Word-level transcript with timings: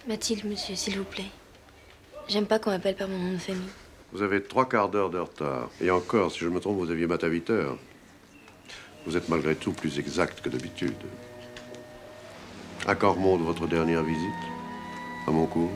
Mathilde, 0.09 0.45
monsieur, 0.47 0.75
s'il 0.75 0.97
vous 0.97 1.05
plaît. 1.05 1.31
J'aime 2.29 2.47
pas 2.47 2.59
qu'on 2.59 2.71
m'appelle 2.71 2.97
par 2.97 3.09
mon 3.09 3.19
nom 3.19 3.33
de 3.33 3.39
famille. 3.39 3.69
vous 4.13 4.23
avez 4.23 4.43
trois 4.43 4.69
quarts 4.69 4.89
d'heure 4.89 5.11
de 5.11 5.19
retard. 5.19 5.69
Et 5.81 5.91
encore, 5.91 6.33
si 6.33 6.41
je 6.41 6.49
me 6.49 6.61
trompe, 6.61 6.79
vous 6.79 6.91
aviez 6.91 7.07
mat 7.07 7.23
à 7.23 7.27
8 7.27 7.51
heures. 7.51 7.77
Vous 9.07 9.17
êtes 9.17 9.29
malgré 9.29 9.55
tout 9.55 9.73
plus 9.73 9.99
exact 9.99 10.41
que 10.41 10.49
d'habitude. 10.49 10.97
À 12.87 12.95
quand 12.95 13.13
remonte 13.13 13.43
votre 13.43 13.67
dernière 13.67 14.03
visite? 14.03 14.21
À 15.27 15.31
mon 15.31 15.47
cours 15.47 15.71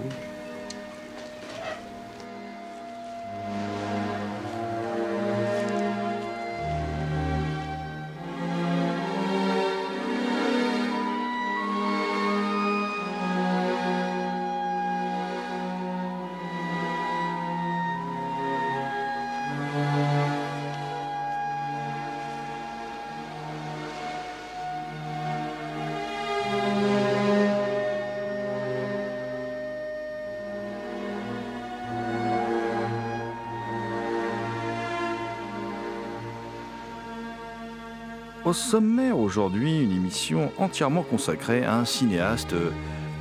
Au 38.51 38.53
sommaire 38.53 39.17
aujourd'hui, 39.17 39.81
une 39.81 39.93
émission 39.93 40.51
entièrement 40.59 41.05
consacrée 41.05 41.65
à 41.65 41.77
un 41.77 41.85
cinéaste 41.85 42.53
euh, 42.55 42.73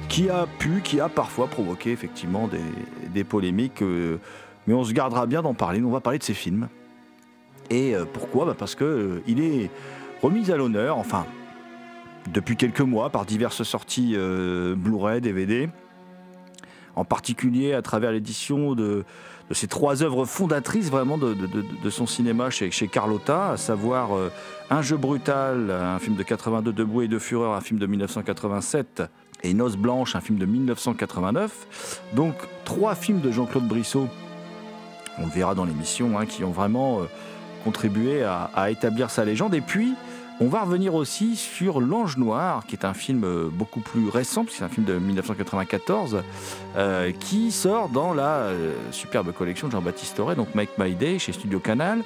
qui 0.08 0.28
a 0.28 0.48
pu, 0.58 0.82
qui 0.84 1.00
a 1.00 1.08
parfois 1.08 1.46
provoqué 1.46 1.92
effectivement 1.92 2.48
des, 2.48 2.58
des 3.14 3.24
polémiques, 3.24 3.84
euh, 3.84 4.18
mais 4.66 4.74
on 4.74 4.84
se 4.84 4.92
gardera 4.92 5.28
bien 5.28 5.44
d'en 5.44 5.54
parler. 5.54 5.84
On 5.84 5.92
va 5.92 6.00
parler 6.00 6.18
de 6.18 6.24
ses 6.24 6.34
films. 6.34 6.68
Et 7.70 7.96
euh, 7.96 8.06
pourquoi? 8.12 8.46
Bah 8.46 8.56
Parce 8.58 8.74
que 8.74 8.84
euh, 8.84 9.24
il 9.28 9.40
est 9.40 9.70
remis 10.24 10.50
à 10.50 10.58
l'honneur, 10.58 10.98
enfin, 10.98 11.28
depuis 12.34 12.56
quelques 12.56 12.82
mois, 12.82 13.12
par 13.12 13.24
diverses 13.28 13.62
sorties 13.62 14.16
Blu-ray, 14.78 15.22
DVD, 15.22 15.70
en 16.96 17.06
particulier 17.06 17.74
à 17.74 17.84
travers 17.84 18.12
l'édition 18.12 18.74
de, 18.74 19.06
de 19.50 19.54
ces 19.56 19.68
trois 19.68 20.04
œuvres 20.04 20.26
fondatrices 20.26 20.90
vraiment 20.92 21.18
de, 21.18 21.90
son 21.90 22.06
cinéma 22.06 22.50
chez, 22.52 22.70
Carlotta, 22.88 23.52
à 23.52 23.58
savoir 23.58 24.16
euh, 24.16 24.32
Un 24.70 24.82
jeu 24.82 24.96
brutal, 24.96 25.72
un 25.72 25.98
film 25.98 26.16
de 26.16 26.24
82 26.24 26.72
de 26.72 26.84
Bouet 26.84 27.06
et 27.06 27.08
de 27.08 27.18
Fureur, 27.18 27.54
un 27.54 27.62
film 27.62 27.80
de 27.80 27.88
1987, 27.88 29.04
et 29.42 29.54
Noce 29.54 29.76
blanche, 29.76 30.16
un 30.16 30.22
film 30.22 30.38
de 30.38 30.46
1989. 30.46 32.04
Donc 32.14 32.36
trois 32.64 32.94
films 32.94 33.22
de 33.22 33.32
Jean-Claude 33.32 33.68
Brissot, 33.68 34.08
on 35.18 35.26
le 35.26 35.32
verra 35.32 35.56
dans 35.56 35.66
l'émission, 35.66 36.20
hein, 36.20 36.28
qui 36.28 36.44
ont 36.44 36.52
vraiment 36.52 37.00
euh, 37.00 37.04
contribué 37.64 38.24
à, 38.24 38.52
à 38.56 38.70
établir 38.70 39.10
sa 39.10 39.26
légende. 39.26 39.56
Et 39.56 39.62
puis, 39.62 39.96
on 40.42 40.48
va 40.48 40.62
revenir 40.62 40.96
aussi 40.96 41.36
sur 41.36 41.82
L'Ange 41.82 42.18
Noir, 42.18 42.66
qui 42.66 42.76
est 42.76 42.86
un 42.86 42.94
film 42.94 43.24
euh, 43.26 43.50
beaucoup 43.52 43.82
plus 43.82 44.08
récent, 44.08 44.46
puisque 44.46 44.60
c'est 44.60 44.64
un 44.64 44.70
film 44.70 44.86
de 44.86 44.98
1994, 44.98 46.24
euh, 46.78 47.12
qui 47.12 47.52
sort 47.52 47.90
dans 47.90 48.14
la 48.14 48.36
euh, 48.44 48.74
superbe 48.92 49.34
collection 49.34 49.68
de 49.68 49.74
Jean-Baptiste 49.74 50.18
Auré, 50.20 50.36
donc 50.36 50.56
Make 50.56 50.78
My 50.78 50.96
Day 50.96 51.20
chez 51.20 51.34
Studio 51.34 51.60
Canal, 51.60 52.04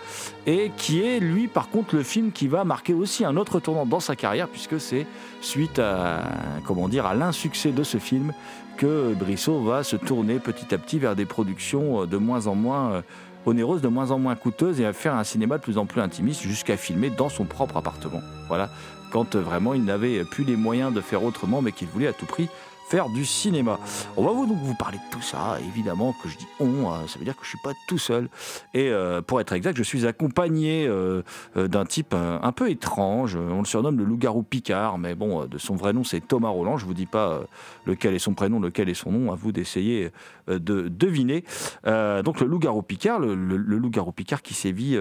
et 0.47 0.71
qui 0.77 1.01
est, 1.01 1.19
lui, 1.19 1.47
par 1.47 1.69
contre, 1.69 1.95
le 1.95 2.01
film 2.01 2.31
qui 2.31 2.47
va 2.47 2.63
marquer 2.63 2.95
aussi 2.95 3.23
un 3.23 3.38
autre 3.38 3.59
tournant 3.59 3.85
dans 3.85 3.99
sa 3.99 4.16
carrière, 4.16 4.47
puisque 4.47 4.79
c'est 4.79 5.05
suite 5.41 5.77
à, 5.77 6.23
comment 6.65 6.89
dire, 6.89 7.05
à 7.05 7.13
l'insuccès 7.13 7.71
de 7.71 7.83
ce 7.83 8.00
film 8.00 8.33
que 8.77 9.13
Brissot 9.13 9.61
va 9.61 9.83
se 9.83 9.95
tourner 9.95 10.39
petit 10.39 10.73
à 10.73 10.79
petit 10.79 10.97
vers 10.97 11.15
des 11.15 11.25
productions 11.25 12.07
de 12.07 12.17
moins 12.17 12.47
en 12.47 12.55
moins 12.55 13.03
onéreuses, 13.46 13.81
de 13.81 13.88
moins 13.88 14.12
en 14.12 14.20
moins 14.20 14.36
coûteuses, 14.36 14.80
et 14.80 14.86
à 14.86 14.94
faire 14.94 15.16
un 15.16 15.24
cinéma 15.24 15.58
de 15.58 15.64
plus 15.64 15.78
en 15.78 15.86
plus 15.86 16.02
intimiste, 16.02 16.42
jusqu'à 16.42 16.78
filmer 16.78 17.09
dans 17.09 17.30
son 17.30 17.46
propre 17.46 17.78
appartement. 17.78 18.22
Voilà, 18.48 18.70
quand 19.12 19.36
euh, 19.36 19.42
vraiment 19.42 19.74
il 19.74 19.84
n'avait 19.84 20.24
plus 20.24 20.44
les 20.44 20.56
moyens 20.56 20.94
de 20.94 21.02
faire 21.02 21.24
autrement, 21.24 21.62
mais 21.62 21.72
qu'il 21.72 21.88
voulait 21.88 22.08
à 22.08 22.14
tout 22.14 22.26
prix 22.26 22.50
faire 22.89 23.09
du 23.09 23.25
cinéma. 23.25 23.79
On 24.17 24.23
va 24.23 24.31
vous 24.31 24.45
donc 24.45 24.57
vous 24.61 24.75
parler 24.75 24.97
de 24.97 25.11
tout 25.11 25.21
ça, 25.21 25.57
évidemment 25.67 26.13
que 26.21 26.29
je 26.29 26.38
dis 26.38 26.47
on, 26.59 26.91
euh, 26.91 27.07
ça 27.07 27.19
veut 27.19 27.25
dire 27.25 27.35
que 27.35 27.44
je 27.44 27.49
suis 27.49 27.59
pas 27.63 27.73
tout 27.88 27.97
seul. 27.97 28.29
Et 28.73 28.89
euh, 28.89 29.21
pour 29.21 29.39
être 29.41 29.53
exact, 29.53 29.77
je 29.77 29.83
suis 29.83 30.05
accompagné 30.05 30.88
euh, 30.88 31.21
euh, 31.57 31.67
d'un 31.67 31.85
type 31.85 32.13
un 32.13 32.51
peu 32.51 32.69
étrange. 32.69 33.35
On 33.35 33.59
le 33.59 33.66
surnomme 33.66 33.97
le 33.97 34.05
loup-garou 34.05 34.44
Picard, 34.44 34.97
mais 34.97 35.16
bon, 35.16 35.45
de 35.45 35.57
son 35.57 35.75
vrai 35.75 35.94
nom 35.94 36.03
c'est 36.03 36.21
Thomas 36.21 36.49
Roland. 36.49 36.77
Je 36.77 36.85
vous 36.85 36.94
dis 36.94 37.05
pas 37.05 37.41
lequel 37.85 38.13
est 38.13 38.19
son 38.19 38.33
prénom, 38.33 38.59
lequel 38.59 38.89
est 38.89 38.94
son 38.94 39.11
nom, 39.11 39.31
à 39.31 39.35
vous 39.35 39.51
d'essayer 39.51 40.09
de 40.47 40.88
deviner. 40.88 41.44
Donc 41.85 42.39
le 42.39 42.47
loup-garou 42.47 42.81
Picard, 42.81 43.19
le, 43.19 43.35
loup-garou 43.35 44.11
Picard 44.11 44.41
qui 44.41 44.53
sévit 44.53 44.97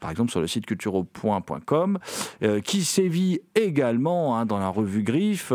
par 0.00 0.10
exemple 0.10 0.30
sur 0.30 0.40
le 0.40 0.46
site 0.46 0.66
cultureau.com, 0.66 1.98
qui 2.64 2.84
sévit 2.84 3.40
également 3.54 4.38
hein, 4.38 4.46
dans 4.46 4.58
la 4.58 4.68
revue 4.68 5.02
Griffe, 5.02 5.52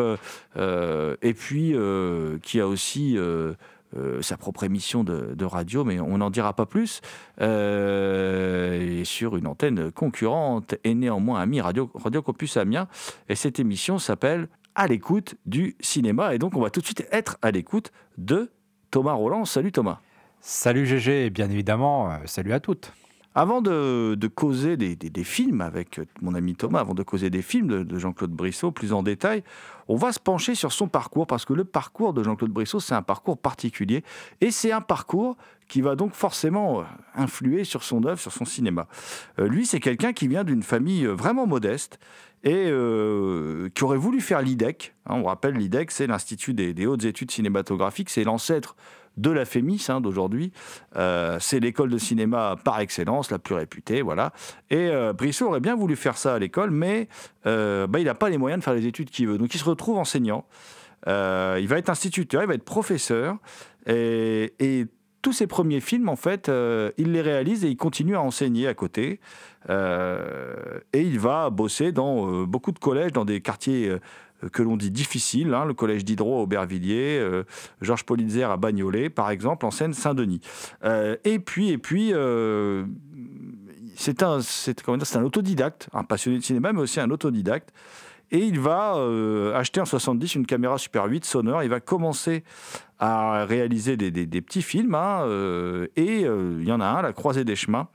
et 0.57 1.33
puis 1.33 1.64
euh, 1.73 2.37
qui 2.41 2.59
a 2.59 2.67
aussi 2.67 3.17
euh, 3.17 3.53
euh, 3.95 4.21
sa 4.21 4.37
propre 4.37 4.63
émission 4.63 5.03
de, 5.03 5.45
radio, 5.45 5.83
mais 5.83 5.99
on 5.99 6.17
n'en 6.17 6.29
dira 6.29 6.53
pas 6.53 6.65
plus, 6.65 7.01
et 7.39 9.03
sur 9.05 9.37
une 9.37 9.47
antenne 9.47 9.91
concurrente 9.91 10.75
et 10.83 10.95
néanmoins 10.95 11.39
ami 11.39 11.61
Radio, 11.61 11.89
radio 11.93 12.21
Campus 12.21 12.57
Amiens. 12.57 12.87
Et 13.29 13.35
cette 13.35 13.59
émission 13.59 13.99
s'appelle 13.99 14.47
À 14.75 14.87
l'écoute 14.87 15.35
du 15.45 15.75
cinéma. 15.79 16.35
Et 16.35 16.39
donc 16.39 16.55
on 16.55 16.61
va 16.61 16.69
tout 16.69 16.81
de 16.81 16.85
suite 16.85 17.07
être 17.11 17.37
à 17.41 17.51
l'écoute 17.51 17.91
de 18.17 18.51
Thomas 18.91 19.13
Roland. 19.13 19.45
Salut 19.45 19.71
Thomas. 19.71 19.99
Salut 20.39 20.85
GG, 20.85 21.29
bien 21.29 21.49
évidemment, 21.49 22.19
salut 22.25 22.53
à 22.53 22.59
toutes. 22.59 22.91
Avant 23.37 23.61
de, 23.61 24.27
causer 24.33 24.77
des, 24.77 25.23
films 25.25 25.59
avec 25.59 25.99
mon 26.21 26.35
ami 26.35 26.55
Thomas, 26.55 26.79
avant 26.79 26.93
de 26.93 27.03
causer 27.03 27.29
des 27.29 27.41
films 27.41 27.67
de, 27.67 27.83
de 27.83 27.99
Jean-Claude 27.99 28.31
Brissot 28.31 28.71
plus 28.71 28.93
en 28.93 29.03
détail, 29.03 29.43
on 29.89 29.97
va 29.97 30.13
se 30.13 30.21
pencher 30.21 30.55
sur 30.55 30.71
son 30.71 30.87
parcours 30.87 31.27
parce 31.27 31.43
que 31.43 31.51
le 31.51 31.65
parcours 31.65 32.13
de 32.13 32.23
Jean-Claude 32.23 32.51
Brissot, 32.51 32.79
c'est 32.79 32.95
un 32.95 33.01
parcours 33.01 33.37
particulier 33.37 34.05
et 34.39 34.51
c'est 34.51 34.71
un 34.71 34.79
parcours 34.79 35.35
qui 35.67 35.81
va 35.81 35.95
donc 35.97 36.13
forcément 36.13 36.79
euh, 36.79 36.83
influer 37.15 37.65
sur 37.65 37.83
son 37.83 38.05
œuvre, 38.05 38.19
sur 38.19 38.31
son 38.31 38.45
cinéma. 38.45 38.87
Euh, 39.39 39.47
lui, 39.49 39.65
c'est 39.65 39.81
quelqu'un 39.81 40.13
qui 40.13 40.29
vient 40.29 40.45
d'une 40.45 40.63
famille 40.63 41.05
euh, 41.05 41.13
vraiment 41.13 41.45
modeste 41.45 41.99
et 42.45 42.67
euh, 42.67 43.69
qui 43.73 43.83
aurait 43.83 43.97
voulu 43.97 44.21
faire 44.21 44.41
l'IDEC. 44.41 44.93
Hein, 45.07 45.15
on 45.15 45.23
rappelle, 45.23 45.55
l'IDEC, 45.55 45.91
c'est 45.91 46.07
l'Institut 46.07 46.53
des, 46.53 46.73
des 46.73 46.85
hautes 46.85 47.03
études 47.03 47.31
cinématographiques, 47.31 48.09
c'est 48.09 48.23
l'ancêtre 48.23 48.75
de 49.17 49.29
la 49.31 49.45
FEMIS 49.45 49.85
hein, 49.89 50.01
d'aujourd'hui. 50.01 50.51
Euh, 50.95 51.37
c'est 51.39 51.59
l'école 51.59 51.89
de 51.89 51.97
cinéma 51.97 52.55
par 52.63 52.79
excellence, 52.79 53.31
la 53.31 53.39
plus 53.39 53.55
réputée, 53.55 54.01
voilà. 54.01 54.33
Et 54.69 54.89
euh, 54.89 55.13
Brissot 55.13 55.47
aurait 55.47 55.59
bien 55.59 55.75
voulu 55.75 55.95
faire 55.95 56.17
ça 56.17 56.35
à 56.35 56.39
l'école, 56.39 56.71
mais 56.71 57.07
euh, 57.45 57.87
bah, 57.87 57.99
il 57.99 58.05
n'a 58.05 58.15
pas 58.15 58.29
les 58.29 58.37
moyens 58.37 58.59
de 58.59 58.63
faire 58.63 58.73
les 58.73 58.87
études 58.87 59.09
qu'il 59.09 59.27
veut. 59.27 59.37
Donc 59.37 59.53
il 59.53 59.57
se 59.57 59.65
retrouve 59.65 59.97
enseignant. 59.97 60.45
Il 61.07 61.67
va 61.67 61.77
être 61.77 61.89
instituteur, 61.89 62.41
il 62.41 62.47
va 62.47 62.55
être 62.55 62.65
professeur. 62.65 63.37
Et 63.87 64.87
tous 65.25 65.33
ses 65.33 65.47
premiers 65.47 65.81
films, 65.81 66.07
en 66.07 66.15
fait, 66.15 66.49
euh, 66.49 66.91
il 66.99 67.13
les 67.13 67.21
réalise 67.23 67.65
et 67.65 67.67
il 67.67 67.77
continue 67.77 68.15
à 68.15 68.21
enseigner 68.21 68.67
à 68.67 68.75
côté. 68.75 69.19
Euh, 69.71 70.53
et 70.93 71.01
il 71.01 71.17
va 71.17 71.49
bosser 71.49 71.91
dans 71.91 72.29
euh, 72.29 72.45
beaucoup 72.45 72.71
de 72.71 72.77
collèges, 72.77 73.11
dans 73.11 73.25
des 73.25 73.41
quartiers 73.41 73.91
que 74.51 74.61
l'on 74.61 74.77
dit 74.77 74.91
difficiles, 74.91 75.51
hein, 75.55 75.65
le 75.65 75.73
collège 75.73 76.05
d'Hydro 76.05 76.37
à 76.37 76.41
Aubervilliers, 76.43 77.27
Georges 77.81 78.03
Politzer 78.03 78.43
à 78.43 78.57
Bagnolet, 78.57 79.09
par 79.09 79.31
exemple, 79.31 79.65
en 79.65 79.71
Seine-Saint-Denis. 79.71 80.41
Et 81.23 81.39
puis, 81.39 81.71
et 81.71 81.79
puis 81.79 82.13
c'est 83.95 84.21
un, 84.21 84.41
un 84.41 85.23
autodidacte, 85.23 85.89
un 85.91 86.03
passionné 86.03 86.37
de 86.37 86.43
cinéma, 86.43 86.71
mais 86.71 86.81
aussi 86.81 86.99
un 86.99 87.09
autodidacte. 87.09 87.73
Et 88.31 88.39
il 88.39 88.59
va 88.59 88.95
euh, 88.95 89.55
acheter 89.55 89.79
en 89.79 89.85
70 89.85 90.35
une 90.35 90.45
caméra 90.45 90.77
Super 90.77 91.05
8 91.05 91.25
Sonore. 91.25 91.63
Il 91.63 91.69
va 91.69 91.79
commencer 91.79 92.43
à 92.99 93.45
réaliser 93.45 93.97
des, 93.97 94.41
petits 94.41 94.61
films. 94.61 94.95
hein, 94.95 95.21
euh, 95.23 95.87
et 95.95 96.25
euh, 96.25 96.57
il 96.61 96.67
y 96.67 96.71
en 96.71 96.81
a 96.81 96.85
un, 96.85 97.01
La 97.01 97.13
Croisée 97.13 97.43
des 97.43 97.55
Chemins, 97.55 97.87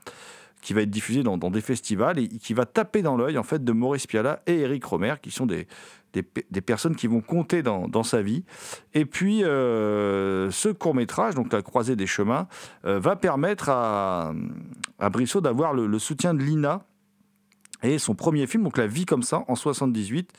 qui 0.61 0.73
va 0.73 0.81
être 0.81 0.89
diffusé 0.89 1.23
dans, 1.23 1.37
des 1.37 1.61
festivals 1.61 2.19
et 2.19 2.27
qui 2.27 2.53
va 2.53 2.65
taper 2.65 3.01
dans 3.01 3.17
l'œil 3.17 3.37
en 3.37 3.43
fait 3.43 3.63
de 3.63 3.71
Maurice 3.71 4.07
Pialat 4.07 4.41
et 4.45 4.59
Eric 4.59 4.85
Romer, 4.85 5.15
qui 5.21 5.31
sont 5.31 5.47
des, 5.47 5.67
des, 6.13 6.21
pe- 6.21 6.43
des 6.51 6.61
personnes 6.61 6.95
qui 6.95 7.07
vont 7.07 7.21
compter 7.21 7.63
dans, 7.63 8.03
sa 8.03 8.21
vie. 8.21 8.43
Et 8.93 9.05
puis, 9.05 9.39
ce 9.41 10.71
court-métrage, 10.71 11.33
donc 11.33 11.51
La 11.51 11.63
Croisée 11.63 11.95
des 11.95 12.05
Chemins, 12.05 12.47
va 12.83 13.15
permettre 13.15 13.69
à, 13.69 14.33
Brissot 15.11 15.41
d'avoir 15.41 15.73
le 15.73 15.99
soutien 15.99 16.35
de 16.35 16.43
l'INA. 16.43 16.85
Et 17.83 17.97
son 17.97 18.13
premier 18.15 18.45
film, 18.47 18.63
donc 18.63 18.77
La 18.77 18.87
vie 18.87 19.05
comme 19.05 19.23
ça, 19.23 19.43
en 19.47 19.55
78, 19.55 20.31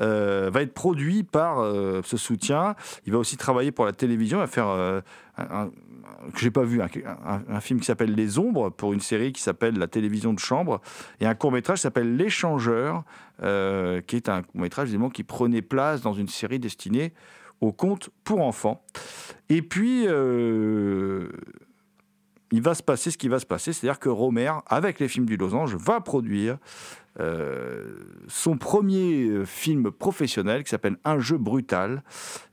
euh, 0.00 0.50
va 0.52 0.62
être 0.62 0.74
produit 0.74 1.22
par 1.24 1.58
euh, 1.60 2.00
ce 2.04 2.16
soutien. 2.16 2.76
Il 3.06 3.12
va 3.12 3.18
aussi 3.18 3.36
travailler 3.36 3.72
pour 3.72 3.84
la 3.84 3.92
télévision, 3.92 4.38
il 4.38 4.42
va 4.42 4.46
faire 4.46 4.68
euh, 4.68 5.00
un, 5.36 5.44
un- 5.64 5.70
j'ai 6.36 6.50
pas 6.50 6.62
vu, 6.62 6.80
un 6.80 7.60
film 7.60 7.80
qui 7.80 7.86
s'appelle 7.86 8.14
Les 8.14 8.38
Ombres 8.38 8.70
pour 8.70 8.92
une 8.94 9.00
série 9.00 9.32
qui 9.32 9.42
s'appelle 9.42 9.76
La 9.78 9.88
télévision 9.88 10.32
de 10.32 10.38
chambre 10.38 10.80
et 11.20 11.26
un 11.26 11.34
court 11.34 11.52
métrage 11.52 11.78
qui 11.78 11.82
s'appelle 11.82 12.16
L'échangeur, 12.16 13.02
euh, 13.42 14.00
qui 14.00 14.16
est 14.16 14.28
un 14.30 14.42
court 14.42 14.60
métrage 14.60 14.88
évidemment 14.88 15.10
qui 15.10 15.22
prenait 15.24 15.60
place 15.60 16.00
dans 16.00 16.14
une 16.14 16.28
série 16.28 16.58
destinée 16.60 17.12
aux 17.60 17.72
contes 17.72 18.08
pour 18.22 18.40
enfants. 18.40 18.82
Et 19.50 19.60
puis 19.60 20.04
euh, 20.06 21.28
il 22.54 22.62
va 22.62 22.74
se 22.74 22.84
passer 22.84 23.10
ce 23.10 23.18
qui 23.18 23.26
va 23.26 23.40
se 23.40 23.46
passer, 23.46 23.72
c'est-à-dire 23.72 23.98
que 23.98 24.08
Romer, 24.08 24.52
avec 24.68 25.00
les 25.00 25.08
films 25.08 25.26
du 25.26 25.36
Losange, 25.36 25.74
va 25.74 26.00
produire 26.00 26.58
euh, 27.18 27.96
son 28.28 28.56
premier 28.56 29.24
euh, 29.24 29.44
film 29.44 29.90
professionnel 29.90 30.62
qui 30.62 30.70
s'appelle 30.70 30.96
Un 31.04 31.18
jeu 31.18 31.36
brutal. 31.36 32.04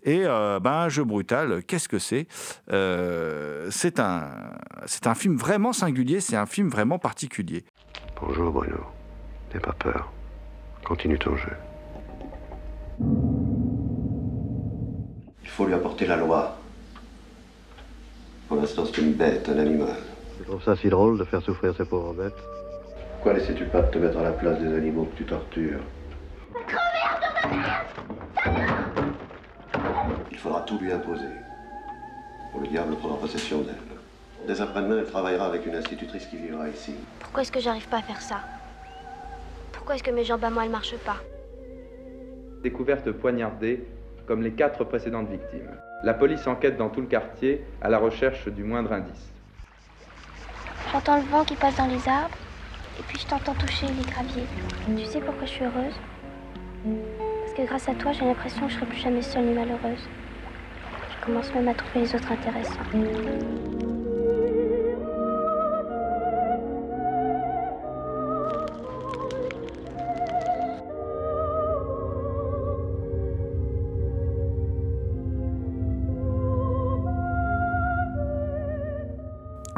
Et 0.01 0.24
euh, 0.25 0.59
ben, 0.59 0.71
un 0.71 0.89
jeu 0.89 1.03
brutal, 1.03 1.63
qu'est-ce 1.65 1.88
que 1.88 2.00
c'est? 2.00 2.27
Euh, 2.71 3.68
C'est 3.69 4.00
un, 4.00 4.27
c'est 4.88 5.06
un 5.06 5.13
film 5.13 5.36
vraiment 5.36 5.71
singulier, 5.71 6.19
c'est 6.19 6.36
un 6.36 6.48
film 6.48 6.69
vraiment 6.69 6.98
particulier. 6.98 7.63
Bonjour 8.19 8.51
Bruno. 8.51 8.80
N'aie 9.53 9.59
pas 9.59 9.74
peur. 9.74 10.12
Continue 10.83 11.19
ton 11.19 11.36
jeu. 11.36 11.53
Il 15.44 15.50
faut 15.50 15.68
lui 15.68 15.75
apporter 15.75 16.07
la 16.07 16.18
loi. 16.18 16.57
Pour 18.51 18.59
l'instant, 18.59 18.83
c'est 18.86 18.98
une 18.98 19.13
bête, 19.13 19.48
un 19.48 19.59
animal. 19.59 19.95
Tu 20.38 20.44
trouves 20.44 20.62
ça 20.62 20.75
si 20.75 20.89
drôle 20.89 21.18
de 21.18 21.24
faire 21.24 21.42
souffrir 21.42 21.74
ces 21.74 21.86
pauvres 21.86 22.12
bêtes 22.12 22.36
Pourquoi 23.13 23.31
laissais-tu 23.31 23.63
pas 23.63 23.81
te 23.83 23.98
mettre 23.98 24.18
à 24.18 24.24
la 24.24 24.33
place 24.33 24.59
des 24.59 24.75
animaux 24.75 25.06
que 25.06 25.19
tu 25.19 25.24
tortures 25.24 25.80
Il 30.30 30.38
faudra 30.38 30.59
tout 30.63 30.77
lui 30.80 30.92
imposer. 30.92 31.31
Ou 32.53 32.59
le 32.59 32.68
diable 32.68 32.94
prendra 32.98 33.19
possession 33.19 33.62
d'elle. 33.62 33.75
Dès 34.45 34.59
après-demain, 34.59 34.98
elle 35.00 35.06
travaillera 35.09 35.45
avec 35.45 35.65
une 35.65 35.75
institutrice 35.75 36.25
qui 36.25 36.36
vivra 36.36 36.68
ici. 36.68 36.95
Pourquoi 37.21 37.44
est-ce 37.44 37.53
que 37.53 37.62
j'arrive 37.62 37.88
pas 37.88 38.00
à 38.00 38.01
faire 38.01 38.21
ça? 38.21 38.42
Pourquoi 39.71 39.95
est-ce 39.95 40.03
que 40.03 40.12
mes 40.12 40.25
jambes 40.25 40.44
à 40.44 40.50
moi 40.50 40.65
elles 40.65 40.71
marchent 40.71 40.98
pas? 41.06 41.24
Découverte 42.63 43.13
poignardée, 43.13 43.88
comme 44.31 44.44
les 44.44 44.54
quatre 44.54 44.86
précédentes 44.86 45.28
victimes. 45.28 45.72
La 46.04 46.13
police 46.13 46.48
enquête 46.48 46.78
dans 46.78 46.88
tout 46.88 47.01
le 47.01 47.07
quartier 47.07 47.66
à 47.81 47.89
la 47.89 47.98
recherche 47.98 48.48
du 48.48 48.63
moindre 48.63 48.94
indice. 48.94 49.30
J'entends 50.89 51.18
le 51.18 51.24
vent 51.24 51.44
qui 51.44 51.56
passe 51.56 51.75
dans 51.75 51.88
les 51.88 52.07
arbres, 52.07 52.38
et 52.98 53.04
puis 53.10 53.19
je 53.19 53.28
t'entends 53.28 53.56
toucher 53.56 53.88
les 53.88 54.10
graviers. 54.10 54.45
Tu 54.98 55.04
sais 55.04 55.19
pourquoi 55.19 55.45
je 55.45 55.51
suis 55.51 55.66
heureuse? 55.66 56.00
Parce 57.42 57.54
que 57.57 57.68
grâce 57.68 57.89
à 57.89 57.94
toi, 57.94 58.13
j'ai 58.13 58.24
l'impression 58.24 58.68
que 58.68 58.72
je 58.72 58.75
serai 58.78 58.86
plus 58.86 59.00
jamais 59.00 59.22
seule 59.22 59.44
ni 59.44 59.54
malheureuse. 59.54 60.07
Je 61.10 61.25
commence 61.25 61.54
même 61.54 61.68
à 61.68 61.74
trouver 61.74 62.06
les 62.06 62.16
autres 62.16 62.31
intéressants. 62.31 63.91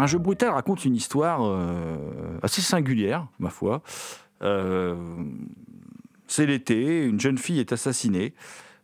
Un 0.04 0.08
jeu 0.08 0.20
brutal 0.20 0.50
raconte 0.50 0.84
une 0.84 0.98
histoire 0.98 1.40
euh, 1.46 1.96
assez 2.42 2.62
singulière, 2.62 3.26
ma 3.40 3.50
foi. 3.50 3.82
Euh, 4.42 4.98
c'est 6.28 6.46
l'été, 6.46 7.06
une 7.06 7.22
jeune 7.22 7.38
fille 7.38 7.62
est 7.62 7.72
assassinée. 7.72 8.34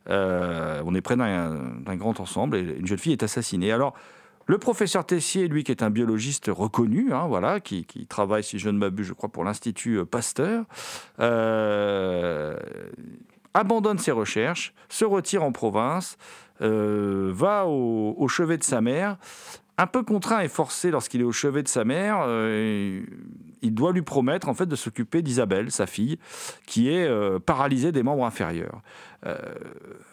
Euh, 0.10 0.82
on 0.86 0.96
est 0.96 1.02
près 1.02 1.18
d'un 1.18 1.98
grand 1.98 2.22
ensemble 2.22 2.56
et 2.56 2.62
une 2.62 2.88
jeune 2.88 2.98
fille 2.98 3.12
est 3.12 3.22
assassinée. 3.22 3.74
Alors, 3.74 3.96
le 4.46 4.58
professeur 4.60 5.06
Tessier, 5.06 5.50
lui, 5.50 5.66
qui 5.66 5.74
est 5.74 5.84
un 5.84 5.90
biologiste 5.90 6.46
reconnu, 6.48 7.12
hein, 7.12 7.28
voilà, 7.28 7.60
qui, 7.60 7.86
travaille, 8.08 8.46
si 8.46 8.58
je 8.58 8.70
ne 8.70 8.78
m'abuse, 8.78 9.08
je 9.08 9.14
crois, 9.14 9.28
pour 9.28 9.44
l'Institut 9.44 10.06
Pasteur, 10.06 10.64
abandonne 13.54 13.98
ses 13.98 14.12
recherches, 14.12 14.74
se 14.88 15.04
retire 15.04 15.44
en 15.44 15.52
province, 15.52 16.18
va 16.62 17.66
au 17.68 18.28
chevet 18.30 18.58
de 18.58 18.64
sa 18.64 18.80
mère, 18.80 19.18
un 19.80 19.88
peu 19.88 20.04
contraint 20.04 20.42
et 20.42 20.50
forcé 20.50 20.92
lorsqu'il 20.92 21.22
est 21.22 21.24
au 21.24 21.32
chevet 21.32 21.64
de 21.64 21.70
sa 21.70 21.86
mère, 21.86 22.18
euh, 22.28 23.02
il 23.62 23.74
doit 23.74 23.94
lui 23.94 24.02
promettre 24.02 24.50
en 24.50 24.54
fait 24.54 24.66
de 24.66 24.76
s'occuper 24.76 25.22
d'Isabelle, 25.22 25.72
sa 25.72 25.88
fille, 25.88 26.20
qui 26.66 26.90
est 26.90 27.08
euh, 27.08 27.40
paralysée 27.40 27.94
des 27.94 28.04
membres 28.04 28.26
inférieurs. 28.26 28.82
Euh, 29.26 29.38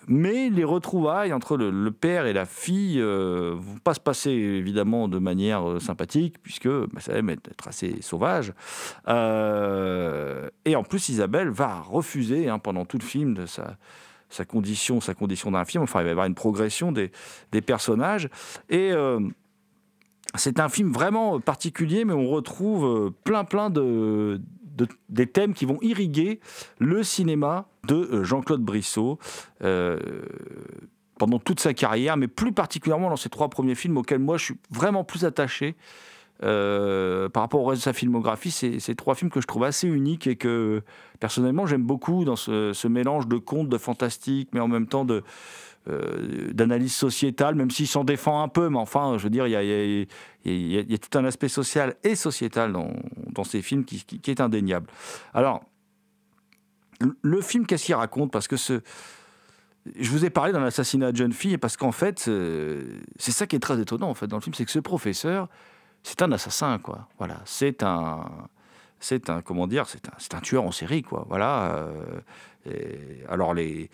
mais 0.07 0.51
les 0.51 0.63
retrouvailles 0.63 1.33
entre 1.33 1.57
le, 1.57 1.91
père 1.91 2.27
et 2.27 2.33
la 2.33 2.47
fille 2.47 2.99
ne 2.99 3.55
vont 3.55 3.79
pas 3.83 3.95
se 3.95 3.99
passer 3.99 4.31
évidemment 4.31 5.09
de 5.09 5.19
manière 5.19 5.81
sympathique, 5.81 6.37
puisque 6.45 6.69
bah, 6.69 7.01
ça 7.01 7.21
va 7.21 7.33
être 7.33 7.67
assez 7.67 8.01
sauvage. 8.03 8.53
Et 9.09 10.77
en 10.77 10.85
plus, 10.85 11.09
Isabelle 11.09 11.49
va 11.49 11.81
refuser 11.81 12.49
hein, 12.49 12.61
pendant 12.61 12.85
tout 12.85 12.99
le 12.99 13.05
film 13.05 13.35
de 13.35 13.47
sa, 13.47 13.77
sa 14.31 14.45
condition, 14.45 15.01
sa 15.01 15.15
condition 15.15 15.51
d'infirme. 15.51 15.83
Enfin, 15.83 16.03
il 16.03 16.05
va 16.05 16.09
y 16.11 16.13
avoir 16.13 16.27
une 16.27 16.37
progression 16.37 16.93
des, 16.93 17.11
des 17.51 17.63
personnages. 17.63 18.29
Et 18.71 18.93
c'est 20.39 20.61
un 20.61 20.69
film 20.69 20.93
vraiment 20.93 21.41
particulier, 21.41 22.05
mais 22.05 22.13
on 22.13 22.29
retrouve 22.29 22.85
euh, 22.87 23.11
plein, 23.25 23.45
plein 23.45 23.71
de, 23.71 24.41
de- 24.77 24.89
des 25.09 25.27
thèmes 25.27 25.55
qui 25.55 25.65
vont 25.65 25.79
irriguer 25.83 26.41
le 26.79 27.03
cinéma 27.03 27.67
de 27.87 27.95
euh, 27.95 28.25
Jean-Claude 28.25 28.63
Brissot. 28.63 29.19
euh, 29.63 29.99
pendant 31.19 31.39
toute 31.39 31.61
sa 31.61 31.73
carrière, 31.73 32.19
mais 32.19 32.29
plus 32.29 32.53
particulièrement 32.53 33.09
dans 33.09 33.17
ses 33.17 33.31
trois 33.31 33.49
premiers 33.49 33.75
films 33.75 33.97
auxquels 33.97 34.19
moi 34.19 34.37
je 34.37 34.45
suis 34.45 34.57
vraiment 34.71 35.03
plus 35.03 35.25
attaché 35.25 35.75
par 36.41 37.43
rapport 37.43 37.63
au 37.63 37.65
reste 37.65 37.81
de 37.81 37.85
sa 37.85 37.95
filmographie. 37.95 38.51
C'est 38.51 38.81
ces 38.81 38.95
trois 38.95 39.15
films 39.15 39.31
que 39.31 39.41
je 39.41 39.47
trouve 39.47 39.65
assez 39.65 39.89
uniques 39.89 40.27
et 40.27 40.37
que 40.37 40.83
personnellement 41.19 41.65
j'aime 41.65 41.85
beaucoup 41.85 42.27
dans 42.27 42.37
ce, 42.37 42.75
ce 42.75 42.87
mélange 42.87 43.27
de 43.29 43.39
contes, 43.39 43.71
de 43.71 43.79
fantastique, 43.79 44.51
mais 44.53 44.61
en 44.61 44.69
même 44.69 44.87
temps 44.87 45.07
de, 45.07 45.23
euh, 45.89 46.53
d'analyse 46.53 46.95
sociétale, 46.95 47.55
même 47.55 47.71
s'il 47.71 47.87
s'en 47.87 48.05
défend 48.05 48.43
un 48.43 48.49
peu, 48.49 48.69
mais 48.69 48.79
enfin, 48.79 49.19
je 49.19 49.23
veux 49.23 49.31
dire, 49.31 49.47
il 49.47 50.07
y 50.45 50.95
a, 50.95 50.99
tout 50.99 51.19
un 51.19 51.25
aspect 51.25 51.49
social 51.49 51.95
et 52.03 52.15
sociétal 52.15 52.73
dans, 52.73 53.45
ces 53.45 53.63
films 53.63 53.85
qui, 53.85 54.31
est 54.31 54.41
indéniable. 54.41 54.89
Alors, 55.33 55.63
le- 57.01 57.17
le 57.23 57.41
film, 57.41 57.67
qu'est-ce 57.67 57.85
qu'il 57.85 57.95
raconte? 57.95 58.33
Parce 58.33 58.49
que 58.49 58.57
ce, 58.57 58.81
je 59.99 60.11
vous 60.11 60.25
ai 60.25 60.31
parlé 60.31 60.53
d'un 60.53 60.65
assassinat 60.65 61.13
de 61.13 61.17
jeune 61.17 61.33
fille, 61.33 61.59
parce 61.59 61.77
qu'en 61.77 61.93
fait, 61.93 62.27
euh, 62.29 62.99
c'est 63.17 63.33
ça 63.33 63.47
qui 63.47 63.57
est 63.57 63.61
très 63.61 63.81
étonnant 63.81 64.11
en 64.11 64.15
fait 64.15 64.27
dans 64.27 64.37
le 64.37 64.43
film, 64.43 64.55
c'est 64.55 64.65
que 64.65 64.71
ce 64.71 64.79
professeur, 64.79 65.49
c'est 66.03 66.23
un 66.23 66.33
assassin, 66.33 66.79
quoi. 66.79 67.09
Voilà, 67.19 67.41
c'est 67.45 67.83
un, 67.83 68.25
c'est 69.01 69.31
un 69.31 69.43
comment 69.43 69.67
dire, 69.67 69.87
c'est 69.87 70.09
un, 70.09 70.37
un 70.39 70.41
tueur 70.41 70.65
en 70.65 70.73
série, 70.73 71.03
quoi. 71.03 71.25
Voilà. 71.29 71.73
euh, 71.73 72.21
alors 73.29 73.55
les, 73.55 73.91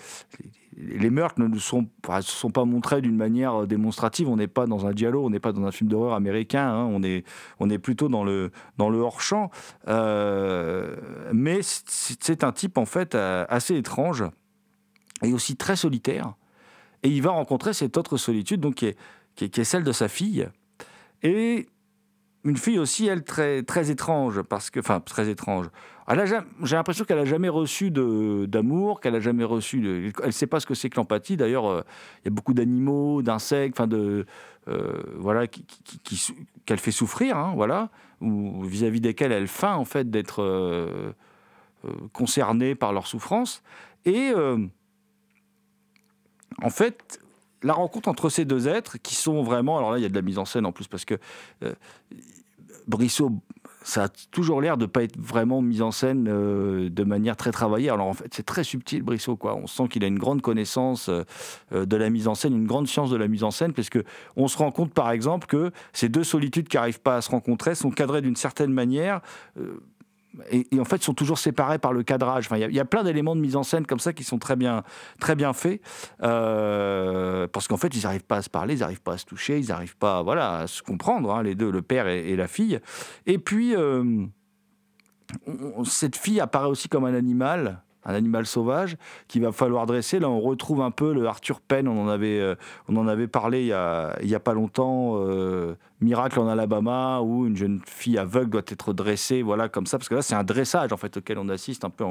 les, 0.79 1.11
meurtres 1.11 1.39
ne 1.39 1.59
sont, 1.59 1.85
pas- 2.01 2.23
sont 2.23 2.51
pas 2.51 2.65
montrés 2.65 3.03
d'une 3.03 3.17
manière 3.17 3.67
démonstrative. 3.67 4.31
On 4.31 4.37
n'est 4.37 4.47
pas 4.49 4.67
dans 4.67 4.87
un 4.87 4.93
dialogue, 4.93 5.25
on 5.25 5.31
n'est 5.31 5.41
pas 5.41 5.53
dans 5.53 5.65
un 5.67 5.71
film 5.73 5.91
d'horreur 5.91 6.15
américain. 6.15 6.67
hein. 6.69 6.89
On 6.91 7.03
est, 7.03 7.25
on 7.61 7.69
est 7.69 7.79
plutôt 7.79 8.09
dans 8.09 8.25
le, 8.25 8.51
dans 8.79 8.89
le 8.89 8.99
hors 8.99 9.21
champ. 9.21 9.51
Euh, 9.89 10.97
mais 11.35 11.61
c'est 11.63 12.45
un 12.45 12.53
type 12.53 12.79
en 12.79 12.87
fait 12.87 13.15
euh, 13.15 13.45
assez 13.51 13.77
étrange 13.77 14.25
et 15.23 15.33
aussi 15.35 15.57
très 15.57 15.77
solitaire. 15.77 16.33
Et 17.03 17.11
il 17.11 17.21
va 17.21 17.31
rencontrer 17.33 17.75
cette 17.75 17.97
autre 17.99 18.17
solitude, 18.17 18.61
donc 18.61 18.77
qui 18.77 18.87
est, 18.87 18.97
qui 19.35 19.45
est, 19.45 19.49
qui 19.51 19.61
est 19.61 19.65
celle 19.65 19.85
de 19.85 19.93
sa 19.93 20.09
fille. 20.09 20.49
Et 21.23 21.67
une 22.45 22.57
fille 22.57 22.79
aussi, 22.79 23.07
elle, 23.07 23.23
très, 23.23 23.63
très 23.63 23.91
étrange, 23.91 24.43
parce 24.43 24.71
que, 24.71 24.81
enfin, 24.81 25.01
très 25.01 25.29
étrange. 25.29 25.67
J'ai 26.65 26.77
l'impression 26.77 27.05
qu'elle 27.05 27.21
a 27.21 27.25
jamais 27.25 27.49
reçu 27.49 27.91
d'amour, 27.91 29.01
qu'elle 29.01 29.15
a 29.15 29.21
jamais 29.21 29.45
reçu 29.45 29.81
de. 29.81 30.11
Elle 30.21 30.27
ne 30.27 30.31
sait 30.33 30.49
pas 30.49 30.59
ce 30.61 30.67
que 30.67 30.75
c'est 30.75 30.91
que 30.91 30.97
l'empathie. 30.97 31.37
D'ailleurs, 31.37 31.67
euh, 31.67 31.83
il 32.21 32.25
y 32.27 32.29
a 32.29 32.31
beaucoup 32.31 32.53
d'animaux, 32.53 33.23
d'insectes, 33.23 33.79
enfin 33.79 33.87
de, 33.87 34.27
euh, 34.69 35.03
voilà, 35.17 35.47
qui, 35.47 35.65
qui- 35.65 36.35
qu'elle 36.67 36.81
fait 36.81 36.91
souffrir, 36.91 37.37
hein, 37.37 37.53
voilà, 37.55 37.89
ou 38.21 38.63
vis-à-vis 38.65 39.01
desquels 39.01 39.33
elle 39.33 39.47
feint 39.47 39.75
en 39.77 39.85
fait 39.85 40.11
d'être 40.11 40.43
euh, 40.43 41.13
euh, 41.85 41.91
concernée 42.13 42.75
par 42.75 42.93
leur 42.93 43.07
souffrance. 43.07 43.63
Et 44.05 44.33
en 46.61 46.71
fait, 46.71 47.21
la 47.63 47.73
rencontre 47.73 48.09
entre 48.09 48.29
ces 48.29 48.45
deux 48.45 48.69
êtres 48.69 48.99
qui 49.03 49.15
sont 49.15 49.43
vraiment. 49.43 49.79
Alors 49.79 49.93
là, 49.93 49.99
il 49.99 50.03
y 50.03 50.07
a 50.07 50.09
de 50.09 50.15
la 50.15 50.23
mise 50.23 50.39
en 50.39 50.45
scène 50.45 50.67
en 50.67 50.73
plus 50.73 50.89
parce 50.89 51.05
que 51.05 51.15
euh, 51.63 51.73
Brissot, 52.89 53.33
ça 53.85 54.05
a 54.05 54.09
toujours 54.31 54.61
l'air 54.61 54.77
de 54.77 54.87
pas 54.87 55.03
être 55.03 55.19
vraiment 55.19 55.63
mis 55.63 55.83
en 55.83 55.91
scène 55.91 56.29
euh, 56.29 56.89
de 56.89 57.05
manière 57.05 57.37
très 57.37 57.53
travaillée. 57.53 57.91
Alors 57.91 58.07
en 58.07 58.15
fait, 58.15 58.33
c'est 58.33 58.45
très 58.45 58.65
subtil, 58.65 59.03
Brissot. 59.03 59.37
Quoi. 59.37 59.57
On 59.57 59.67
sent 59.67 59.89
qu'il 59.89 60.05
a 60.05 60.07
une 60.07 60.19
grande 60.19 60.43
connaissance 60.43 61.09
euh, 61.09 61.25
de 61.73 61.97
la 61.97 62.11
mise 62.11 62.29
en 62.29 62.35
scène, 62.35 62.55
une 62.55 62.67
grande 62.67 62.89
science 62.89 63.11
de 63.11 63.17
la 63.17 63.29
mise 63.29 63.45
en 63.45 63.51
scène, 63.51 63.73
parce 63.73 63.91
que 63.91 64.05
on 64.37 64.49
se 64.49 64.57
rend 64.59 64.71
compte, 64.71 64.93
par 64.93 65.11
exemple, 65.11 65.47
que 65.47 65.71
ces 65.93 66.09
deux 66.09 66.25
solitudes 66.25 66.69
qui 66.69 66.77
n'arrivent 66.77 67.01
pas 67.01 67.17
à 67.17 67.23
se 67.23 67.31
rencontrer 67.31 67.75
sont 67.75 67.91
cadrées 67.91 68.23
d'une 68.23 68.37
certaine 68.37 68.73
manière. 68.73 69.21
Et, 70.51 70.67
en 70.79 70.85
fait 70.85 71.03
sont 71.03 71.15
toujours 71.15 71.39
séparés 71.39 71.79
par 71.79 71.93
le 71.93 72.03
cadrage. 72.03 72.47
Enfin, 72.47 72.57
il 72.57 72.75
y 72.75 72.81
a- 72.81 72.85
plein 72.85 73.03
d'éléments 73.03 73.37
de 73.37 73.41
mise 73.41 73.57
en 73.57 73.63
scène 73.63 73.87
comme 73.87 74.01
ça 74.01 74.13
qui 74.13 74.25
sont 74.25 74.39
très 74.39 74.57
bien, 74.57 74.83
très 75.19 75.35
bien 75.35 75.53
faits, 75.53 75.81
euh, 76.23 77.47
parce 77.49 77.69
qu'en 77.69 77.77
fait 77.77 77.95
ils 77.97 78.03
n'arrivent 78.03 78.25
pas 78.25 78.37
à 78.37 78.43
se 78.43 78.51
parler, 78.51 78.75
ils 78.75 78.81
n'arrivent 78.81 79.03
pas 79.03 79.15
à 79.15 79.19
se 79.19 79.25
toucher, 79.25 79.59
ils 79.59 79.69
n'arrivent 79.69 79.97
pas, 79.97 80.23
voilà, 80.23 80.59
à 80.61 80.67
se 80.67 80.83
comprendre, 80.83 81.35
hein, 81.35 81.43
les 81.43 81.55
deux, 81.55 81.71
le 81.71 81.83
père 81.83 82.09
et, 82.09 82.37
la 82.37 82.49
fille. 82.49 82.81
Et 83.27 83.39
puis 83.39 83.75
euh, 83.75 84.27
cette 85.85 86.17
fille 86.17 86.41
apparaît 86.41 86.69
aussi 86.69 86.89
comme 86.89 87.05
un 87.05 87.15
animal. 87.15 87.83
Un 88.05 88.15
animal 88.15 88.47
sauvage 88.47 88.97
qu'il 89.29 89.43
va 89.43 89.53
falloir 89.53 89.87
dresser. 89.87 90.19
Là, 90.19 90.29
on 90.29 90.41
retrouve 90.41 90.81
un 90.83 90.91
peu 90.91 91.13
le 91.13 91.27
Arthur 91.27 91.61
Penn. 91.61 91.87
On 91.87 92.05
en 92.05 92.09
avait, 92.09 92.41
euh, 92.41 92.57
on 92.89 92.97
en 92.97 93.07
avait 93.07 93.29
parlé 93.29 93.61
il 93.63 93.67
y 93.67 94.35
a, 94.35 94.41
pas 94.41 94.55
longtemps. 94.55 95.15
euh, 95.17 95.75
Miracle 96.03 96.41
en 96.41 96.49
Alabama, 96.49 97.21
où 97.21 97.47
une 97.47 97.57
jeune 97.57 97.81
fille 97.87 98.19
aveugle 98.19 98.51
doit 98.51 98.63
être 98.67 98.93
dressée, 98.93 99.43
voilà, 99.43 99.69
comme 99.69 99.87
ça. 99.87 99.99
Parce 99.99 100.09
que 100.09 100.17
là, 100.17 100.23
c'est 100.23 100.35
un 100.35 100.43
dressage 100.45 100.93
en 100.93 100.97
fait 100.97 101.17
auquel 101.17 101.39
on 101.39 101.49
assiste 101.49 101.85
un 101.85 101.91
peu 101.91 102.05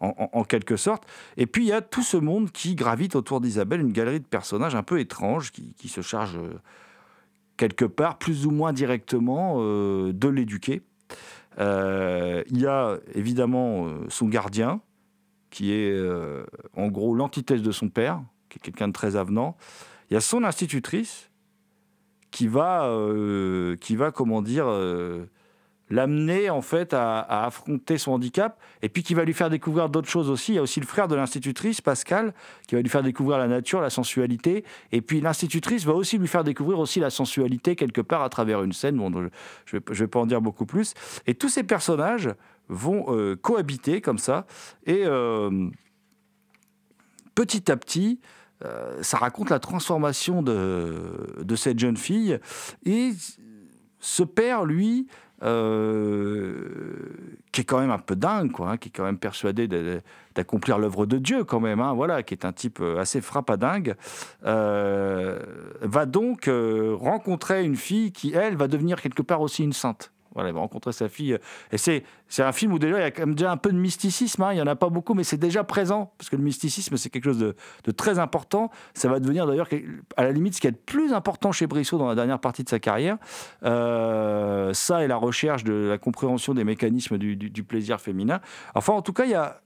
en, 0.00 0.44
quelque 0.44 0.76
sorte. 0.76 1.04
Et 1.36 1.46
puis 1.46 1.64
il 1.64 1.68
y 1.68 1.72
a 1.72 1.82
tout 1.82 2.02
ce 2.02 2.16
monde 2.16 2.50
qui 2.50 2.74
gravite 2.74 3.14
autour 3.14 3.40
d'Isabelle, 3.40 3.80
une 3.80 3.92
galerie 3.92 4.20
de 4.20 4.24
personnages 4.26 4.74
un 4.74 4.82
peu 4.82 5.00
étranges 5.00 5.52
qui, 5.52 5.88
se 5.88 6.00
chargent 6.00 6.38
euh, 6.38 6.58
quelque 7.56 7.84
part, 7.84 8.18
plus 8.18 8.46
ou 8.46 8.50
moins 8.50 8.72
directement, 8.72 9.58
de 9.60 10.28
l'éduquer. 10.28 10.82
Il 11.58 12.58
y 12.58 12.66
a 12.66 12.96
évidemment 13.14 13.86
son 14.08 14.28
gardien, 14.28 14.80
qui 15.50 15.72
est 15.72 15.90
euh, 15.90 16.44
en 16.76 16.88
gros 16.88 17.14
l'antithèse 17.14 17.62
de 17.62 17.72
son 17.72 17.88
père, 17.88 18.22
qui 18.48 18.58
est 18.58 18.60
quelqu'un 18.60 18.88
de 18.88 18.92
très 18.92 19.16
avenant. 19.16 19.56
Il 20.10 20.14
y 20.14 20.16
a 20.16 20.20
son 20.20 20.44
institutrice, 20.44 21.30
qui 22.30 22.48
va, 22.48 22.84
euh, 22.84 23.76
qui 23.76 23.96
va 23.96 24.10
comment 24.10 24.42
dire, 24.42 24.66
euh, 24.68 25.24
l'amener 25.88 26.50
en 26.50 26.60
fait 26.60 26.92
à, 26.92 27.20
affronter 27.46 27.96
son 27.96 28.12
handicap, 28.12 28.60
et 28.82 28.90
puis 28.90 29.02
qui 29.02 29.14
va 29.14 29.24
lui 29.24 29.32
faire 29.32 29.48
découvrir 29.48 29.88
d'autres 29.88 30.08
choses 30.08 30.28
aussi. 30.28 30.52
Il 30.52 30.56
y 30.56 30.58
a 30.58 30.62
aussi 30.62 30.80
le 30.80 30.86
frère 30.86 31.08
de 31.08 31.14
l'institutrice, 31.14 31.80
Pascal, 31.80 32.34
qui 32.68 32.74
va 32.74 32.82
lui 32.82 32.90
faire 32.90 33.02
découvrir 33.02 33.38
la 33.38 33.48
nature, 33.48 33.80
la 33.80 33.88
sensualité, 33.88 34.64
et 34.92 35.00
puis 35.00 35.20
l'institutrice 35.22 35.86
va 35.86 35.94
aussi 35.94 36.18
lui 36.18 36.28
faire 36.28 36.44
découvrir 36.44 36.78
aussi 36.78 37.00
la 37.00 37.08
sensualité 37.08 37.74
quelque 37.74 38.02
part 38.02 38.22
à 38.22 38.28
travers 38.28 38.62
une 38.62 38.72
scène. 38.72 38.96
Bon, 38.96 39.30
je 39.64 39.76
ne 39.76 39.94
vais 39.94 40.06
pas 40.06 40.20
en 40.20 40.26
dire 40.26 40.42
beaucoup 40.42 40.66
plus. 40.66 40.92
Et 41.26 41.34
tous 41.34 41.48
ces 41.48 41.62
personnages 41.62 42.28
vont 42.68 43.06
euh, 43.08 43.36
cohabiter 43.36 44.00
comme 44.00 44.18
ça, 44.18 44.46
et 44.84 45.02
euh, 45.04 45.68
petit 47.34 47.70
à 47.70 47.76
petit, 47.76 48.20
euh, 48.64 49.02
ça 49.02 49.18
raconte 49.18 49.50
la 49.50 49.58
transformation 49.58 50.42
de, 50.42 51.42
de 51.42 51.56
cette 51.56 51.78
jeune 51.78 51.96
fille. 51.96 52.38
Et 52.84 53.12
ce 54.00 54.22
père, 54.22 54.64
lui, 54.64 55.06
qui 55.38 57.60
est 57.60 57.64
quand 57.64 57.78
même 57.78 57.90
un 57.90 57.98
peu 57.98 58.16
dingue, 58.16 58.52
quoi, 58.52 58.70
hein, 58.70 58.76
qui 58.78 58.88
est 58.88 58.92
quand 58.92 59.04
même 59.04 59.18
persuadé 59.18 59.68
d'accomplir 60.34 60.78
l'œuvre 60.78 61.04
de 61.04 61.18
Dieu, 61.18 61.44
quand 61.44 61.60
même, 61.60 61.80
hein, 61.80 61.92
voilà, 61.92 62.22
qui 62.22 62.32
est 62.32 62.46
un 62.46 62.52
type 62.52 62.80
assez 62.80 63.20
frappadingue, 63.20 63.96
va 64.42 66.06
donc 66.06 66.48
rencontrer 66.48 67.64
une 67.64 67.76
fille 67.76 68.12
qui, 68.12 68.32
elle, 68.32 68.56
va 68.56 68.66
devenir 68.66 69.02
quelque 69.02 69.22
part 69.22 69.42
aussi 69.42 69.62
une 69.62 69.74
sainte. 69.74 70.10
Voilà, 70.36 70.50
il 70.50 70.52
va 70.52 70.60
rencontrer 70.60 70.92
sa 70.92 71.08
fille. 71.08 71.38
Et 71.72 71.78
c'est, 71.78 72.04
c'est 72.28 72.42
un 72.42 72.52
film 72.52 72.74
où 72.74 72.78
déjà 72.78 72.98
il 72.98 73.00
y 73.00 73.04
a 73.04 73.10
quand 73.10 73.24
même 73.24 73.34
déjà 73.34 73.50
un 73.50 73.56
peu 73.56 73.72
de 73.72 73.78
mysticisme. 73.78 74.42
hein. 74.42 74.52
Il 74.52 74.56
n'y 74.56 74.60
en 74.60 74.66
a 74.66 74.76
pas 74.76 74.90
beaucoup, 74.90 75.14
mais 75.14 75.24
c'est 75.24 75.38
déjà 75.38 75.64
présent. 75.64 76.12
Parce 76.18 76.28
que 76.28 76.36
le 76.36 76.42
mysticisme, 76.42 76.98
c'est 76.98 77.08
quelque 77.08 77.24
chose 77.24 77.38
de, 77.38 77.90
très 77.92 78.18
important. 78.18 78.70
Ça 78.92 79.08
va 79.08 79.18
devenir 79.18 79.46
d'ailleurs, 79.46 79.68
à 80.18 80.24
la 80.24 80.32
limite, 80.32 80.54
ce 80.54 80.60
qui 80.60 80.66
est 80.66 80.72
le 80.72 80.76
plus 80.76 81.14
important 81.14 81.52
chez 81.52 81.66
Brissot 81.66 81.96
dans 81.96 82.06
la 82.06 82.14
dernière 82.14 82.38
partie 82.38 82.62
de 82.64 82.68
sa 82.68 82.78
carrière. 82.78 83.16
Euh, 83.64 84.74
ça 84.74 85.02
et 85.02 85.08
la 85.08 85.16
recherche 85.16 85.64
de 85.64 85.72
la 85.72 85.96
compréhension 85.96 86.52
des 86.52 86.64
mécanismes 86.64 87.16
du 87.16 87.64
plaisir 87.64 87.98
féminin. 87.98 88.40
Enfin, 88.74 88.92
en 88.92 89.00
tout 89.00 89.14
cas, 89.14 89.24
il 89.24 89.30
y 89.30 89.34
a. 89.34 89.62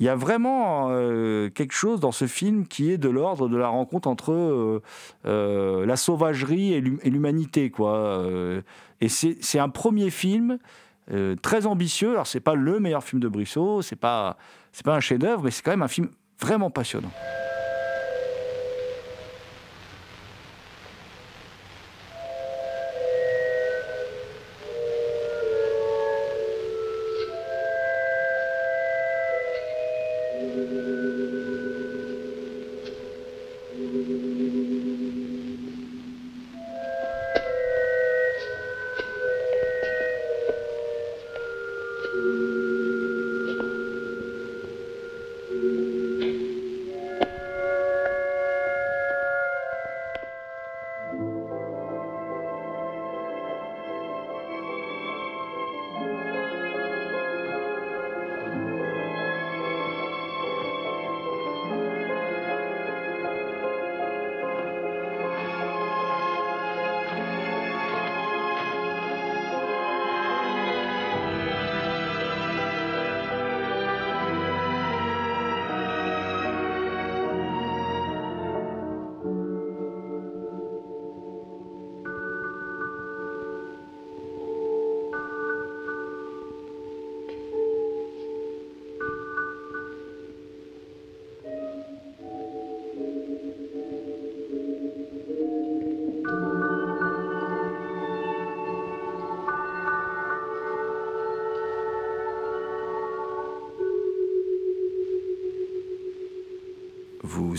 Il 0.00 0.06
y 0.06 0.08
a 0.08 0.16
vraiment 0.16 0.88
euh, 0.90 1.50
quelque 1.50 1.74
chose 1.74 2.00
dans 2.00 2.10
ce 2.10 2.26
film 2.26 2.66
qui 2.66 2.90
est 2.90 2.98
de 2.98 3.10
l'ordre 3.10 3.48
de 3.48 3.56
la 3.58 3.68
rencontre 3.68 4.08
entre 4.08 4.32
euh, 4.32 4.82
euh, 5.26 5.84
la 5.84 5.96
sauvagerie 5.96 6.72
et 6.72 6.80
l'hum- 6.80 6.98
et 7.02 7.10
l'humanité, 7.10 7.70
quoi. 7.70 8.24
Et 9.02 9.08
c'est 9.08 9.58
un 9.58 9.68
premier 9.68 10.10
film 10.10 10.58
très 11.42 11.66
ambitieux. 11.66 12.12
Alors 12.12 12.26
c'est 12.26 12.40
pas 12.40 12.54
le 12.54 12.80
meilleur 12.80 13.04
film 13.04 13.20
de 13.20 13.28
Brissot, 13.28 13.82
c'est 13.82 13.96
pas 13.96 14.36
c'est 14.72 14.84
pas 14.84 14.94
un 14.94 15.00
chef-d'œuvre, 15.00 15.42
mais 15.44 15.50
c'est 15.50 15.62
quand 15.62 15.72
même 15.72 15.82
un 15.82 15.88
film 15.88 16.08
vraiment 16.40 16.70
passionnant. 16.70 17.10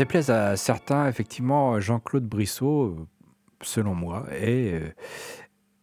Déplaise 0.00 0.30
à 0.30 0.56
certains, 0.56 1.08
effectivement, 1.08 1.78
Jean-Claude 1.78 2.24
Brissot, 2.24 2.84
euh, 2.84 3.06
selon 3.60 3.94
moi, 3.94 4.24
est, 4.30 4.72
euh, 4.72 4.88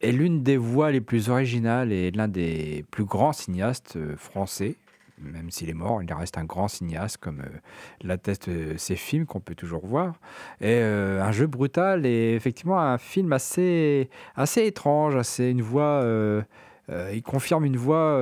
est 0.02 0.12
l'une 0.12 0.42
des 0.42 0.58
voix 0.58 0.90
les 0.90 1.02
plus 1.02 1.30
originales 1.30 1.92
et 1.92 2.10
l'un 2.10 2.28
des 2.28 2.84
plus 2.90 3.06
grands 3.06 3.32
cinéastes 3.32 3.96
euh, 3.96 4.16
français. 4.18 4.76
Même 5.20 5.52
s'il 5.52 5.70
est 5.70 5.76
mort, 5.76 6.02
il 6.02 6.12
reste 6.12 6.40
un 6.40 6.46
grand 6.46 6.68
cinéaste, 6.68 7.18
comme 7.18 7.44
l'attestent 8.02 8.78
ses 8.78 8.96
films 8.96 9.28
qu'on 9.28 9.40
peut 9.40 9.56
toujours 9.56 9.86
voir. 9.86 10.16
Et 10.62 10.80
un 10.80 11.32
jeu 11.32 11.48
brutal 11.48 12.06
et 12.06 12.36
effectivement 12.36 12.80
un 12.80 13.00
film 13.00 13.34
assez, 13.34 14.12
assez 14.36 14.68
étrange, 14.68 15.16
assez 15.16 15.50
une 15.50 15.64
voix. 15.64 16.06
il 16.88 17.24
confirme 17.24 17.66
une 17.66 17.78
voix 17.78 18.22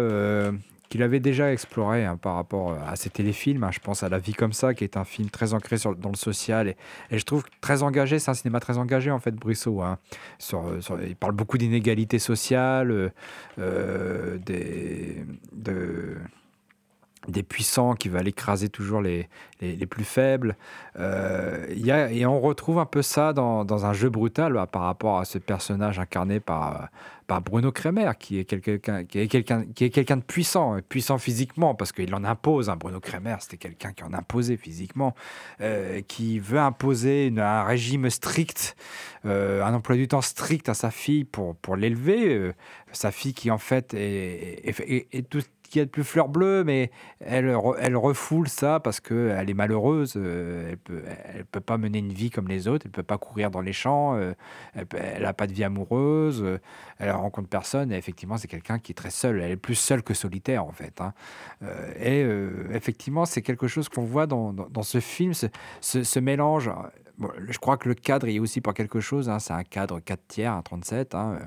qu'il 0.89 1.03
avait 1.03 1.19
déjà 1.19 1.51
exploré 1.51 2.05
hein, 2.05 2.17
par 2.17 2.35
rapport 2.35 2.71
euh, 2.71 2.77
à 2.87 2.95
ses 2.95 3.09
téléfilms. 3.09 3.63
Hein. 3.63 3.71
Je 3.71 3.79
pense 3.79 4.03
à 4.03 4.09
La 4.09 4.19
vie 4.19 4.33
comme 4.33 4.53
ça, 4.53 4.73
qui 4.73 4.83
est 4.83 4.97
un 4.97 5.03
film 5.03 5.29
très 5.29 5.53
ancré 5.53 5.77
dans 5.97 6.09
le 6.09 6.15
social 6.15 6.67
et, 6.67 6.75
je 7.11 7.23
trouve 7.23 7.43
très 7.61 7.83
engagé. 7.83 8.19
C'est 8.19 8.31
un 8.31 8.35
cinéma 8.35 8.59
très 8.59 8.77
engagé 8.77 9.11
en 9.11 9.19
fait, 9.19 9.31
Brissot. 9.31 9.81
Hein. 9.81 9.97
Sur, 10.39 10.63
il 11.05 11.15
parle 11.15 11.33
beaucoup 11.33 11.57
d'inégalités 11.57 12.19
sociales, 12.19 12.91
euh, 12.91 13.09
euh, 13.59 14.37
des, 14.37 15.25
de, 15.53 16.17
des 17.27 17.44
puissants 17.44 17.96
qui 17.96 18.10
veulent 18.10 18.27
écraser 18.27 18.70
toujours 18.70 19.01
les, 19.01 19.27
les, 19.62 19.86
plus 19.86 20.03
faibles. 20.03 20.55
Euh, 21.00 21.65
y 21.70 21.91
a, 21.91 22.12
et 22.12 22.25
on 22.25 22.39
retrouve 22.39 22.79
un 22.79 22.86
peu 22.86 23.01
ça 23.01 23.34
dans, 23.34 23.65
dans 23.65 23.86
un 23.86 23.94
jeu 23.94 24.10
brutal 24.10 24.53
bah, 24.53 24.67
par 24.67 24.84
rapport 24.84 25.20
à 25.20 25.25
ce 25.25 25.38
personnage 25.38 26.00
incarné 26.00 26.39
par, 26.39 26.89
par 27.27 27.41
Bruno 27.41 27.72
Kremer, 27.72 28.12
qui 28.20 28.39
est 28.39 28.46
quelqu'un 28.46 29.03
qui 29.03 29.20
est 29.20 30.15
de 30.15 30.22
puissant, 30.22 30.77
puissant 30.88 31.17
physiquement 31.17 31.74
parce 31.74 31.91
qu'il 31.91 32.13
en 32.13 32.24
impose. 32.24 32.70
Hein, 32.70 32.75
Bruno 32.75 33.00
Kremer, 33.00 33.38
c'était 33.39 33.58
quelqu'un 33.58 33.94
qui 33.94 34.03
en 34.03 34.13
imposait 34.13 34.58
physiquement, 34.58 35.15
euh, 35.62 36.01
qui 36.08 36.39
veut 36.39 36.60
imposer 36.60 37.27
une, 37.27 37.39
un 37.39 37.63
régime 37.63 38.10
strict, 38.10 38.75
euh, 39.25 39.63
un 39.63 39.74
emploi 39.74 39.96
du 39.96 40.08
temps 40.08 40.22
strict 40.22 40.70
à 40.70 40.74
sa 40.74 40.91
fille 40.91 41.24
pour 41.24 41.55
pour 41.55 41.75
l'élever. 41.75 42.36
Euh, 42.36 42.53
sa 42.91 43.12
fille 43.12 43.34
qui 43.34 43.51
en 43.51 43.58
fait 43.58 43.94
est, 43.94 44.70
est, 45.12 45.36
qu'il 45.69 45.79
y 45.79 45.81
a 45.81 45.86
de 45.86 45.89
plus 45.89 46.03
fleur 46.03 46.29
bleue, 46.29 46.63
mais 46.63 46.91
elle, 47.19 47.55
elle 47.79 47.98
refoule 47.98 48.48
ça 48.48 48.79
parce 48.79 49.00
qu'elle 49.00 49.50
est 49.50 49.53
malheureuse. 49.53 50.13
Euh, 50.15 50.69
elle 50.72 50.77
peut, 50.77 51.03
elle 51.34 51.45
peut 51.45 51.62
pas 51.62 51.77
mener 51.77 52.00
une 52.00 52.13
vie 52.13 52.29
comme 52.29 52.48
les 52.48 52.67
autres. 52.67 52.86
Elle 52.86 52.91
peut 52.91 53.03
pas 53.03 53.17
courir 53.17 53.51
dans 53.51 53.62
les 53.62 53.74
champs. 53.74 54.15
Euh, 54.15 54.34
elle 54.74 55.24
n'a 55.24 55.34
pas 55.34 55.48
de 55.48 55.53
vie 55.53 55.63
amoureuse. 55.63 56.41
Euh, 56.43 56.60
elle 57.00 57.12
rencontre 57.12 57.50
personne. 57.50 57.91
Et 57.91 57.98
effectivement, 57.98 58.38
c'est 58.38 58.48
quelqu'un 58.48 58.79
qui 58.79 58.91
est 58.91 58.95
très 58.95 59.10
seul. 59.10 59.41
Elle 59.41 59.51
est 59.51 59.57
plus 59.57 59.75
seule 59.75 60.03
que 60.03 60.13
solitaire, 60.13 60.65
en 60.65 60.72
fait. 60.72 61.01
Hein. 61.01 61.13
Et 62.00 62.25
effectivement, 62.74 63.25
c'est 63.25 63.41
quelque 63.41 63.67
chose 63.67 63.89
qu'on 63.89 64.03
voit 64.03 64.27
dans, 64.27 64.53
dans, 64.53 64.84
ce 64.84 65.00
film, 65.00 65.34
ce, 65.34 65.48
ce, 65.81 66.19
mélange. 66.19 66.69
je 67.48 67.57
crois 67.57 67.77
que 67.77 67.89
le 67.89 67.95
cadre 67.95 68.27
est 68.27 68.39
aussi 68.39 68.62
pour 68.62 68.74
quelque 68.74 69.00
chose. 69.00 69.29
Hein. 69.29 69.39
C'est 69.39 69.53
un 69.53 69.63
cadre 69.63 70.00
4 70.00 70.27
tiers, 70.27 70.53
un 70.53 70.62
37. 70.62 71.15
Hein 71.15 71.39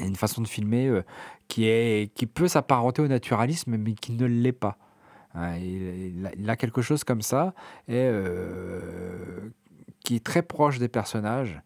une 0.00 0.16
façon 0.16 0.42
de 0.42 0.48
filmer 0.48 0.88
euh, 0.88 1.04
qui, 1.48 1.66
est, 1.66 2.12
qui 2.14 2.26
peut 2.26 2.48
s'apparenter 2.48 3.02
au 3.02 3.08
naturalisme, 3.08 3.76
mais 3.76 3.92
qui 3.94 4.12
ne 4.12 4.26
l'est 4.26 4.52
pas. 4.52 4.76
Il, 5.36 6.30
a, 6.48 6.56
quelque 6.56 6.80
chose 6.80 7.02
comme 7.02 7.22
ça, 7.22 7.54
euh, 7.90 9.50
qui 10.04 10.14
est 10.14 10.24
très 10.24 10.42
proche 10.42 10.78
des 10.78 10.86
personnages. 10.88 11.60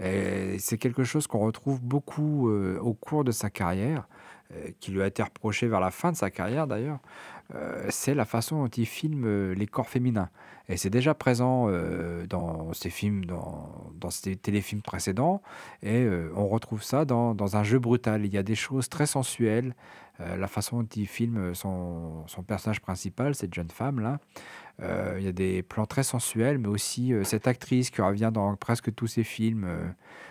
C'est 0.00 0.76
quelque 0.76 1.04
chose 1.04 1.28
qu'on 1.28 1.38
retrouve 1.38 1.80
beaucoup 1.80 2.48
euh, 2.48 2.80
au 2.80 2.94
cours 2.94 3.22
de 3.22 3.30
sa 3.30 3.48
carrière, 3.48 4.08
qui 4.80 4.90
lui 4.90 5.00
a 5.02 5.06
été 5.06 5.22
reproché 5.22 5.68
vers 5.68 5.78
la 5.78 5.92
fin 5.92 6.10
de 6.10 6.16
sa 6.16 6.30
carrière 6.30 6.66
d'ailleurs. 6.66 6.98
c'est 7.90 8.14
la 8.14 8.24
façon 8.24 8.64
dont 8.64 8.68
il 8.68 8.86
filme 8.86 9.52
les 9.52 9.66
corps 9.66 9.88
féminins. 9.88 10.28
Et 10.68 10.76
c'est 10.76 10.90
déjà 10.90 11.14
présent 11.14 11.70
dans 12.28 12.72
ces 12.72 12.90
films, 12.90 13.24
dans, 13.24 13.81
dans 14.02 14.10
ces 14.10 14.36
téléfilms 14.36 14.82
précédents. 14.82 15.40
Et 15.82 16.02
euh, 16.02 16.30
on 16.36 16.46
retrouve 16.48 16.82
ça 16.82 17.04
dans, 17.04 17.34
dans, 17.34 17.56
un 17.56 17.64
jeu 17.64 17.78
brutal. 17.78 18.26
Il 18.26 18.32
y 18.32 18.38
a 18.38 18.42
des 18.42 18.54
choses 18.54 18.88
très 18.88 19.06
sensuelles. 19.06 19.74
Euh, 20.20 20.36
la 20.36 20.46
façon 20.46 20.82
dont 20.82 20.88
il 20.94 21.06
filme 21.06 21.54
son, 21.54 22.24
son 22.26 22.42
personnage 22.42 22.80
principal, 22.80 23.34
cette 23.34 23.54
jeune 23.54 23.70
femme 23.70 24.00
là, 24.00 24.18
euh, 24.82 25.16
il 25.18 25.24
y 25.24 25.28
a 25.28 25.32
des 25.32 25.62
plans 25.62 25.86
très 25.86 26.02
sensuels, 26.02 26.58
mais 26.58 26.68
aussi 26.68 27.12
euh, 27.12 27.24
cette 27.24 27.46
actrice 27.46 27.90
qui 27.90 28.00
revient 28.02 28.30
dans 28.32 28.54
presque 28.56 28.94
tous 28.94 29.06
ses 29.06 29.22
films. 29.22 29.66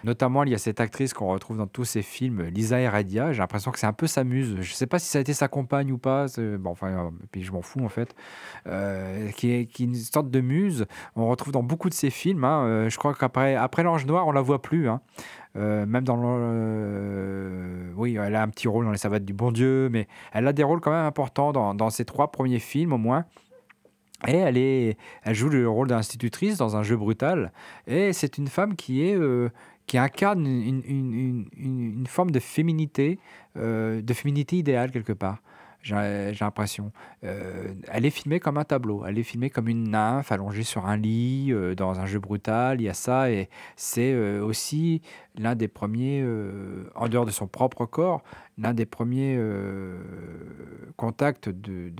Notamment, 0.04 0.44
il 0.44 0.52
y 0.52 0.56
a 0.56 0.58
cette 0.58 0.80
actrice 0.80 1.14
qu'on 1.14 1.28
retrouve 1.28 1.58
dans 1.58 1.68
tous 1.68 1.86
ses 1.86 2.02
films, 2.02 2.44
Lisa 2.44 2.80
Heredia. 2.80 3.34
J'ai 3.34 3.40
l'impression 3.40 3.72
que 3.72 3.80
c'est 3.80 3.88
un 3.88 3.94
peu 3.94 4.08
sa 4.08 4.24
muse. 4.24 4.56
Je 4.56 4.72
ne 4.72 4.76
sais 4.76 4.88
pas 4.88 5.00
si 5.00 5.08
ça 5.08 5.20
a 5.20 5.22
été 5.22 5.34
sa 5.34 5.48
compagne 5.48 5.92
ou 5.92 5.98
pas. 5.98 6.26
Bon, 6.60 6.72
enfin, 6.72 7.12
puis 7.32 7.44
je 7.44 7.52
m'en 7.52 7.62
fous 7.62 7.84
en 7.84 7.90
fait. 7.90 8.16
qui, 9.36 9.52
est, 9.52 9.80
une 9.80 9.96
sorte 9.96 10.30
de 10.30 10.42
muse. 10.42 10.86
On 11.16 11.28
retrouve 11.28 11.54
dans 11.54 11.64
beaucoup 11.64 11.90
de 11.90 11.94
ses 11.94 12.10
films. 12.10 12.44
Hein. 12.44 12.90
je 12.90 12.98
crois 12.98 13.14
qu'après 13.14 13.56
après, 13.56 13.84
L'Ange 13.84 14.06
Noir, 14.06 14.28
on 14.28 14.32
la 14.32 14.42
voit 14.42 14.62
plus. 14.62 14.90
Hein. 14.90 15.02
Même 15.56 16.04
dans 16.04 16.16
le. 16.16 17.94
oui, 17.96 18.16
elle 18.16 18.36
a 18.36 18.42
un 18.42 18.48
petit 18.50 18.68
rôle 18.68 18.86
dans 18.86 18.92
Les 18.92 18.98
Savates 18.98 19.26
du 19.26 19.34
Bon 19.34 19.52
Dieu, 19.52 19.90
mais 19.92 20.08
elle 20.34 20.48
a 20.48 20.54
des 20.54 20.64
rôles 20.64 20.80
quand 20.80 20.92
même 20.92 21.06
importants 21.06 21.52
dans, 21.52 21.74
dans 21.74 21.90
ses 21.90 22.06
trois 22.06 22.32
premiers 22.32 22.60
films 22.60 22.94
au 22.94 22.98
moins. 22.98 23.26
Et 24.28 24.36
elle, 24.36 24.58
est, 24.58 24.98
elle 25.24 25.36
joue 25.36 25.50
le 25.50 25.68
rôle 25.68 25.88
d'institutrice 25.88 26.58
dans 26.58 26.78
un 26.78 26.84
jeu 26.84 26.96
brutal. 26.96 27.52
Et 27.88 28.14
c'est 28.14 28.38
une 28.38 28.48
femme 28.48 28.76
qui, 28.76 29.04
est, 29.04 29.16
euh, 29.16 29.50
qui 29.88 29.98
incarne 29.98 30.46
une, 30.46 30.84
une, 30.86 31.14
une, 31.14 31.96
une, 31.98 32.08
forme 32.08 32.30
de 32.30 32.40
féminité, 32.40 33.18
euh, 33.58 34.02
de 34.02 34.14
féminité 34.14 34.58
idéale 34.58 34.92
quelque 34.92 35.14
part 35.14 35.42
j'ai 35.82 36.36
l'impression. 36.40 36.92
Euh, 37.24 37.74
elle 37.92 38.06
est 38.06 38.12
filmée 38.12 38.40
comme 38.40 38.58
un 38.58 38.64
tableau, 38.64 39.04
elle 39.06 39.18
est 39.18 39.24
filmée 39.24 39.50
comme 39.50 39.68
une 39.68 39.90
nymphe 39.90 40.32
allongée 40.32 40.64
sur 40.64 40.86
un 40.86 40.98
lit, 40.98 41.52
euh, 41.52 41.76
dans 41.76 42.00
un 42.00 42.06
jeu 42.06 42.20
brutal, 42.20 42.82
il 42.82 42.84
y 42.86 42.90
a 42.90 42.94
ça, 42.94 43.32
et 43.32 43.50
c'est 43.76 44.14
euh, 44.14 44.44
aussi 44.44 45.02
l'un 45.36 45.56
des 45.56 45.68
premiers, 45.68 46.24
en 46.96 47.08
dehors 47.08 47.26
de 47.26 47.32
son 47.32 47.48
propre 47.48 47.86
corps, 47.86 48.22
l'un 48.58 48.74
des 48.74 48.86
premiers 48.86 49.40
contacts 50.98 51.48
de, 51.48 51.92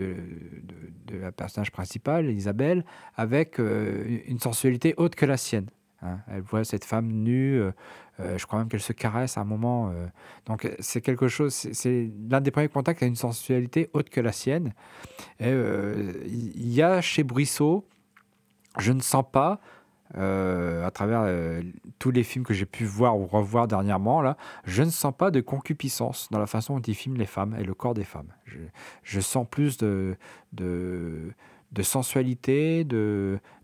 la 1.10 1.32
personnage 1.32 1.72
principale, 1.72 2.30
Isabelle, 2.30 2.84
avec 3.16 3.58
une 3.58 4.40
sensualité 4.40 4.94
haute 4.98 5.16
que 5.16 5.26
la 5.26 5.38
sienne. 5.38 5.68
Hein. 6.02 6.20
Elle 6.28 6.42
voit 6.42 6.66
cette 6.66 6.84
femme 6.84 7.08
nue, 7.08 7.62
euh, 8.22 8.38
je 8.38 8.46
crois 8.46 8.60
même 8.60 8.70
qu'elle 8.70 8.82
se 8.82 8.94
caresse 8.94 9.38
à 9.38 9.42
un 9.42 9.46
moment. 9.46 9.90
Euh. 9.90 10.08
donc 10.46 10.70
c'est 10.80 11.02
quelque 11.02 11.28
chose, 11.28 11.54
c'est 11.54 12.12
l'un 12.30 12.42
des 12.42 12.52
premiers 12.52 12.70
contacts 12.70 13.04
à 13.04 13.06
une 13.06 13.16
sensualité 13.16 13.90
haute 13.94 14.10
que 14.10 14.22
la 14.22 14.32
sienne. 14.32 14.74
Euh, 15.42 16.14
il 16.28 16.72
y 16.72 16.82
a 16.82 17.02
chez 17.02 17.24
Brissot, 17.24 17.88
je 18.78 18.92
ne 18.92 19.02
sens 19.02 19.26
pas, 19.32 19.60
à 20.14 20.92
travers 20.92 21.26
tous 21.98 22.12
les 22.12 22.24
films 22.24 22.44
que 22.44 22.54
j'ai 22.54 22.66
pu 22.66 22.84
voir 22.84 23.18
ou 23.18 23.28
revoir 23.28 23.70
dernièrement, 23.70 24.22
là, 24.22 24.36
je 24.66 24.84
ne 24.84 24.90
sens 24.90 25.14
pas 25.18 25.32
de 25.32 25.40
concupiscence 25.40 26.28
dans 26.32 26.40
la 26.40 26.48
façon 26.48 26.76
dont 26.76 26.82
il 26.82 26.96
filme 26.96 27.16
les 27.16 27.26
femmes 27.26 27.56
et 27.58 27.64
le 27.64 27.74
corps 27.74 27.94
des 27.94 28.04
femmes. 28.04 28.34
Je, 29.04 29.20
sens 29.22 29.48
plus 29.50 29.78
de, 29.78 30.18
de, 30.52 31.32
de 31.72 31.82
sensualité, 31.82 32.86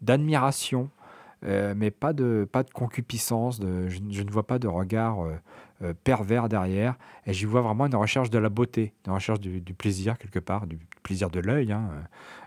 d'admiration 0.01 0.89
euh, 1.45 1.73
mais 1.77 1.91
pas 1.91 2.13
de, 2.13 2.47
pas 2.51 2.63
de 2.63 2.71
concupiscence, 2.71 3.59
de, 3.59 3.87
je, 3.89 4.23
ne 4.23 4.31
vois 4.31 4.47
pas 4.47 4.57
de 4.57 4.67
regard 4.67 5.23
euh, 5.23 5.35
euh, 5.83 5.93
pervers 6.03 6.49
derrière, 6.49 6.95
et 7.27 7.33
j'y 7.33 7.45
vois 7.45 7.61
vraiment 7.61 7.85
une 7.85 7.95
recherche 7.95 8.31
de 8.31 8.39
la 8.39 8.49
beauté, 8.49 8.93
une 9.05 9.13
recherche 9.13 9.39
du, 9.39 9.61
plaisir 9.75 10.17
quelque 10.17 10.39
part, 10.39 10.65
du 10.65 10.79
plaisir 11.03 11.29
de 11.29 11.39
l'œil, 11.39 11.71
hein, 11.71 11.89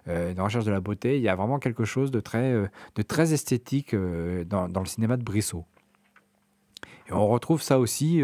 une 0.07 0.41
recherche 0.41 0.65
de 0.65 0.73
la 0.73 0.81
beauté. 0.81 1.19
Il 1.19 1.23
y 1.23 1.29
a 1.29 1.37
vraiment 1.37 1.61
quelque 1.61 1.85
chose 1.85 2.11
de 2.11 2.19
très, 2.19 2.53
de 2.53 3.03
très 3.03 3.33
esthétique 3.33 3.95
dans, 3.95 4.67
le 4.67 4.87
cinéma 4.87 5.17
de 5.17 5.23
Brissot. 5.23 5.65
Et 7.09 7.13
on 7.13 7.29
retrouve 7.29 7.63
ça 7.63 7.79
aussi, 7.79 8.21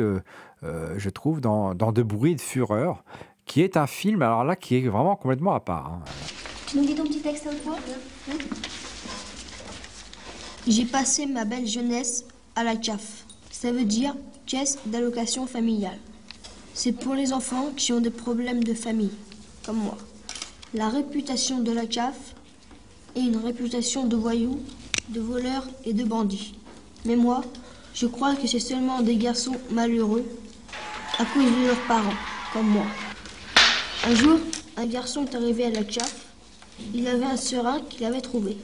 je 0.63 1.09
trouve, 1.11 1.41
dans, 1.41 1.75
De 1.75 2.03
bruit 2.03 2.33
et 2.33 2.37
de 2.37 2.41
fureur, 2.41 3.05
qui 3.45 3.63
est 3.63 3.77
un 3.77 3.87
film, 3.87 4.23
alors 4.23 4.43
là, 4.43 4.57
qui 4.57 4.77
est 4.77 4.89
vraiment 4.89 5.15
complètement 5.15 5.55
à 5.55 5.61
part. 5.61 5.93
Hein. 5.93 6.03
Tu 6.67 6.79
nous 6.79 6.85
dis 6.85 6.97
ton 6.97 7.05
petit 7.05 7.23
texte 7.23 7.47
à 7.47 7.51
haute 7.51 8.66
J'ai 10.69 10.85
passé 10.85 11.27
ma 11.27 11.45
belle 11.45 11.69
jeunesse 11.69 12.25
à 12.57 12.65
la 12.65 12.75
CAF. 12.75 13.25
Ça 13.53 13.71
veut 13.71 13.85
dire 13.85 14.17
caisse 14.47 14.79
d'allocation 14.87 15.47
familiale. 15.47 15.99
C'est 16.75 16.91
pour 16.91 17.15
les 17.15 17.33
enfants 17.33 17.71
qui 17.77 17.93
ont 17.93 18.01
des 18.01 18.11
problèmes 18.11 18.65
de 18.65 18.75
famille, 18.75 19.13
comme 19.65 19.77
moi. 19.77 19.97
La 20.75 20.89
réputation 20.89 21.61
de 21.61 21.71
la 21.71 21.87
CAF 21.87 22.17
est 23.15 23.21
une 23.21 23.37
réputation 23.37 24.07
de 24.07 24.17
voyous, 24.17 24.59
de 25.11 25.21
voleurs 25.21 25.69
et 25.85 25.93
de 25.93 26.03
bandits. 26.03 26.55
Mais 27.05 27.15
moi, 27.15 27.45
je 27.95 28.07
crois 28.07 28.35
que 28.35 28.49
c'est 28.49 28.59
seulement 28.59 29.03
des 29.03 29.17
garçons 29.17 29.55
malheureux 29.71 30.25
à 31.19 31.25
cause 31.27 31.45
de 31.45 31.67
leurs 31.69 31.87
parents, 31.87 32.19
comme 32.53 32.67
moi. 32.67 32.87
Un 34.05 34.17
jour, 34.17 34.41
un 34.77 34.87
garçon 34.87 35.27
est 35.27 35.35
arrivé 35.37 35.67
à 35.67 35.71
la 35.71 35.85
CAF. 35.85 36.27
Il 36.93 37.07
avait 37.07 37.25
un 37.25 37.37
serin 37.37 37.81
qu'il 37.89 38.05
avait 38.05 38.21
trouvé. 38.21 38.57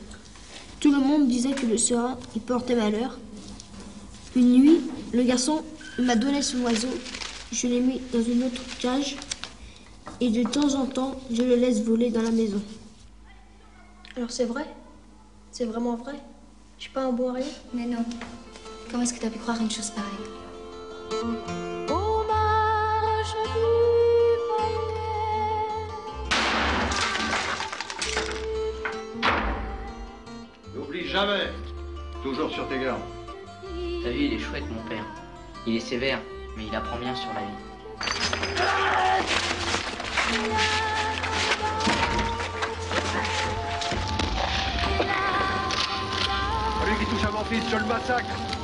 Tout 0.82 0.90
le 0.90 0.98
monde 0.98 1.28
disait 1.28 1.52
que 1.52 1.64
le 1.64 1.78
serin 1.78 2.18
y 2.34 2.40
portait 2.40 2.74
malheur. 2.74 3.16
Une 4.34 4.52
nuit, 4.54 4.80
le 5.12 5.22
garçon 5.22 5.62
m'a 5.96 6.16
donné 6.16 6.42
son 6.42 6.60
oiseau. 6.62 6.88
Je 7.52 7.68
l'ai 7.68 7.78
mis 7.78 8.00
dans 8.12 8.20
une 8.20 8.42
autre 8.42 8.60
cage. 8.80 9.14
Et 10.20 10.30
de 10.30 10.42
temps 10.42 10.74
en 10.74 10.86
temps, 10.86 11.20
je 11.30 11.44
le 11.44 11.54
laisse 11.54 11.84
voler 11.84 12.10
dans 12.10 12.22
la 12.22 12.32
maison. 12.32 12.60
Alors 14.16 14.32
c'est 14.32 14.44
vrai? 14.44 14.66
C'est 15.52 15.66
vraiment 15.66 15.94
vrai? 15.94 16.14
Je 16.78 16.82
suis 16.82 16.92
pas 16.92 17.04
un 17.04 17.12
bon 17.12 17.32
rien 17.32 17.46
Mais 17.72 17.86
non. 17.86 18.04
Comment 18.90 19.04
est-ce 19.04 19.14
que 19.14 19.20
tu 19.20 19.26
as 19.26 19.30
pu 19.30 19.38
croire 19.38 19.60
une 19.60 19.70
chose 19.70 19.90
pareille? 19.90 21.81
Jamais. 31.12 31.50
Toujours 32.22 32.50
sur 32.50 32.66
tes 32.68 32.78
gardes. 32.78 33.02
T'as 34.02 34.10
vu, 34.10 34.24
il 34.24 34.34
est 34.34 34.38
chouette, 34.38 34.64
mon 34.70 34.82
père. 34.88 35.04
Il 35.66 35.76
est 35.76 35.80
sévère, 35.80 36.18
mais 36.56 36.64
il 36.66 36.74
apprend 36.74 36.96
bien 36.96 37.14
sur 37.14 37.28
la 37.34 37.40
vie. 37.40 37.46
Celui 46.80 46.96
qui 46.98 47.04
touche 47.10 47.24
à 47.24 47.30
mon 47.30 47.44
fils, 47.44 47.62
je 47.70 47.76
le 47.76 47.84
massacre. 47.84 48.61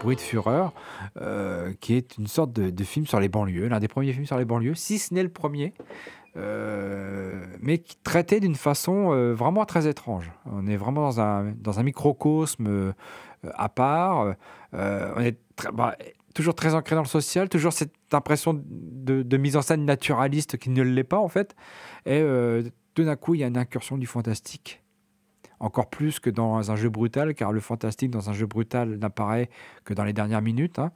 Bruits 0.00 0.16
de 0.16 0.20
fureur, 0.20 0.72
euh, 1.20 1.72
qui 1.80 1.94
est 1.94 2.16
une 2.18 2.26
sorte 2.26 2.52
de, 2.52 2.84
film 2.84 3.06
sur 3.06 3.20
les 3.20 3.28
banlieues, 3.28 3.68
l'un 3.68 3.78
des 3.78 3.88
premiers 3.88 4.12
films 4.12 4.26
sur 4.26 4.38
les 4.38 4.44
banlieues, 4.44 4.74
si 4.74 4.98
ce 4.98 5.14
n'est 5.14 5.22
le 5.22 5.28
premier, 5.28 5.74
euh, 6.36 7.44
mais 7.60 7.78
qui 7.78 7.96
d'une 8.40 8.54
façon 8.54 9.12
euh, 9.12 9.32
vraiment 9.34 9.64
très 9.64 9.86
étrange. 9.86 10.32
On 10.46 10.66
est 10.66 10.76
vraiment 10.76 11.02
dans 11.02 11.20
un, 11.20 11.52
dans 11.52 11.78
un 11.78 11.82
microcosme 11.82 12.94
à 13.54 13.68
part. 13.68 14.34
On 14.72 15.20
est 15.20 15.38
bah, 15.72 15.96
toujours 16.34 16.54
très 16.54 16.74
ancré 16.74 16.96
dans 16.96 17.02
le 17.02 17.08
social, 17.08 17.48
toujours 17.48 17.72
cette 17.72 17.94
impression 18.12 18.54
de, 18.54 19.22
de 19.22 19.36
mise 19.36 19.56
en 19.56 19.62
scène 19.62 19.84
naturaliste 19.84 20.56
qui 20.56 20.70
ne 20.70 20.82
l'est 20.82 21.04
pas 21.04 21.18
en 21.18 21.28
fait. 21.28 21.54
Et 22.06 22.22
tout 22.94 23.04
d'un 23.04 23.16
coup, 23.16 23.34
il 23.34 23.40
y 23.40 23.44
a 23.44 23.46
une 23.46 23.58
incursion 23.58 23.98
du 23.98 24.06
fantastique 24.06 24.82
encore 25.60 25.90
plus 25.90 26.18
que 26.18 26.30
dans 26.30 26.70
un 26.70 26.76
jeu 26.76 26.88
brutal, 26.88 27.34
car 27.34 27.52
le 27.52 27.60
fantastique 27.60 28.10
dans 28.10 28.30
un 28.30 28.32
jeu 28.32 28.46
brutal 28.46 28.96
n'apparaît 28.96 29.50
que 29.84 29.94
dans 29.94 30.04
les 30.04 30.14
dernières 30.14 30.42
minutes. 30.42 30.78
hein. 30.78 30.90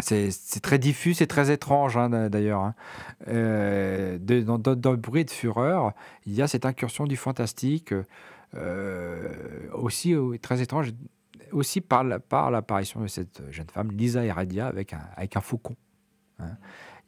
C'est 0.00 0.60
très 0.62 0.78
diffus, 0.78 1.14
c'est 1.14 1.26
très 1.26 1.50
étrange 1.50 1.96
hein, 1.96 2.08
d'a- 2.08 2.28
d'ailleurs. 2.28 2.60
hein. 2.60 2.74
Euh, 3.26 4.16
dans, 4.18 4.58
dans- 4.58 4.94
bruit 4.94 5.24
de 5.24 5.30
fureur, 5.30 5.92
il 6.24 6.34
y 6.34 6.40
a 6.40 6.46
cette 6.46 6.64
incursion 6.64 7.04
du 7.04 7.16
fantastique, 7.16 7.92
euh, 8.54 9.28
aussi 9.72 10.14
euh, 10.14 10.38
très 10.40 10.62
étrange, 10.62 10.92
aussi 11.50 11.80
par 11.80 12.04
la- 12.04 12.20
par 12.20 12.52
l'apparition 12.52 13.00
de 13.00 13.08
cette 13.08 13.42
jeune 13.50 13.68
femme, 13.68 13.90
Lisa 13.90 14.24
Heredia, 14.24 14.68
avec 14.68 14.92
un, 14.92 15.02
avec 15.16 15.36
un 15.36 15.40
faucon. 15.40 15.74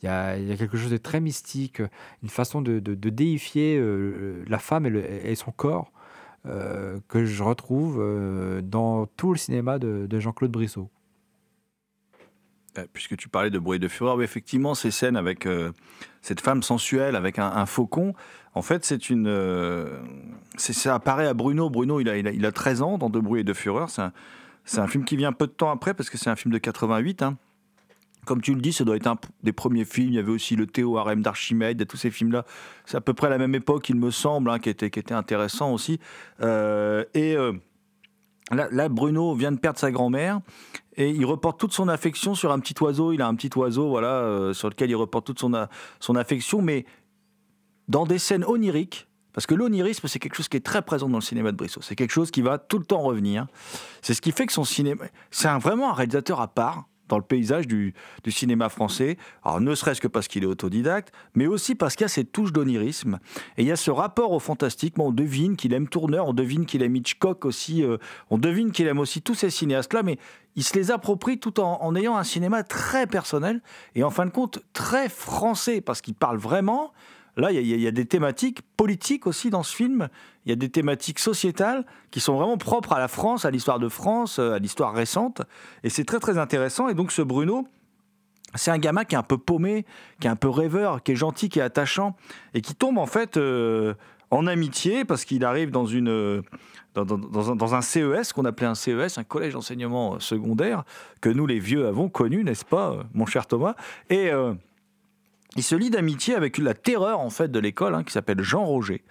Il 0.03 0.07
y, 0.07 0.09
a, 0.09 0.35
quelque 0.57 0.77
chose 0.77 0.91
de 0.91 0.97
très 0.97 1.21
mystique, 1.21 1.81
une 2.25 2.29
façon 2.29 2.61
de, 2.63 2.81
déifier 2.81 3.81
la 4.49 4.59
femme 4.59 4.87
et 4.87 5.35
son 5.37 5.53
corps 5.53 5.93
euh, 6.46 6.98
que 7.09 7.26
je 7.26 7.42
retrouve 7.42 7.98
euh, 8.00 8.62
dans 8.62 9.05
tout 9.05 9.33
le 9.33 9.38
cinéma 9.38 9.79
de, 9.79 10.07
de 10.09 10.20
Jean-Claude 10.20 10.50
Brissot. 10.50 10.88
Euh, 12.79 12.87
Puisque 12.92 13.16
tu 13.16 13.29
parlais 13.29 13.50
de 13.50 13.59
bruit 13.59 13.79
de 13.79 13.88
fureur, 13.88 14.22
effectivement, 14.22 14.74
ces 14.74 14.90
scènes 14.90 15.16
avec 15.16 15.46
cette 16.22 16.40
femme 16.40 16.62
sensuelle, 16.62 17.16
avec 17.16 17.38
un, 17.38 17.66
faucon, 17.66 18.14
en 18.55 18.62
fait, 18.62 18.85
c'est 18.85 19.11
une. 19.11 19.29
ça 20.57 20.94
apparaît 20.94 21.26
à 21.26 21.35
Bruno. 21.35 21.68
Bruno, 21.68 22.00
il 22.00 22.09
a, 22.09 22.16
il 22.16 22.26
a, 22.26 22.31
il 22.31 22.46
a 22.46 22.53
13 22.53 22.83
ans 22.83 22.96
dans 22.98 23.11
De 23.11 23.20
bruit 23.20 23.42
et 23.42 23.44
de 23.44 23.53
fureur. 23.53 23.90
C'est 23.90 24.03
un, 24.03 24.12
c'est 24.64 24.81
un 24.81 24.87
film 24.87 25.05
qui 25.05 25.16
vient 25.16 25.33
peu 25.33 25.46
de 25.46 25.53
temps 25.53 25.70
après, 25.70 25.94
parce 25.94 26.11
que 26.11 26.16
c'est 26.16 26.31
un 26.31 26.37
film 26.37 26.53
de 26.53 26.59
88. 26.59 27.22
hein. 27.22 27.37
Comme 28.27 28.43
tu 28.43 28.55
le 28.55 28.61
dis, 28.61 28.73
ça 28.73 28.85
doit 28.85 28.97
être 28.97 29.07
un 29.07 29.17
des 29.43 29.53
premiers 29.53 29.85
films. 29.85 30.11
Il 30.11 30.15
y 30.15 30.19
avait 30.19 30.31
aussi 30.31 30.57
le 30.57 30.67
Théo 30.67 30.99
Harem 30.99 31.23
d'Archimède, 31.23 31.87
tous 31.87 31.97
ces 31.97 32.11
films-là. 32.11 32.45
C'est 32.85 32.97
à 32.97 33.01
peu 33.01 33.15
près 33.15 33.31
la 33.31 33.39
même 33.39 33.55
époque, 33.55 33.89
il 33.89 33.97
me 33.97 34.11
semble, 34.11 34.51
hein, 34.51 34.59
qui, 34.59 34.69
était, 34.69 35.13
intéressant 35.13 35.73
aussi. 35.73 35.99
Euh, 36.43 37.05
et. 37.15 37.37
euh, 37.37 37.53
Là, 38.53 38.89
Bruno 38.89 39.35
vient 39.35 39.53
de 39.53 39.59
perdre 39.59 39.79
sa 39.79 39.93
grand-mère 39.93 40.41
et 40.97 41.11
il 41.11 41.25
reporte 41.25 41.61
toute 41.61 41.73
son 41.73 41.87
affection 41.87 42.35
sur 42.35 42.51
un 42.51 42.59
petit 42.59 42.75
oiseau. 42.83 43.13
Il 43.13 43.23
a 43.23 43.29
un 43.29 43.35
petit 43.37 43.51
oiseau, 43.57 43.89
voilà, 43.89 44.09
euh, 44.09 44.53
sur 44.53 44.69
lequel 44.69 44.91
il 44.91 44.97
reporte 44.97 45.25
toute 45.25 45.39
son, 45.39 45.53
son 46.01 46.17
affection, 46.17 46.61
mais 46.61 46.85
dans 47.87 48.07
des 48.07 48.19
scènes 48.19 48.45
oniriques. 48.45 49.07
Parce 49.33 49.47
que 49.47 49.55
l'onirisme, 49.55 50.09
c'est 50.09 50.19
quelque 50.19 50.35
chose 50.35 50.49
qui 50.49 50.57
est 50.57 50.67
très 50.67 50.83
présent 50.83 51.09
dans 51.09 51.19
le 51.19 51.23
cinéma 51.23 51.53
de 51.53 51.57
Brissot. 51.57 51.83
C'est 51.83 51.95
quelque 51.95 52.11
chose 52.11 52.33
qui 52.33 52.43
va 52.43 52.59
tout 52.59 52.81
le 52.81 52.85
temps 52.85 53.03
revenir. 53.03 53.47
C'est 54.03 54.15
ce 54.15 54.21
qui 54.21 54.33
fait 54.33 54.47
que 54.47 54.53
son 54.53 54.65
cinéma. 54.65 55.05
C'est 55.31 55.49
vraiment 55.59 55.91
un 55.91 55.95
réalisateur 55.95 56.41
à 56.41 56.49
part 56.49 56.89
dans 57.11 57.18
le 57.18 57.25
paysage 57.25 57.66
du, 57.66 57.94
cinéma 58.29 58.68
français. 58.68 59.18
Alors, 59.44 59.61
ne 59.61 59.75
serait-ce 59.75 60.01
que 60.01 60.09
parce 60.09 60.29
qu'il 60.29 60.44
est 60.44 60.46
autodidacte, 60.46 61.12
mais 61.35 61.46
aussi 61.46 61.75
parce 61.75 61.96
qu'il 61.96 62.05
y 62.05 62.07
a 62.07 62.09
cette 62.09 62.33
touche 62.33 62.53
d'onirisme. 62.53 63.18
Et 63.59 63.62
il 63.62 63.68
y 63.68 63.73
a 63.73 63.77
ce 63.77 63.90
rapport 63.90 64.33
au 64.33 64.38
fantastique. 64.38 64.96
Moi, 64.96 65.09
on 65.09 65.12
devine 65.12 65.57
qu'il 65.57 65.75
aime 65.75 65.88
Tourneur, 65.88 66.29
on 66.29 66.33
devine 66.33 66.64
qu'il 66.64 66.83
aime 66.83 66.96
Hitchcock 66.96 67.44
aussi, 67.44 67.83
euh, 67.83 67.99
on 68.31 68.38
devine 68.38 68.70
qu'il 68.70 68.87
aime 68.87 69.01
aussi 69.01 69.20
tous 69.20 69.35
ces 69.35 69.51
cinéastes-là, 69.51 70.03
mais 70.03 70.18
il 70.57 70.64
se 70.64 70.75
les 70.75 70.90
approprie 70.90 71.38
tout 71.38 71.61
en 71.61 71.94
ayant 71.94 72.16
un 72.16 72.25
cinéma 72.25 72.62
très 72.62 73.07
personnel 73.07 73.61
et 73.94 74.03
en 74.03 74.11
fin 74.11 74.27
de 74.27 74.31
compte 74.31 74.61
très 74.73 75.09
français, 75.09 75.81
parce 75.81 76.01
qu'il 76.01 76.14
parle 76.14 76.38
vraiment. 76.38 76.92
Là, 77.37 77.53
il 77.53 77.66
y, 77.66 77.87
a- 77.87 77.90
des 77.90 78.07
thématiques 78.07 78.61
politiques 78.77 79.27
aussi 79.27 79.51
dans 79.51 79.62
ce 79.62 79.75
film. 79.75 80.09
Il 80.45 80.51
y 80.51 80.53
a 80.53 80.57
des 80.57 80.69
thématiques 80.69 81.19
sociétales 81.19 81.85
qui 82.11 82.21
sont 82.21 82.35
vraiment 82.37 82.59
propres 82.59 82.93
à 82.93 82.99
la 82.99 83.09
France, 83.09 83.45
à 83.45 83.51
l'histoire 83.51 83.79
de 83.79 83.88
France, 83.88 84.38
euh, 84.38 84.55
à 84.55 84.59
l'histoire 84.59 84.93
récente. 84.93 85.43
Et 85.85 85.90
c'est 85.90 86.05
très 86.05 86.19
très 86.19 86.38
intéressant. 86.38 86.88
Et 86.88 86.95
donc 86.95 87.12
ce 87.12 87.23
Bruno, 87.23 87.69
c'est 88.55 88.71
un 88.71 88.79
gamin 88.79 89.05
qui 89.05 89.14
est 89.14 89.19
un 89.19 89.23
peu 89.23 89.38
paumé, 89.38 89.85
qui 90.21 90.27
est 90.27 90.31
un 90.31 90.37
peu 90.37 90.49
rêveur, 90.49 91.03
qui 91.03 91.12
est 91.12 91.16
gentil, 91.16 91.49
qui 91.49 91.61
est 91.61 91.62
attachant, 91.62 92.16
et 92.55 92.61
qui 92.61 92.75
tombe 92.75 92.99
en 92.99 93.07
fait 93.07 93.37
euh, 93.37 93.95
en 94.31 94.47
amitié 94.47 95.05
parce 95.05 95.25
qu'il 95.25 95.45
arrive 95.45 95.71
dans 95.71 95.87
une 95.87 96.09
euh, 96.09 96.43
dans, 96.97 97.53
un, 97.53 97.77
un 97.77 97.83
CES 97.83 98.33
qu'on 98.33 98.45
appelait 98.45 98.66
un 98.66 98.75
CES, 98.75 99.19
un 99.19 99.23
collège 99.25 99.53
d'enseignement 99.53 100.19
secondaire 100.19 100.83
que 101.21 101.29
nous 101.29 101.47
les 101.47 101.61
vieux 101.61 101.87
avons 101.87 102.09
connu, 102.09 102.43
n'est-ce 102.43 102.64
pas, 102.64 103.05
mon 103.14 103.27
cher 103.27 103.47
Thomas 103.47 103.77
Et 104.09 104.31
il 105.57 105.63
se 105.63 105.75
lie 105.75 105.91
d'amitié 105.91 106.35
avec 106.35 106.59
la 106.59 106.75
terreur 106.75 107.21
en 107.21 107.31
fait 107.31 107.51
de 107.51 107.59
l'école, 107.59 107.95
hein, 107.95 108.05
qui 108.05 108.13
s'appelle 108.13 108.41
Jean 108.41 108.65
Roger. 108.65 109.03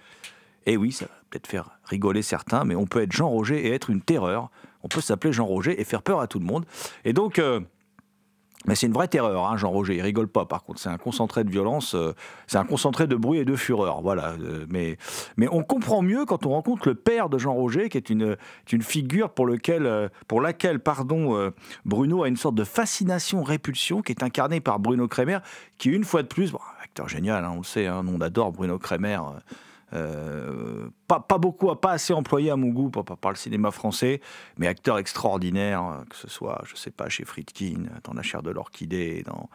Et 0.66 0.76
oui, 0.76 0.92
ça 0.92 1.06
va 1.06 1.12
peut-être 1.30 1.46
faire 1.46 1.78
rigoler 1.84 2.22
certains, 2.22 2.64
mais 2.64 2.74
on 2.74 2.86
peut 2.86 3.02
être 3.02 3.12
Jean 3.12 3.28
Roger 3.28 3.66
et 3.66 3.72
être 3.72 3.90
une 3.90 4.02
terreur. 4.02 4.50
On 4.82 4.88
peut 4.88 5.00
s'appeler 5.00 5.32
Jean 5.32 5.46
Roger 5.46 5.80
et 5.80 5.84
faire 5.84 6.02
peur 6.02 6.20
à 6.20 6.26
tout 6.26 6.38
le 6.38 6.44
monde. 6.44 6.64
Et 7.04 7.12
donc, 7.12 7.38
euh, 7.38 7.60
mais 8.66 8.74
c'est 8.74 8.86
une 8.86 8.92
vraie 8.92 9.08
terreur, 9.08 9.46
hein, 9.46 9.56
Jean 9.56 9.70
Roger. 9.70 9.96
Il 9.96 10.02
rigole 10.02 10.28
pas, 10.28 10.44
par 10.44 10.62
contre. 10.62 10.80
C'est 10.80 10.90
un 10.90 10.98
concentré 10.98 11.44
de 11.44 11.50
violence, 11.50 11.94
euh, 11.94 12.14
c'est 12.46 12.58
un 12.58 12.64
concentré 12.64 13.06
de 13.06 13.16
bruit 13.16 13.38
et 13.38 13.44
de 13.46 13.56
fureur. 13.56 14.02
Voilà. 14.02 14.34
Euh, 14.38 14.66
mais, 14.68 14.98
mais 15.38 15.48
on 15.50 15.62
comprend 15.62 16.02
mieux 16.02 16.26
quand 16.26 16.44
on 16.44 16.50
rencontre 16.50 16.86
le 16.86 16.94
père 16.94 17.30
de 17.30 17.38
Jean 17.38 17.54
Roger, 17.54 17.88
qui 17.88 17.96
est 17.96 18.10
une, 18.10 18.36
figure 18.82 19.30
pour, 19.30 19.46
lequel, 19.46 19.86
euh, 19.86 20.08
pour 20.28 20.42
laquelle 20.42 20.78
pardon, 20.78 21.50
Bruno 21.84 22.22
a 22.22 22.28
une 22.28 22.36
sorte 22.36 22.54
de 22.54 22.64
fascination-répulsion, 22.64 24.02
qui 24.02 24.12
est 24.12 24.22
incarnée 24.22 24.60
par 24.60 24.78
Bruno 24.78 25.08
Kremer, 25.08 25.38
qui, 25.78 25.88
une 25.88 26.04
fois 26.04 26.22
de 26.22 26.28
plus, 26.28 26.52
acteur 26.82 27.08
génial, 27.08 27.44
hein, 27.44 27.52
on 27.54 27.58
le 27.58 27.64
sait, 27.64 27.86
hein, 27.86 28.04
on 28.06 28.20
adore 28.20 28.52
Bruno 28.52 28.78
Kremer. 28.78 29.20
Euh, 29.92 30.88
pas, 31.08 31.20
pas 31.20 31.38
beaucoup, 31.38 31.74
pas 31.74 31.92
assez 31.92 32.12
employé 32.12 32.50
à 32.50 32.56
mon 32.56 32.68
goût 32.68 32.90
par, 32.90 33.30
le 33.30 33.36
cinéma 33.36 33.70
français, 33.70 34.20
mais 34.56 34.66
acteur 34.66 34.98
extraordinaire, 34.98 35.84
euh, 35.84 36.04
que 36.08 36.16
ce 36.16 36.28
soit, 36.28 36.62
je 36.64 36.76
sais 36.76 36.90
pas, 36.90 37.08
chez 37.08 37.24
Friedkin, 37.24 37.84
dans 38.04 38.12
La 38.12 38.22
chair 38.22 38.42
de 38.42 38.50
l'orchidée, 38.50 39.22
dans, 39.24 39.48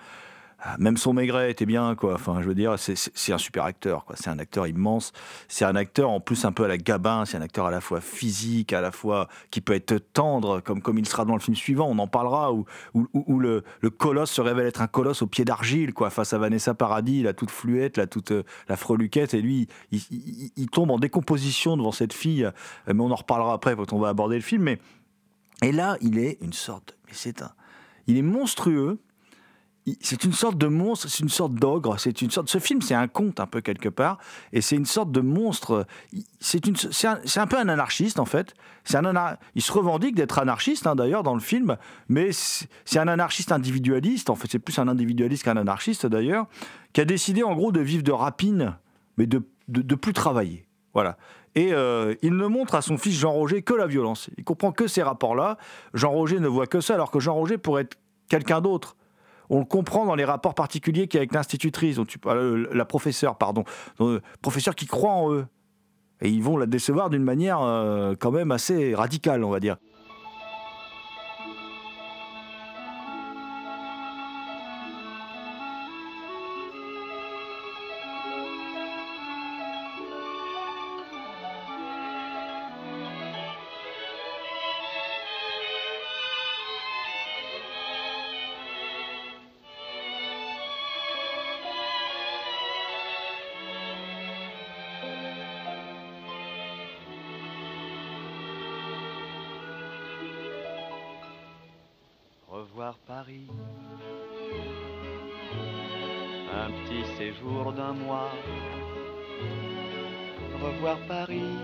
même 0.80 0.98
son 0.98 1.13
maigret 1.13 1.52
était 1.52 1.65
bien, 1.65 1.96
quoi. 1.96 2.15
Enfin, 2.15 2.41
je 2.41 2.48
veux 2.48 2.56
dire, 2.56 2.78
c'est- 2.80 3.32
un 3.34 3.38
super 3.38 3.65
acteur, 3.65 4.06
quoi. 4.06 4.15
C'est 4.18 4.30
un 4.30 4.39
acteur 4.39 4.65
immense. 4.68 5.12
C'est 5.48 5.65
un 5.65 5.76
acteur 5.76 6.10
en 6.10 6.20
plus 6.20 6.44
un 6.46 6.52
peu 6.52 6.63
à 6.63 6.68
la 6.68 6.78
Gabin. 6.78 7.26
C'est 7.26 7.38
un 7.38 7.41
acteur 7.41 7.65
à 7.68 7.72
la 7.72 7.82
fois 7.82 8.02
physique, 8.02 8.74
à 8.74 8.82
la 8.82 8.91
fois 8.91 9.28
qui 9.52 9.62
peut 9.62 9.74
être 9.74 9.98
tendre, 10.13 10.62
comme 10.62 10.82
comme 10.82 10.98
il 10.98 11.08
sera 11.08 11.26
dans 11.26 11.34
le 11.36 11.39
film 11.39 11.56
suivant. 11.56 11.88
On 11.89 12.00
en 12.00 12.08
parlera 12.08 12.52
où 12.54 12.65
où, 12.94 13.39
le, 13.39 13.63
colosse 13.98 14.32
se 14.32 14.41
révèle 14.41 14.65
être 14.68 14.82
un 14.82 14.88
colosse 14.88 15.22
au 15.22 15.28
pied 15.28 15.46
d'argile, 15.46 15.94
quoi, 15.94 16.10
face 16.10 16.34
à 16.34 16.38
Vanessa 16.38 16.74
Paradis, 16.74 17.22
la 17.24 17.34
toute 17.34 17.52
fluette, 17.52 17.98
la 17.98 18.08
toute 18.08 18.32
euh, 18.32 18.44
la 18.68 18.76
freluquette, 18.78 19.34
et 19.34 19.41
lui, 19.41 19.68
il, 19.91 20.00
il- 20.12 20.52
il 20.56 20.68
tombe 20.70 20.89
en 20.91 20.98
décomposition 21.00 21.78
devant 21.78 21.91
cette 21.91 22.13
fille. 22.13 22.46
euh, 22.46 22.52
Mais 22.88 23.02
on 23.02 23.12
en 23.12 23.15
reparlera 23.15 23.54
après 23.54 23.76
quand 23.76 23.94
on 23.94 24.00
va 24.00 24.10
aborder 24.10 24.36
le 24.36 24.41
film. 24.41 24.63
Mais 24.63 24.80
et 25.62 25.72
là, 25.72 25.98
il 26.02 26.18
est 26.18 26.38
une 26.41 26.54
sorte, 26.54 26.98
mais 27.08 27.13
c'est 27.13 27.41
un, 27.41 27.52
il 28.08 28.18
est 28.18 28.22
monstrueux. 28.22 29.00
C'est 30.02 30.24
une 30.24 30.34
sorte 30.34 30.58
de 30.58 30.65
monstre, 30.65 31.08
c'est 31.10 31.19
une 31.19 31.30
sorte 31.30 31.54
d'ogre, 31.54 32.00
c'est 32.00 32.21
une 32.24 32.32
sorte. 32.32 32.50
Ce 32.50 32.58
film, 32.58 32.82
c'est 32.82 32.95
un 32.95 33.08
conte 33.08 33.39
un 33.39 33.45
peu 33.45 33.62
quelque 33.62 33.89
part, 33.89 34.17
et 34.52 34.62
c'est 34.62 34.76
une 34.76 34.86
sorte 34.86 35.12
de 35.12 35.21
monstre. 35.21 35.86
C'est 36.39 36.65
un, 36.65 37.48
peu 37.48 37.58
un 37.58 37.69
anarchiste 37.69 38.19
en 38.19 38.26
fait. 38.26 38.56
C'est 38.84 38.98
un 38.98 39.38
il 39.54 39.62
se 39.62 39.71
revendique 39.71 40.15
d'être 40.15 40.39
anarchiste 40.39 40.88
hein, 40.88 40.95
d'ailleurs 40.95 41.21
dans 41.21 41.36
le 41.36 41.39
film, 41.39 41.78
mais 42.10 42.32
c'est 42.32 43.00
un 43.00 43.08
anarchiste 43.08 43.52
individualiste. 43.52 44.32
En 44.32 44.36
fait, 44.36 44.48
c'est 44.52 44.60
plus 44.60 44.80
un 44.80 44.88
individualiste 44.88 45.43
qu'un 45.43 45.58
anarchiste 45.58 46.08
d'ailleurs, 46.08 46.48
qui 46.93 47.02
a 47.02 47.06
décidé 47.06 47.43
en 47.43 47.54
gros 47.56 47.71
de 47.71 47.82
vivre 47.82 48.04
de 48.04 48.12
rapine, 48.12 48.78
mais 49.17 49.28
de 49.28 49.43
de, 49.67 49.82
de 49.82 49.95
plus 49.95 50.13
travailler. 50.13 50.67
Voilà. 50.93 51.17
Et 51.56 51.74
euh, 51.74 52.15
il 52.21 52.36
ne 52.36 52.48
montre 52.48 52.76
à 52.76 52.82
son 52.82 52.98
fils 52.98 53.17
Jean-Roger 53.17 53.62
que 53.62 53.74
la 53.74 53.88
violence. 53.88 54.30
Il 54.38 54.43
comprend 54.43 54.71
que 54.71 54.88
ces 54.88 55.04
rapports-là. 55.04 55.58
Jean-Roger 55.93 56.39
ne 56.39 56.48
voit 56.48 56.67
que 56.67 56.82
ça, 56.82 56.93
alors 56.93 57.12
que 57.12 57.19
Jean-Roger 57.19 57.58
pourrait 57.58 57.84
être 57.84 57.98
quelqu'un 58.30 58.62
d'autre. 58.62 58.95
On 59.49 59.60
le 59.60 59.65
comprend 59.65 60.05
dans 60.05 60.15
les 60.15 60.25
rapports 60.25 60.55
particuliers 60.55 61.08
qu'il 61.08 61.17
y 61.17 61.19
a 61.19 61.21
avec 61.21 61.34
l'institutrice, 61.34 61.99
euh, 62.25 62.67
la 62.73 62.86
professeure, 62.86 63.38
pardon, 63.38 63.63
euh, 64.01 64.21
professeur 64.41 64.75
qui 64.75 64.86
croit 64.86 65.12
en 65.12 65.31
eux. 65.31 65.45
Et 66.21 66.29
ils 66.29 66.41
vont 66.41 66.58
la 66.58 66.65
décevoir 66.65 67.10
d'une 67.10 67.23
manière 67.23 67.62
euh, 67.62 68.15
quand 68.17 68.31
même 68.31 68.51
assez 68.51 68.95
radicale, 68.95 69.43
on 69.43 69.49
va 69.49 69.60
dire. 69.60 69.77
Un 106.65 106.71
petit 106.71 107.06
séjour 107.15 107.73
d'un 107.73 107.93
mois. 107.93 108.32
Revoir 110.63 110.97
Paris. 111.08 111.60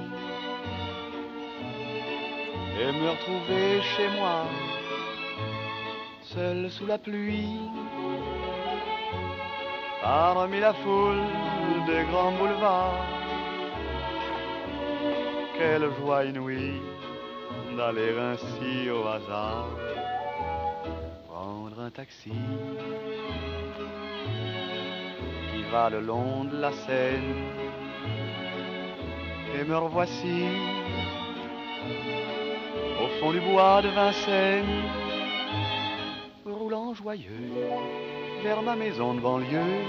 Et 2.80 2.92
me 2.92 3.10
retrouver 3.10 3.82
chez 3.82 4.08
moi. 4.20 4.46
Seul 6.22 6.70
sous 6.70 6.86
la 6.86 7.00
pluie. 7.00 7.62
Parmi 10.04 10.60
la 10.60 10.74
foule 10.74 11.24
des 11.88 12.04
grands 12.12 12.34
boulevards. 12.34 13.06
Quelle 15.58 15.90
joie 16.00 16.26
inouïe 16.26 16.80
d'aller 17.76 18.14
ainsi 18.20 18.90
au 18.92 19.08
hasard 19.08 19.68
prendre 21.28 21.80
un 21.80 21.90
taxi 21.90 22.34
qui 25.52 25.64
va 25.72 25.90
le 25.90 26.00
long 26.00 26.46
de 26.46 26.58
la 26.58 26.72
Seine. 26.72 27.36
Et 29.54 29.64
me 29.64 29.78
revoici 29.78 30.46
au 33.04 33.08
fond 33.20 33.32
du 33.32 33.42
bois 33.42 33.82
de 33.82 33.90
Vincennes, 33.90 34.84
roulant 36.46 36.94
joyeux 36.94 37.52
vers 38.44 38.62
ma 38.62 38.76
maison 38.76 39.14
de 39.14 39.20
banlieue 39.20 39.84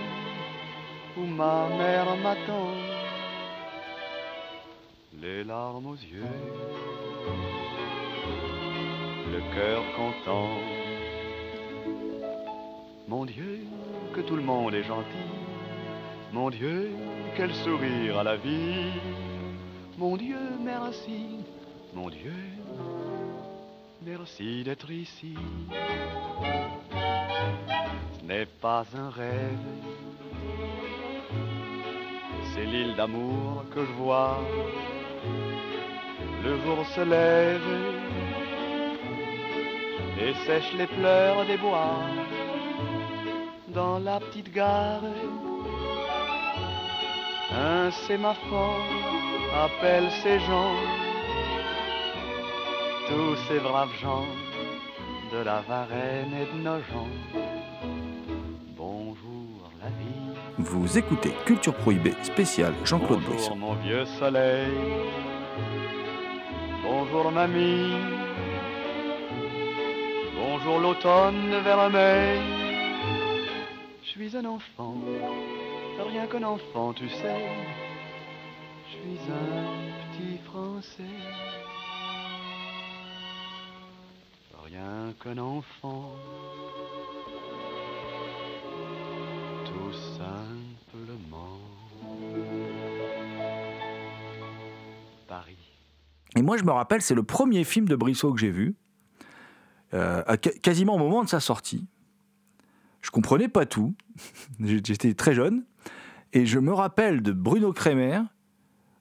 où 1.17 1.27
ma 1.27 1.69
mère 1.69 2.17
m'attend, 2.17 2.71
les 5.21 5.45
larmes 5.45 5.87
aux 5.87 5.95
yeux, 5.95 6.39
le 9.31 9.41
cœur 9.55 9.83
content. 9.97 10.49
Mon 13.09 13.27
Dieu, 13.27 13.61
que 14.15 14.21
tout 14.23 14.37
le 14.37 14.43
monde 14.43 14.75
est 14.75 14.85
gentil. 14.85 15.42
Mon 16.33 16.49
Dieu, 16.49 16.91
quel 17.37 17.55
sourire 17.55 18.19
à 18.21 18.23
la 18.25 18.37
vie. 18.37 18.91
Mon 19.99 20.17
Dieu, 20.17 20.39
merci. 20.65 21.37
Mon 21.93 22.09
Dieu, 22.09 22.33
merci 24.01 24.65
d'être 24.65 24.91
ici. 24.91 25.35
Ce 28.19 28.25
n'est 28.25 28.47
pas 28.47 28.87
un 28.95 29.11
rêve. 29.11 29.67
C'est 32.55 32.65
l'île 32.65 32.97
d'amour 32.97 33.65
que 33.75 33.85
je 33.85 33.93
vois. 33.93 34.39
Le 36.43 36.57
jour 36.63 36.87
se 36.95 37.01
lève 37.03 37.61
et 40.19 40.33
sèche 40.47 40.73
les 40.79 40.87
pleurs 40.87 41.45
des 41.47 41.59
bois 41.59 41.99
dans 43.69 43.99
la 43.99 44.19
petite 44.19 44.51
gare. 44.51 45.03
Un 47.55 47.91
sémaphore 47.91 48.81
appelle 49.65 50.09
ces 50.23 50.39
gens, 50.41 50.75
tous 53.09 53.37
ces 53.49 53.59
braves 53.61 53.93
gens 54.01 54.25
de 55.33 55.39
la 55.45 55.61
Varenne 55.69 56.33
et 56.35 56.57
de 56.57 56.63
Nogent. 56.63 57.09
Bonjour 58.77 59.71
la 59.83 59.89
vie, 59.89 60.39
Vous 60.59 60.97
écoutez 60.97 61.33
Culture 61.45 61.75
Prohibée 61.75 62.15
spéciale 62.23 62.75
Jean-Claude 62.85 63.21
Brisson. 63.21 63.51
bonjour 63.51 63.57
mon 63.57 63.75
vieux 63.75 64.07
soleil, 64.19 64.73
bonjour 66.83 67.31
mamie, 67.33 67.93
bonjour 70.35 70.81
l'automne 70.81 71.55
vers 71.63 71.91
mai. 71.91 72.39
Je 74.05 74.09
suis 74.09 74.37
un 74.37 74.45
enfant, 74.47 74.95
rien 76.09 76.27
qu'un 76.27 76.43
enfant, 76.43 76.93
tu 76.93 77.09
sais. 77.09 77.41
Je 78.87 78.93
suis 78.93 79.33
un 79.33 80.03
petit 80.13 80.39
Français. 80.45 81.03
Rien 84.65 85.13
qu'un 85.23 85.39
enfant, 85.39 86.13
tout 89.65 89.93
simplement. 90.19 91.59
Paris. 95.29 95.57
Et 96.37 96.43
moi, 96.43 96.57
je 96.57 96.65
me 96.65 96.71
rappelle, 96.71 97.03
c'est 97.03 97.15
le 97.15 97.23
premier 97.23 97.65
film 97.65 97.87
de 97.87 97.97
Brissot 97.97 98.33
que 98.33 98.41
j'ai 98.41 98.51
vu, 98.51 98.77
euh, 99.95 100.23
quasiment 100.63 100.95
au 100.95 100.99
moment 100.99 101.23
de 101.23 101.29
sa 101.29 101.41
sortie. 101.41 101.87
Je 103.03 103.11
comprenais 103.11 103.49
pas 103.49 103.67
tout. 103.67 103.95
J'étais 104.61 105.13
très 105.15 105.35
jeune. 105.35 105.65
Et 106.33 106.47
je 106.47 106.59
me 106.59 106.73
rappelle 106.73 107.23
de 107.23 107.33
Bruno 107.33 107.73
Kremer. 107.73 108.23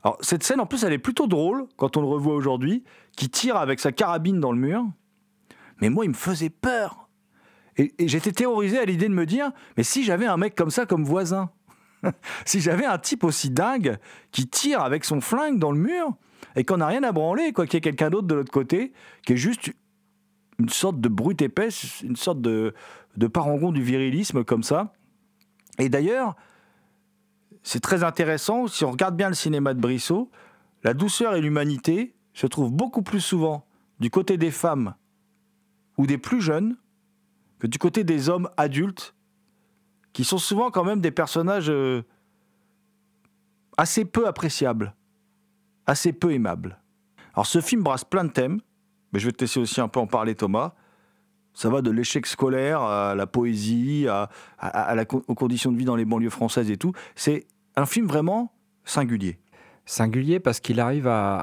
Alors, 0.04 0.18
cette 0.22 0.44
scène, 0.44 0.60
en 0.60 0.66
plus, 0.66 0.84
elle 0.84 0.94
est 0.94 0.98
plutôt 0.98 1.28
drôle 1.28 1.66
quand 1.78 1.96
on 1.96 2.02
le 2.02 2.08
revoit 2.08 2.34
aujourd'hui, 2.34 2.84
qui 3.16 3.30
tire 3.30 3.56
avec 3.56 3.80
sa 3.80 3.92
carabine 3.92 4.40
dans 4.40 4.52
le 4.52 4.58
mur. 4.58 4.84
Mais 5.80 5.90
moi, 5.90 6.06
il 6.06 6.10
me 6.10 6.16
faisait 6.16 6.50
peur. 6.50 7.10
Et, 7.78 7.94
j'étais 8.00 8.32
terrorisé 8.32 8.80
à 8.80 8.86
l'idée 8.86 9.08
de 9.08 9.14
me 9.14 9.26
dire, 9.26 9.52
mais 9.78 9.84
si 9.84 10.04
j'avais 10.04 10.26
un 10.26 10.38
mec 10.38 10.56
comme 10.56 10.72
ça 10.72 10.86
comme 10.86 11.04
voisin, 11.04 11.50
si 12.46 12.60
j'avais 12.60 12.86
un 12.86 12.98
type 12.98 13.24
aussi 13.24 13.50
dingue 13.50 13.98
qui 14.32 14.48
tire 14.48 14.82
avec 14.82 15.06
son 15.06 15.22
flingue 15.22 15.58
dans 15.58 15.72
le 15.72 15.80
mur 15.80 16.14
et 16.56 16.66
qu'on 16.66 16.78
n'a 16.78 16.88
rien 16.88 17.04
à 17.04 17.12
branler, 17.12 17.54
quoi 17.54 17.66
qu'il 17.66 17.76
y 17.76 17.78
ait 17.78 17.82
quelqu'un 17.82 18.10
d'autre 18.10 18.28
de 18.28 18.36
l'autre 18.36 18.52
côté, 18.52 18.92
qui 19.26 19.34
est 19.34 19.38
juste 19.38 19.72
une 20.60 20.70
sorte 20.70 21.00
de 21.00 21.10
brute 21.10 21.42
épaisse, 21.42 22.02
une 22.02 22.16
sorte 22.16 22.42
de, 22.42 22.74
de 23.16 23.28
parangon 23.28 23.72
du 23.72 23.82
virilisme 23.82 24.44
comme 24.44 24.64
ça. 24.64 24.94
Et 25.80 25.90
d'ailleurs, 25.90 26.36
c'est 27.64 27.80
très 27.80 28.04
intéressant, 28.04 28.68
si 28.68 28.86
on 28.86 28.92
regarde 28.92 29.16
bien 29.16 29.30
le 29.30 29.36
cinéma 29.36 29.74
de 29.74 29.80
Brissot, 29.80 30.30
la 30.84 30.94
douceur 30.94 31.36
et 31.36 31.42
l'humanité 31.42 32.16
se 32.34 32.48
trouvent 32.48 32.72
beaucoup 32.72 33.04
plus 33.04 33.22
souvent 33.22 33.66
du 34.00 34.10
côté 34.10 34.38
des 34.38 34.52
femmes 34.52 34.96
ou 35.98 36.08
des 36.08 36.18
plus 36.18 36.42
jeunes 36.42 36.78
que 37.60 37.68
du 37.68 37.78
côté 37.78 38.04
des 38.04 38.30
hommes 38.30 38.50
adultes 38.58 39.14
qui 40.14 40.24
sont 40.24 40.40
souvent 40.40 40.72
quand 40.72 40.84
même 40.84 41.02
des 41.02 41.12
personnages 41.12 41.70
euh, 41.70 42.02
assez 43.78 44.06
peu 44.06 44.28
appréciables, 44.28 44.96
assez 45.86 46.14
peu 46.14 46.34
aimables. 46.34 46.80
Alors 47.34 47.46
ce 47.46 47.62
film 47.62 47.84
brasse 47.84 48.04
plein 48.04 48.24
de 48.24 48.32
thèmes, 48.32 48.62
mais 49.14 49.20
je 49.20 49.28
vais 49.28 49.32
te 49.32 49.44
laisser 49.44 49.60
aussi 49.60 49.80
un 49.80 49.88
peu 49.88 50.00
en 50.00 50.08
parler 50.08 50.36
Thomas. 50.36 50.74
Ça 51.54 51.70
va 51.70 51.82
de 51.82 51.92
l'échec 51.92 52.26
scolaire 52.26 52.82
à 52.82 53.16
la 53.16 53.28
poésie, 53.28 54.08
à, 54.08 54.30
aux 55.28 55.36
conditions 55.36 55.72
de 55.72 55.78
vie 55.78 55.86
dans 55.86 55.96
les 55.96 56.06
banlieues 56.06 56.30
françaises 56.30 56.72
et 56.72 56.78
tout. 56.78 56.94
C'est 57.16 57.46
un 57.76 57.86
film 57.86 58.08
vraiment 58.08 58.54
singulier. 58.86 59.40
Singulier 59.86 60.40
parce 60.40 60.60
qu'il 60.60 60.80
arrive 60.80 61.08
à, 61.08 61.40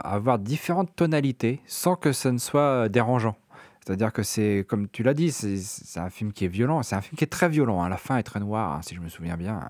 avoir 0.00 0.38
différentes 0.38 0.94
tonalités 0.94 1.60
sans 1.66 1.96
que 1.96 2.12
ça 2.12 2.30
ne 2.32 2.38
soit 2.38 2.88
dérangeant. 2.88 3.36
C'est-à-dire 3.84 4.12
que 4.12 4.22
c'est, 4.22 4.64
comme 4.68 4.88
tu 4.88 5.02
l'as 5.02 5.14
dit, 5.14 5.32
c'est 5.32 5.98
un 5.98 6.10
film 6.10 6.32
qui 6.32 6.44
est 6.44 6.48
violent. 6.48 6.82
C'est 6.82 6.94
un 6.94 7.00
film 7.00 7.16
qui 7.16 7.24
est 7.24 7.28
très 7.28 7.48
violent. 7.48 7.82
hein. 7.82 7.88
La 7.88 7.96
fin 7.96 8.16
est 8.16 8.22
très 8.22 8.38
noire, 8.38 8.76
hein, 8.76 8.80
si 8.82 8.94
je 8.94 9.00
me 9.00 9.08
souviens 9.08 9.36
bien. 9.36 9.60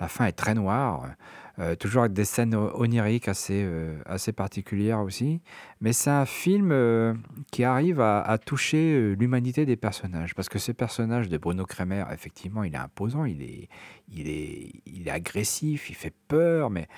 La 0.00 0.08
fin 0.08 0.24
est 0.24 0.32
très 0.32 0.54
noire. 0.54 1.06
Euh, 1.60 1.76
toujours 1.76 2.02
avec 2.02 2.14
des 2.14 2.24
scènes 2.24 2.54
oniriques 2.54 3.28
assez, 3.28 3.62
euh, 3.64 3.96
assez 4.06 4.32
particulières 4.32 5.00
aussi. 5.00 5.40
Mais 5.80 5.92
c'est 5.92 6.10
un 6.10 6.26
film 6.26 6.72
euh, 6.72 7.14
qui 7.52 7.62
arrive 7.62 8.00
à, 8.00 8.38
toucher 8.44 9.14
l'humanité 9.14 9.64
des 9.64 9.76
personnages. 9.76 10.34
Parce 10.34 10.48
que 10.48 10.58
ce 10.58 10.72
personnage 10.72 11.28
de 11.28 11.38
Bruno 11.38 11.64
Kremer, 11.64 12.04
effectivement, 12.12 12.64
il 12.64 12.74
est 12.74 12.78
imposant, 12.78 13.24
il 13.24 13.42
est, 13.42 13.68
il 14.08 14.28
est, 14.28 14.72
il 14.86 15.06
est 15.06 15.10
agressif, 15.10 15.90
il 15.90 15.94
fait 15.94 16.14
peur, 16.26 16.70
mais 16.70 16.88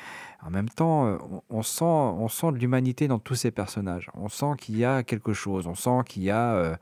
en 0.43 0.51
même 0.51 0.71
temps, 0.71 1.19
on, 1.51 1.63
sent, 1.63 1.85
on 1.85 2.29
sent 2.29 2.53
de 2.53 2.59
l'humanité 2.59 3.09
dans 3.09 3.19
tous 3.19 3.35
ces 3.35 3.51
personnages. 3.51 4.11
On 4.15 4.29
sent 4.29 4.53
qu'il 4.59 4.79
y 4.79 4.85
a 4.85 5.03
quelque 5.03 5.35
chose, 5.35 5.67
on 5.67 5.75
sent 5.75 6.05
qu'il 6.07 6.23
y 6.23 6.31
a... 6.31 6.79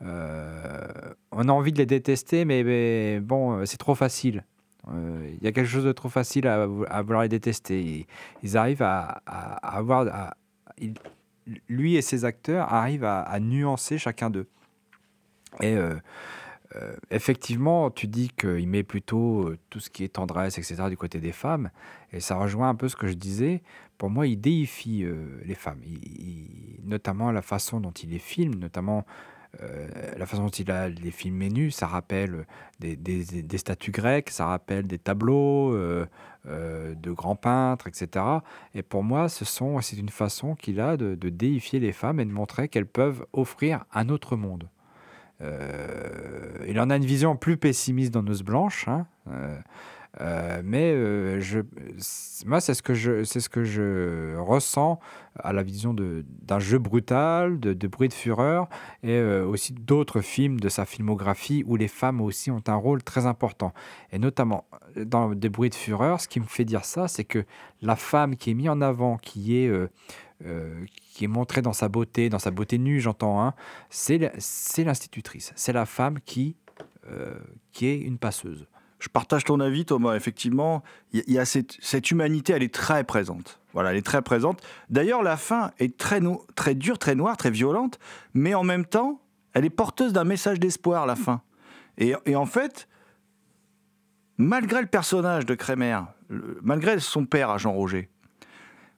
on 0.00 1.48
a 1.48 1.52
envie 1.52 1.72
de 1.72 1.78
les 1.78 1.86
détester, 1.86 2.44
mais, 2.44 3.20
bon, 3.20 3.64
c'est 3.64 3.78
trop 3.78 3.94
facile. 3.94 4.44
Euh, 4.88 5.30
Il 5.38 5.44
y 5.44 5.46
a 5.46 5.52
quelque 5.52 5.68
chose 5.68 5.84
de 5.84 5.92
trop 5.92 6.08
facile 6.08 6.46
à, 6.46 6.66
vou- 6.66 6.84
à 6.88 7.02
vouloir 7.02 7.22
les 7.22 7.28
détester. 7.28 8.06
Ils, 8.42 8.56
arrivent 8.56 8.82
à, 8.82 9.22
avoir... 9.62 10.34
lui 11.68 11.96
et 11.96 12.02
ses 12.02 12.24
acteurs 12.24 12.72
arrivent 12.72 13.04
à, 13.04 13.38
nuancer 13.40 13.98
chacun 13.98 14.30
d'eux. 14.30 14.48
Et 15.60 15.76
euh, 15.76 15.94
euh, 16.76 16.96
effectivement, 17.10 17.90
tu 17.90 18.06
dis 18.06 18.30
qu'il 18.30 18.66
met 18.66 18.82
plutôt 18.82 19.52
tout 19.68 19.80
ce 19.80 19.90
qui 19.90 20.04
est 20.04 20.14
tendresse, 20.14 20.58
etc., 20.58 20.84
du 20.88 20.96
côté 20.96 21.20
des 21.20 21.32
femmes. 21.32 21.70
Et 22.12 22.20
ça 22.20 22.36
rejoint 22.36 22.70
un 22.70 22.74
peu 22.74 22.88
ce 22.88 22.96
que 22.96 23.06
je 23.06 23.14
disais. 23.14 23.62
Pour 23.98 24.10
moi, 24.10 24.26
il 24.26 24.40
déifie 24.40 25.06
les 25.44 25.54
femmes. 25.54 25.80
Notamment 26.82 27.30
la 27.30 27.42
façon 27.42 27.78
dont 27.78 27.92
il 27.92 28.10
les 28.10 28.18
filme, 28.18 28.54
notamment 28.54 29.04
euh, 29.60 29.86
la 30.16 30.24
façon 30.24 30.44
dont 30.44 30.48
il 30.48 30.70
a 30.70 30.88
les 30.88 31.10
filmés 31.10 31.50
nus. 31.50 31.70
Ça 31.70 31.86
rappelle 31.86 32.46
des, 32.80 33.58
statues 33.58 33.90
grecques, 33.90 34.30
ça 34.30 34.46
rappelle 34.46 34.86
des 34.86 34.98
tableaux 34.98 35.74
euh, 35.74 36.06
euh, 36.46 36.94
de 36.94 37.10
grands 37.12 37.36
peintres, 37.36 37.86
etc. 37.86 38.24
Et 38.74 38.82
pour 38.82 39.02
moi, 39.04 39.28
ce 39.28 39.44
sont, 39.44 39.80
c'est 39.80 39.96
une 39.96 40.08
façon 40.08 40.54
qu'il 40.54 40.80
a 40.80 40.96
de, 40.96 41.14
déifier 41.28 41.80
les 41.80 41.92
femmes 41.92 42.20
et 42.20 42.24
de 42.24 42.32
montrer 42.32 42.68
qu'elles 42.68 42.86
peuvent 42.86 43.26
offrir 43.32 43.84
un 43.92 44.08
autre 44.08 44.36
monde. 44.36 44.68
Il 46.68 46.78
en 46.78 46.88
a 46.88 46.96
une 46.96 47.04
vision 47.04 47.34
plus 47.34 47.56
pessimiste 47.56 48.14
dans 48.14 48.22
Noces 48.22 48.44
Blanches, 48.44 48.86
hein, 48.86 49.08
mais 50.20 50.92
euh, 50.92 51.40
je, 51.40 51.60
c'est- 51.98 52.46
moi, 52.46 52.60
c'est 52.60 52.74
ce, 52.74 52.82
que 52.82 52.94
je, 52.94 54.36
ressens 54.36 55.00
à 55.36 55.52
la 55.52 55.62
vision 55.62 55.94
d'un 55.94 56.58
jeu 56.58 56.78
brutal, 56.78 57.58
de, 57.58 57.72
de 57.72 57.88
bruit 57.88 58.08
de 58.08 58.12
fureur, 58.14 58.68
et 59.02 59.12
euh, 59.12 59.44
aussi 59.46 59.72
d'autres 59.72 60.20
films 60.20 60.60
de 60.60 60.68
sa 60.68 60.84
filmographie 60.84 61.64
où 61.66 61.76
les 61.76 61.88
femmes 61.88 62.20
aussi 62.20 62.50
ont 62.50 62.62
un 62.66 62.74
rôle 62.74 63.02
très 63.02 63.26
important. 63.26 63.72
Et 64.12 64.18
notamment 64.18 64.66
dans 64.96 65.34
Des 65.34 65.48
bruits 65.48 65.70
de 65.70 65.74
fureur, 65.74 66.20
ce 66.20 66.28
qui 66.28 66.40
me 66.40 66.44
fait 66.44 66.64
dire 66.64 66.84
ça, 66.84 67.08
c'est 67.08 67.24
que 67.24 67.44
la 67.80 67.96
femme 67.96 68.36
qui 68.36 68.50
est 68.50 68.54
mise 68.54 68.68
en 68.68 68.80
avant, 68.82 69.16
qui 69.16 69.56
est, 69.56 69.68
euh, 69.68 69.88
euh, 70.44 70.84
montrée 71.22 71.62
dans 71.62 71.72
sa 71.72 71.88
beauté, 71.88 72.28
dans 72.28 72.38
sa 72.38 72.50
beauté 72.50 72.76
nue, 72.78 73.00
j'entends, 73.00 73.40
hein, 73.42 73.54
c'est 73.90 74.18
l'institutrice. 74.78 75.52
C'est 75.56 75.72
la 75.72 75.86
femme 75.86 76.18
euh, 77.08 77.34
qui 77.72 77.86
est 77.86 77.98
une 77.98 78.18
passeuse. 78.18 78.66
Je 79.02 79.08
partage 79.08 79.42
ton 79.42 79.58
avis, 79.58 79.84
Thomas. 79.84 80.14
Effectivement, 80.14 80.84
il 81.12 81.24
y, 81.26 81.36
a 81.36 81.44
cette, 81.44 82.10
humanité, 82.12 82.52
elle 82.52 82.62
est 82.62 82.72
très 82.72 83.02
présente. 83.02 83.58
Voilà, 83.72 83.90
elle 83.90 83.96
est 83.96 84.06
très 84.06 84.22
présente. 84.22 84.62
D'ailleurs, 84.90 85.24
la 85.24 85.36
fin 85.36 85.72
est 85.80 85.96
très, 85.98 86.20
très 86.54 86.76
dure, 86.76 87.00
très 87.00 87.16
noire, 87.16 87.36
très 87.36 87.50
violente, 87.50 87.98
mais 88.32 88.54
en 88.54 88.62
même 88.62 88.86
temps, 88.86 89.20
elle 89.54 89.64
est 89.64 89.70
porteuse 89.70 90.12
d'un 90.12 90.22
message 90.22 90.60
d'espoir, 90.60 91.06
la 91.06 91.16
fin. 91.16 91.42
Et, 91.98 92.14
en 92.36 92.46
fait, 92.46 92.86
malgré 94.38 94.80
le 94.80 94.86
personnage 94.86 95.46
de 95.46 95.56
Kremer, 95.56 95.98
le- 96.28 96.60
malgré 96.62 97.00
son 97.00 97.26
père 97.26 97.50
à 97.50 97.58
Jean 97.58 97.72
Roger, 97.72 98.08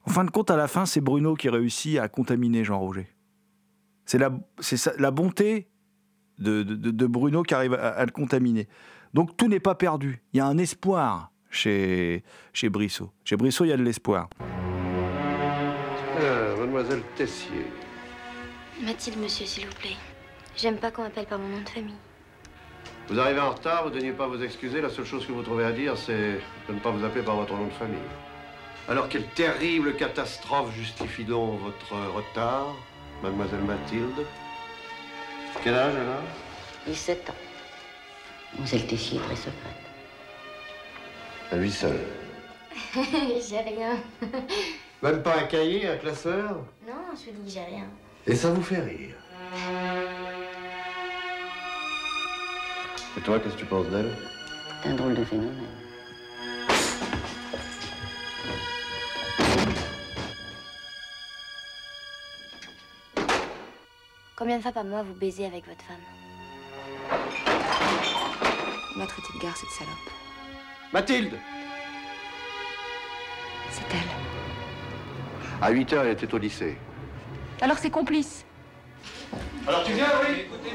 en 0.07 0.11
fin 0.11 0.25
de 0.25 0.31
compte, 0.31 0.51
à 0.51 0.57
la 0.57 0.69
fin, 0.69 0.85
c'est 0.85 1.01
Bruno 1.01 1.35
qui 1.35 1.49
réussit 1.49 1.99
à 1.99 2.09
contaminer 2.09 2.62
Jean 2.62 2.79
Roger. 2.79 3.09
C'est 4.05 4.19
la, 4.19 5.11
bonté 5.11 5.71
de, 6.37 7.07
Bruno 7.07 7.43
qui 7.43 7.55
arrive 7.55 7.73
à 7.73 8.05
le 8.05 8.11
contaminer. 8.11 8.69
Donc 9.14 9.37
tout 9.37 9.48
n'est 9.48 9.61
pas 9.61 9.77
perdu. 9.77 10.22
Il 10.33 10.38
y 10.38 10.40
a 10.40 10.46
un 10.46 10.59
espoir 10.59 11.31
chez, 11.48 12.24
chez 12.53 12.68
Brissot. 12.68 13.11
Chez 13.24 13.37
Brissot, 13.37 13.64
il 13.64 13.68
y 13.68 13.72
a 13.72 13.77
de 13.77 13.83
l'espoir. 13.83 14.29
Ah, 16.18 16.57
mademoiselle 16.59 17.03
Tessier. 17.14 17.66
Mathilde, 18.83 19.18
monsieur, 19.20 19.46
s'il 19.46 19.66
vous 19.66 19.74
plaît. 19.74 19.96
J'aime 20.57 20.79
pas 20.79 20.90
qu'on 20.90 21.03
m'appelle 21.03 21.27
par 21.27 21.38
mon 21.38 21.48
nom 21.48 21.62
de 21.62 21.68
famille. 21.68 21.94
Vous 23.09 23.20
arrivez 23.20 23.40
en 23.40 23.50
retard, 23.50 23.85
vous 23.85 23.90
ne 23.90 23.94
daignez 24.00 24.12
pas 24.12 24.27
vous 24.27 24.42
excuser. 24.42 24.81
La 24.81 24.90
seule 24.90 25.05
chose 25.05 25.24
que 25.27 25.33
vous 25.33 25.42
trouvez 25.42 25.64
à 25.64 25.72
dire, 25.72 25.96
c'est 25.96 26.40
de 26.68 26.72
ne 26.72 26.81
pas 26.81 26.90
vous 26.90 27.05
appeler 27.05 27.22
par 27.22 27.37
votre 27.37 27.55
nom 27.55 27.66
de 27.66 27.72
famille. 27.72 27.98
Alors, 28.88 29.09
quelle 29.09 29.27
terrible 29.29 29.94
catastrophe 29.94 30.74
justifie 30.74 31.24
donc 31.24 31.61
votre 31.61 31.94
retard, 32.14 32.74
mademoiselle 33.22 33.62
Mathilde? 33.62 34.27
Quel 35.62 35.74
âge 35.74 35.94
elle 35.96 36.09
a 36.09 36.90
17 36.90 37.31
ans. 37.31 37.54
Mademoiselle 38.55 38.87
Tessier 38.87 39.19
est 39.19 39.23
très 39.23 39.37
secrète. 39.37 39.53
À 41.51 41.57
lui 41.57 41.71
seul. 41.71 41.99
j'ai 42.95 43.59
rien. 43.59 43.97
Même 45.03 45.23
pas 45.23 45.38
un 45.38 45.43
cahier, 45.45 45.88
un 45.88 45.97
classeur? 45.97 46.64
Non, 46.87 46.95
je 47.14 47.31
vous 47.33 47.43
dis 47.43 47.53
que 47.53 47.61
j'ai 47.61 47.64
rien. 47.64 47.87
Et 48.27 48.37
ça 48.37 48.51
vous 48.51 48.62
fait 48.62 48.81
rire? 48.81 49.17
Et 53.17 53.21
toi, 53.21 53.40
qu'est-ce 53.40 53.55
que 53.55 53.59
tu 53.59 53.67
penses 53.67 53.87
d'elle? 53.88 54.17
C'est 54.83 54.90
un 54.90 54.95
drôle 54.95 55.14
de 55.14 55.25
phénomène. 55.25 55.67
Combien 64.37 64.59
de 64.59 64.62
fois 64.62 64.73
par 64.73 64.85
mois 64.85 65.03
vous 65.03 65.14
baisez 65.14 65.45
avec 65.45 65.64
votre 65.67 65.83
femme? 65.83 67.54
On 68.94 68.98
m'a 69.00 69.07
traité 69.07 69.28
de 69.35 69.38
gare, 69.42 69.57
cette 69.57 69.70
salope. 69.70 69.92
Mathilde 70.92 71.38
C'est 73.70 73.83
elle. 73.92 74.09
À 75.61 75.70
8 75.70 75.92
heures, 75.92 76.04
elle 76.04 76.12
était 76.12 76.33
au 76.33 76.38
lycée. 76.38 76.78
Alors 77.61 77.78
c'est 77.78 77.90
complice. 77.90 78.44
Alors 79.66 79.83
tu 79.85 79.92
viens, 79.92 80.07
oui 80.28 80.44
Tu 80.62 80.70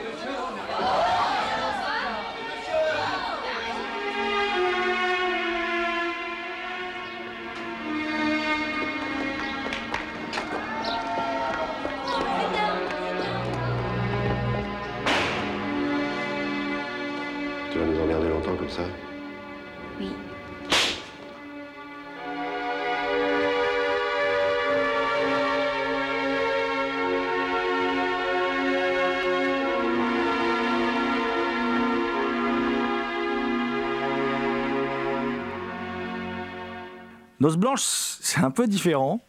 Noces 37.39 37.57
Blanches, 37.57 37.81
c'est 37.81 38.41
un 38.41 38.51
peu 38.51 38.67
différent. 38.67 39.21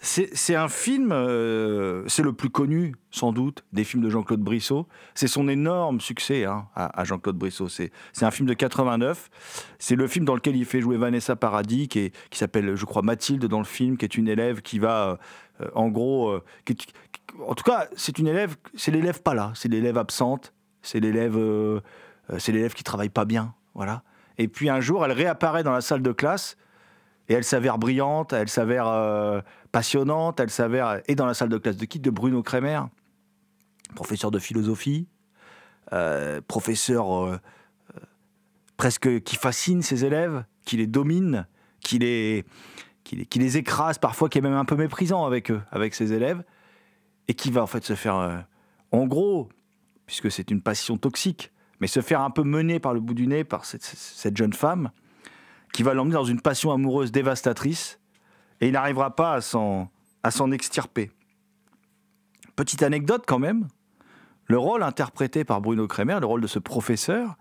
C'est 0.00 0.54
un 0.54 0.68
film, 0.68 1.12
euh, 1.12 2.04
c'est 2.08 2.22
le 2.22 2.34
plus 2.34 2.50
connu, 2.50 2.94
sans 3.10 3.32
doute, 3.32 3.64
des 3.72 3.84
films 3.84 4.02
de 4.02 4.10
Jean-Claude 4.10 4.40
Brissot. 4.40 4.86
C'est 5.14 5.28
son 5.28 5.48
énorme 5.48 5.98
succès 5.98 6.44
hein, 6.44 6.68
à, 6.74 7.04
Jean-Claude 7.04 7.38
Brissot. 7.38 7.68
C'est 7.70 7.90
un 8.20 8.30
film 8.30 8.46
de 8.46 8.52
89. 8.52 9.30
C'est 9.78 9.96
le 9.96 10.06
film 10.06 10.26
dans 10.26 10.34
lequel 10.34 10.56
il 10.56 10.66
fait 10.66 10.82
jouer 10.82 10.98
Vanessa 10.98 11.36
Paradis, 11.36 11.88
qui, 11.88 12.12
s'appelle, 12.32 12.76
je 12.76 12.84
crois, 12.84 13.00
Mathilde 13.00 13.46
dans 13.46 13.60
le 13.60 13.64
film, 13.64 13.96
qui 13.96 14.04
est 14.04 14.14
une 14.18 14.28
élève 14.28 14.60
qui 14.60 14.78
va, 14.78 15.18
euh, 15.62 15.70
en 15.74 15.88
gros, 15.88 16.28
euh, 16.28 16.44
qui 16.66 16.76
en 17.48 17.54
tout 17.54 17.64
cas, 17.64 17.88
c'est 17.96 18.18
une 18.18 18.28
élève, 18.28 18.56
c'est 18.74 18.90
l'élève 18.90 19.22
pas 19.22 19.32
là, 19.32 19.52
c'est 19.54 19.68
l'élève 19.68 19.96
absente, 19.96 20.52
c'est 20.82 21.00
l'élève 21.00 21.36
c'est 22.38 22.52
l'élève 22.52 22.74
qui 22.74 22.84
travaille 22.84 23.08
pas 23.08 23.24
bien, 23.24 23.54
voilà. 23.74 24.02
Et 24.38 24.48
puis 24.48 24.68
un 24.68 24.80
jour, 24.80 25.04
elle 25.04 25.12
réapparaît 25.12 25.64
dans 25.64 25.72
la 25.72 25.80
salle 25.80 26.02
de 26.02 26.12
classe 26.12 26.56
et 27.28 27.34
elle 27.34 27.44
s'avère 27.44 27.78
brillante, 27.78 28.32
elle 28.32 28.48
s'avère 28.48 28.86
euh, 28.86 29.40
passionnante, 29.72 30.40
elle 30.40 30.50
s'avère 30.50 31.00
et 31.08 31.14
dans 31.14 31.26
la 31.26 31.34
salle 31.34 31.48
de 31.48 31.58
classe 31.58 31.76
de 31.76 31.84
qui 31.84 32.00
De 32.00 32.10
Bruno 32.10 32.42
Kremer, 32.42 32.82
professeur 33.94 34.30
de 34.30 34.38
philosophie, 34.38 35.08
euh, 35.92 36.40
professeur 36.46 37.12
euh, 37.12 37.36
euh, 37.94 38.00
presque 38.76 39.22
qui 39.22 39.36
fascine 39.36 39.82
ses 39.82 40.04
élèves, 40.04 40.44
qui 40.64 40.76
les 40.76 40.86
domine, 40.86 41.46
qui 41.80 41.98
les, 41.98 42.44
qui 43.04 43.16
les, 43.16 43.26
qui 43.26 43.38
les 43.38 43.56
écrase 43.56 43.98
parfois, 43.98 44.28
qui 44.28 44.38
est 44.38 44.42
même 44.42 44.54
un 44.54 44.64
peu 44.64 44.76
méprisant 44.76 45.24
avec 45.24 45.50
eux, 45.50 45.60
avec 45.70 45.94
ses 45.94 46.12
élèves, 46.12 46.42
et 47.28 47.34
qui 47.34 47.50
va 47.50 47.62
en 47.62 47.66
fait 47.66 47.84
se 47.84 47.94
faire, 47.94 48.16
euh, 48.16 48.38
en 48.92 49.06
gros, 49.06 49.48
puisque 50.06 50.30
c'est 50.30 50.50
une 50.50 50.62
passion 50.62 50.96
toxique, 50.96 51.52
mais 51.80 51.86
se 51.86 52.00
faire 52.00 52.20
un 52.20 52.30
peu 52.30 52.42
mener 52.42 52.80
par 52.80 52.94
le 52.94 53.00
bout 53.00 53.14
du 53.14 53.26
nez 53.26 53.44
par 53.44 53.64
cette 53.64 54.36
jeune 54.36 54.52
femme, 54.52 54.90
qui 55.74 55.82
va 55.82 55.92
l'emmener 55.92 56.14
dans 56.14 56.24
une 56.24 56.40
passion 56.40 56.70
amoureuse 56.70 57.10
dévastatrice, 57.10 57.98
et 58.60 58.68
il 58.68 58.72
n'arrivera 58.72 59.16
pas 59.16 59.34
à 59.34 59.40
s'en, 59.40 59.90
à 60.22 60.30
s'en 60.30 60.52
extirper. 60.52 61.10
Petite 62.54 62.84
anecdote 62.84 63.24
quand 63.26 63.40
même, 63.40 63.66
le 64.46 64.56
rôle 64.56 64.84
interprété 64.84 65.42
par 65.42 65.60
Bruno 65.60 65.88
Kremer, 65.88 66.20
le 66.20 66.26
rôle 66.26 66.40
de 66.40 66.46
ce 66.46 66.60
professeur, 66.60 67.36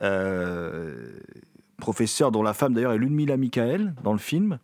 euh, 0.00 1.20
professeur 1.76 2.32
dont 2.32 2.42
la 2.42 2.54
femme 2.54 2.72
d'ailleurs 2.72 2.92
est 2.92 2.98
Ludmila 2.98 3.36
Michael 3.36 3.94
dans 4.02 4.12
le 4.12 4.18
film. 4.18 4.58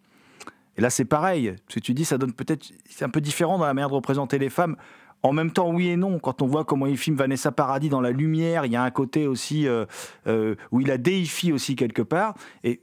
Et 0.79 0.81
là 0.81 0.89
c'est 0.89 1.05
pareil, 1.05 1.55
ce 1.69 1.75
que 1.75 1.81
tu 1.81 1.93
dis, 1.93 2.07
ça 2.07 2.17
donne 2.17 2.33
peut-être, 2.33 2.73
c'est 2.89 3.05
un 3.05 3.11
peu 3.11 3.21
différent 3.21 3.59
dans 3.59 3.67
la 3.67 3.75
manière 3.75 3.91
de 3.91 3.95
représenter 3.95 4.39
les 4.39 4.51
femmes. 4.51 4.77
En 5.23 5.33
même 5.33 5.51
temps, 5.53 5.71
oui 5.71 5.89
et 5.89 5.97
non. 5.97 6.19
Quand 6.19 6.43
on 6.43 6.47
voit 6.47 6.65
comment 6.65 6.87
il 6.87 6.99
filme 6.99 7.17
Vanessa 7.17 7.51
Paradis 7.51 7.89
dans 7.89 8.03
la 8.03 8.11
lumière, 8.11 8.67
il 8.67 8.73
y 8.73 8.77
a 8.77 8.83
un 8.83 8.91
côté 8.91 9.27
aussi 9.27 9.67
euh, 9.67 9.87
euh, 10.27 10.55
où 10.71 10.81
il 10.81 10.89
la 10.89 10.99
déifie 10.99 11.51
aussi 11.51 11.77
quelque 11.77 12.03
part. 12.03 12.35
Et 12.63 12.83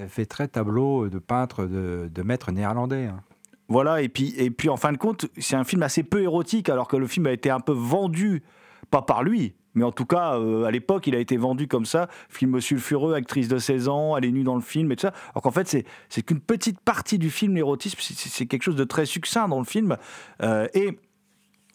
Ça 0.00 0.08
fait 0.08 0.26
très 0.26 0.48
tableau 0.48 1.08
de 1.08 1.18
peintre, 1.18 1.66
de, 1.66 2.22
maître 2.22 2.52
néerlandais. 2.52 3.06
hein. 3.06 3.20
Voilà, 3.68 4.00
et 4.00 4.08
puis, 4.08 4.34
et 4.38 4.50
puis 4.50 4.70
en 4.70 4.76
fin 4.76 4.92
de 4.92 4.96
compte, 4.96 5.26
c'est 5.38 5.56
un 5.56 5.62
film 5.62 5.82
assez 5.82 6.02
peu 6.02 6.22
érotique, 6.22 6.68
alors 6.70 6.88
que 6.88 6.96
le 6.96 7.06
film 7.06 7.26
a 7.26 7.32
été 7.32 7.50
un 7.50 7.60
peu 7.60 7.72
vendu, 7.72 8.42
pas 8.90 9.02
par 9.02 9.22
lui, 9.22 9.54
mais 9.74 9.84
en 9.84 9.92
tout 9.92 10.06
cas, 10.06 10.38
euh, 10.38 10.64
à 10.64 10.70
l'époque, 10.70 11.06
il 11.06 11.14
a 11.14 11.18
été 11.18 11.36
vendu 11.36 11.68
comme 11.68 11.84
ça, 11.84 12.08
film 12.30 12.60
sulfureux, 12.60 13.14
actrice 13.14 13.46
de 13.46 13.58
16 13.58 13.88
ans, 13.88 14.16
elle 14.16 14.24
est 14.24 14.32
nue 14.32 14.42
dans 14.42 14.56
le 14.56 14.62
film, 14.62 14.90
et 14.90 14.96
tout 14.96 15.02
ça. 15.02 15.12
Alors 15.34 15.42
qu'en 15.42 15.50
fait, 15.50 15.68
c'est, 16.08 16.22
qu'une 16.22 16.40
petite 16.40 16.80
partie 16.80 17.18
du 17.18 17.30
film, 17.30 17.54
l'érotisme, 17.54 17.98
c'est 18.00 18.46
quelque 18.46 18.62
chose 18.62 18.76
de 18.76 18.84
très 18.84 19.04
succinct 19.04 19.48
dans 19.48 19.58
le 19.58 19.66
film. 19.66 19.98
Euh, 20.42 20.66
et 20.74 20.98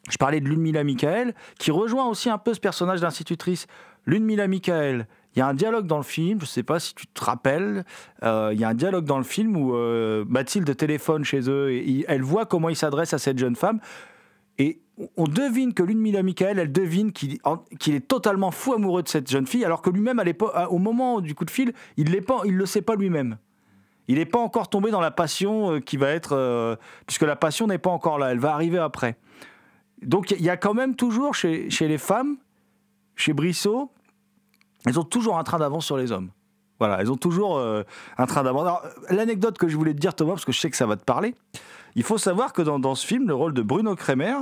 je 0.09 0.17
parlais 0.17 0.41
de 0.41 0.49
Ludmila 0.49 0.83
Michael, 0.83 1.35
qui 1.59 1.71
rejoint 1.71 2.07
aussi 2.07 2.29
un 2.29 2.39
peu 2.39 2.53
ce 2.53 2.59
personnage 2.59 3.01
d'institutrice. 3.01 3.67
Ludmila 4.05 4.47
Michael, 4.47 5.07
il 5.35 5.39
y 5.39 5.41
a 5.41 5.47
un 5.47 5.53
dialogue 5.53 5.85
dans 5.85 5.97
le 5.97 6.03
film, 6.03 6.39
je 6.39 6.45
ne 6.45 6.47
sais 6.49 6.63
pas 6.63 6.79
si 6.79 6.95
tu 6.95 7.07
te 7.07 7.23
rappelles, 7.23 7.83
euh, 8.23 8.51
il 8.53 8.59
y 8.59 8.63
a 8.63 8.69
un 8.69 8.73
dialogue 8.73 9.05
dans 9.05 9.17
le 9.17 9.23
film 9.23 9.57
où 9.57 9.75
euh, 9.75 10.23
Mathilde 10.29 10.75
téléphone 10.77 11.25
chez 11.25 11.49
eux 11.49 11.71
et 11.71 12.05
elle 12.07 12.21
voit 12.21 12.45
comment 12.45 12.69
il 12.69 12.75
s'adresse 12.75 13.13
à 13.13 13.17
cette 13.19 13.37
jeune 13.37 13.55
femme. 13.55 13.79
Et 14.57 14.79
on- 15.17 15.27
devine 15.27 15.73
que 15.73 15.83
Ludmila 15.83 16.23
Michael, 16.23 16.57
elle 16.57 16.71
devine 16.71 17.11
qu'il 17.11 17.33
est 17.95 18.07
totalement 18.07 18.51
fou 18.51 18.73
amoureux 18.73 19.03
de 19.03 19.09
cette 19.09 19.29
jeune 19.29 19.45
fille, 19.45 19.65
alors 19.65 19.81
que 19.81 19.89
lui-même, 19.89 20.23
au 20.69 20.77
moment 20.77 21.19
du 21.19 21.35
coup 21.35 21.43
de 21.43 21.51
fil, 21.51 21.73
il 21.97 22.09
ne 22.09 22.51
le 22.51 22.65
sait 22.65 22.81
pas 22.81 22.95
lui-même. 22.95 23.37
Il 24.07 24.15
n'est 24.15 24.25
pas 24.25 24.39
encore 24.39 24.69
tombé 24.69 24.91
dans 24.91 25.01
la 25.01 25.11
passion 25.11 25.73
euh, 25.73 25.79
qui 25.79 25.97
va 25.97 26.09
être... 26.11 26.77
puisque 27.07 27.23
la 27.23 27.35
passion 27.35 27.67
n'est 27.67 27.79
pas 27.79 27.89
encore 27.89 28.19
là, 28.19 28.31
elle 28.31 28.39
va 28.39 28.53
arriver 28.53 28.77
après. 28.77 29.17
Donc 30.01 30.31
il 30.31 30.41
y 30.41 30.49
a 30.49 30.55
quand 30.55 30.73
même 30.73 30.95
toujours 30.95 31.35
chez 31.35 31.67
les 31.81 31.97
femmes, 31.97 32.37
chez 33.15 33.33
Brissot, 33.33 33.91
elles 34.85 34.99
ont 34.99 35.03
toujours 35.03 35.37
un 35.37 35.43
train 35.43 35.57
d'avance 35.57 35.85
sur 35.85 35.97
les 35.97 36.11
hommes. 36.11 36.29
Voilà, 36.79 36.99
elles 36.99 37.11
ont 37.11 37.17
toujours 37.17 37.57
euh, 37.57 37.83
un 38.17 38.25
train 38.25 38.43
d'avance. 38.43 38.63
Alors, 38.63 38.83
L'anecdote 39.09 39.57
que 39.57 39.67
je 39.67 39.77
voulais 39.77 39.93
te 39.93 39.99
dire, 39.99 40.13
Thomas, 40.13 40.33
parce 40.33 40.45
que 40.45 40.51
je 40.51 40.59
sais 40.59 40.69
que 40.69 40.77
ça 40.77 40.85
va 40.85 40.97
te 40.97 41.03
parler, 41.03 41.35
il 41.95 42.03
faut 42.03 42.17
savoir 42.17 42.53
que 42.53 42.61
dans, 42.61 42.79
dans 42.79 42.95
ce 42.95 43.07
film, 43.07 43.27
le 43.27 43.33
rôle 43.33 43.53
de 43.53 43.61
Bruno 43.61 43.95
Kremer, 43.95 44.35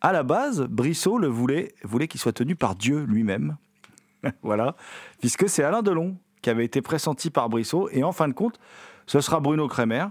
à 0.00 0.12
la 0.12 0.22
base, 0.22 0.62
Brissot 0.62 1.18
le 1.18 1.28
voulait, 1.28 1.74
voulait 1.84 2.08
qu'il 2.08 2.20
soit 2.20 2.32
tenu 2.32 2.56
par 2.56 2.74
Dieu 2.74 3.04
lui-même. 3.04 3.56
voilà, 4.42 4.76
puisque 5.20 5.48
c'est 5.48 5.62
Alain 5.62 5.82
Delon 5.82 6.16
qui 6.42 6.48
avait 6.48 6.64
été 6.64 6.80
pressenti 6.80 7.28
par 7.28 7.50
Brissot, 7.50 7.90
et 7.90 8.02
en 8.02 8.12
fin 8.12 8.26
de 8.26 8.32
compte, 8.32 8.58
ce 9.06 9.20
sera 9.20 9.40
Bruno 9.40 9.68
Kremer, 9.68 10.06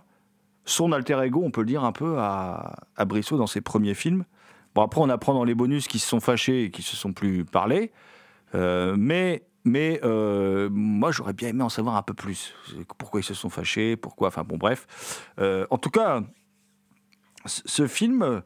son 0.66 0.92
alter 0.92 1.20
ego, 1.24 1.42
on 1.44 1.50
peut 1.50 1.62
le 1.62 1.68
dire 1.68 1.84
un 1.84 1.92
peu, 1.92 2.20
à, 2.20 2.76
à 2.96 3.06
Brissot 3.06 3.38
dans 3.38 3.48
ses 3.48 3.62
premiers 3.62 3.96
films. 3.96 4.26
Bon, 4.76 4.84
après, 4.84 5.02
on 5.02 5.10
apprend 5.10 5.34
dans 5.34 5.44
les 5.44 5.56
bonus 5.56 5.88
qu'ils 5.88 6.00
se 6.00 6.08
sont 6.08 6.20
fâchés 6.20 6.66
et 6.66 6.72
qu'ils 6.72 6.86
se 6.86 6.96
sont 6.96 7.14
plus 7.14 7.44
parlé. 7.46 7.92
Euh, 8.56 8.96
mais 8.98 9.44
mais 9.66 10.00
euh, 10.04 10.70
moi, 10.72 11.12
j'aurais 11.12 11.34
bien 11.34 11.50
aimé 11.50 11.64
en 11.64 11.70
savoir 11.70 11.96
un 11.96 12.02
peu 12.02 12.14
plus. 12.14 12.54
Pourquoi 12.98 13.20
ils 13.20 13.24
se 13.24 13.34
sont 13.34 13.50
fâchés, 13.50 13.96
pourquoi. 13.96 14.30
Enfin, 14.30 14.44
bon, 14.44 14.58
bref. 14.58 15.26
Euh, 15.40 15.66
en 15.70 15.78
tout 15.78 15.90
cas, 15.90 16.22
ce 17.46 17.88
film, 17.88 18.42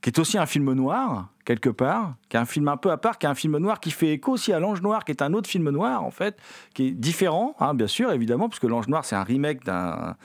qui 0.00 0.10
est 0.10 0.18
aussi 0.18 0.38
un 0.38 0.46
film 0.46 0.72
noir, 0.72 1.28
quelque 1.44 1.68
part, 1.70 2.14
qui 2.28 2.36
est 2.36 2.40
un 2.40 2.44
film 2.46 2.68
un 2.68 2.76
peu 2.76 2.90
à 2.90 2.96
part, 2.96 3.18
qui 3.18 3.26
est 3.26 3.28
un 3.28 3.34
film 3.34 3.56
noir 3.58 3.80
qui 3.80 3.90
fait 3.90 4.08
écho 4.12 4.32
aussi 4.32 4.52
à 4.52 4.58
L'Ange 4.60 4.82
Noir, 4.82 5.04
qui 5.04 5.12
est 5.12 5.22
un 5.22 5.32
autre 5.32 5.48
film 5.48 5.70
noir, 5.70 6.04
en 6.04 6.10
fait, 6.10 6.38
qui 6.74 6.88
est 6.88 6.90
différent, 6.92 7.54
hein, 7.60 7.74
bien 7.74 7.86
sûr, 7.86 8.12
évidemment, 8.12 8.48
parce 8.48 8.58
que 8.58 8.66
L'Ange 8.66 8.88
Noir, 8.88 9.04
c'est 9.04 9.16
un 9.16 9.22
remake 9.24 9.64
d'un 9.64 10.16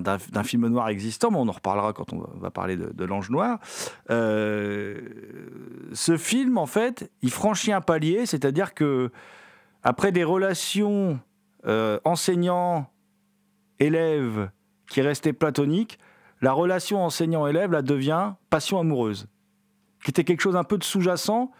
d'un- 0.00 0.42
film 0.42 0.68
noir 0.68 0.88
existant, 0.88 1.30
mais 1.30 1.36
on 1.36 1.46
en 1.48 1.52
reparlera 1.52 1.92
quand 1.92 2.14
on 2.14 2.26
va- 2.40 2.50
parler 2.50 2.78
de, 2.78 2.86
de 2.94 3.04
l'Ange 3.04 3.28
Noir. 3.28 3.58
Euh, 4.08 4.98
ce 5.92 6.16
film, 6.16 6.56
en 6.56 6.64
fait, 6.64 7.10
il 7.20 7.30
franchit 7.30 7.72
un 7.72 7.82
palier, 7.82 8.24
c'est-à-dire 8.24 8.72
que 8.72 9.10
après 9.82 10.12
des 10.12 10.24
relations 10.24 11.18
euh, 11.66 11.98
enseignant-élève 12.04 14.50
qui 14.88 15.00
restaient 15.00 15.32
platoniques, 15.32 15.98
la 16.40 16.52
relation 16.52 17.04
enseignant-élève 17.04 17.72
là 17.72 17.82
devient 17.82 18.34
passion 18.50 18.78
amoureuse, 18.78 19.28
qui 20.04 20.10
était 20.10 20.24
quelque 20.24 20.40
chose 20.40 20.56
un 20.56 20.64
peu 20.64 20.78
de 20.78 20.84
sous-jacent 20.84 21.50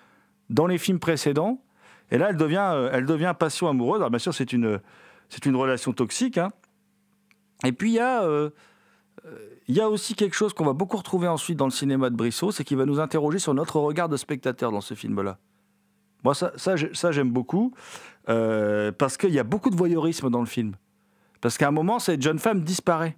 dans 0.51 0.66
les 0.66 0.79
films 0.79 0.99
précédents. 0.99 1.62
Et 2.11 2.18
là, 2.18 2.31
elle 2.31 2.37
devient, 2.37 2.70
euh, 2.73 2.91
elle 2.93 3.07
devient 3.07 3.35
passion 3.39 3.68
amoureuse. 3.68 4.01
Alors 4.01 4.11
bien 4.11 4.18
sûr, 4.18 4.35
c'est 4.35 4.53
une, 4.53 4.81
c'est 5.29 5.47
une 5.47 5.57
relation 5.57 5.93
toxique. 5.93 6.39
hein. 6.39 6.51
Et 7.64 7.73
puis 7.73 7.93
il 7.93 7.95
y 7.95 8.01
a, 8.01 8.25
euh, 8.25 8.51
euh, 9.25 9.39
y 9.68 9.81
a 9.81 9.89
aussi 9.89 10.14
quelque 10.14 10.35
chose 10.35 10.53
qu'on 10.53 10.64
va 10.64 10.73
beaucoup 10.73 10.97
retrouver 10.97 11.29
ensuite 11.29 11.57
dans 11.57 11.66
le 11.66 11.70
cinéma 11.70 12.11
de 12.11 12.16
Brissot, 12.16 12.51
c'est 12.51 12.64
qu'il 12.64 12.77
va 12.77 12.87
nous 12.87 13.01
interroger 13.01 13.39
sur 13.39 13.55
notre 13.55 13.79
regard 13.79 14.09
de 14.09 14.16
spectateur 14.16 14.73
dans 14.73 14.81
ce 14.81 14.95
film-là. 14.95 15.39
Moi, 16.25 16.35
ça, 16.35 17.11
j'aime 17.11 17.31
beaucoup, 17.31 17.73
euh, 18.29 18.93
parce 18.93 19.16
qu'il 19.16 19.31
y 19.31 19.39
a 19.39 19.45
beaucoup 19.45 19.70
de 19.70 19.77
voyeurisme 19.77 20.31
dans 20.31 20.41
le 20.41 20.47
film. 20.47 20.75
Parce 21.41 21.59
qu'à 21.59 21.68
un 21.68 21.73
moment, 21.73 21.99
cette 21.99 22.23
jeune 22.23 22.39
femme 22.39 22.61
disparaît. 22.62 23.16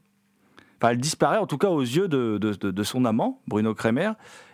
Elle 0.80 0.98
disparaît 0.98 1.38
en 1.38 1.46
tout 1.46 1.56
cas 1.56 1.68
aux 1.68 1.80
yeux 1.80 2.08
de, 2.08 2.36
son 2.82 3.06
amant, 3.06 3.40
Bruno 3.46 3.74
Kremer, 3.74 4.12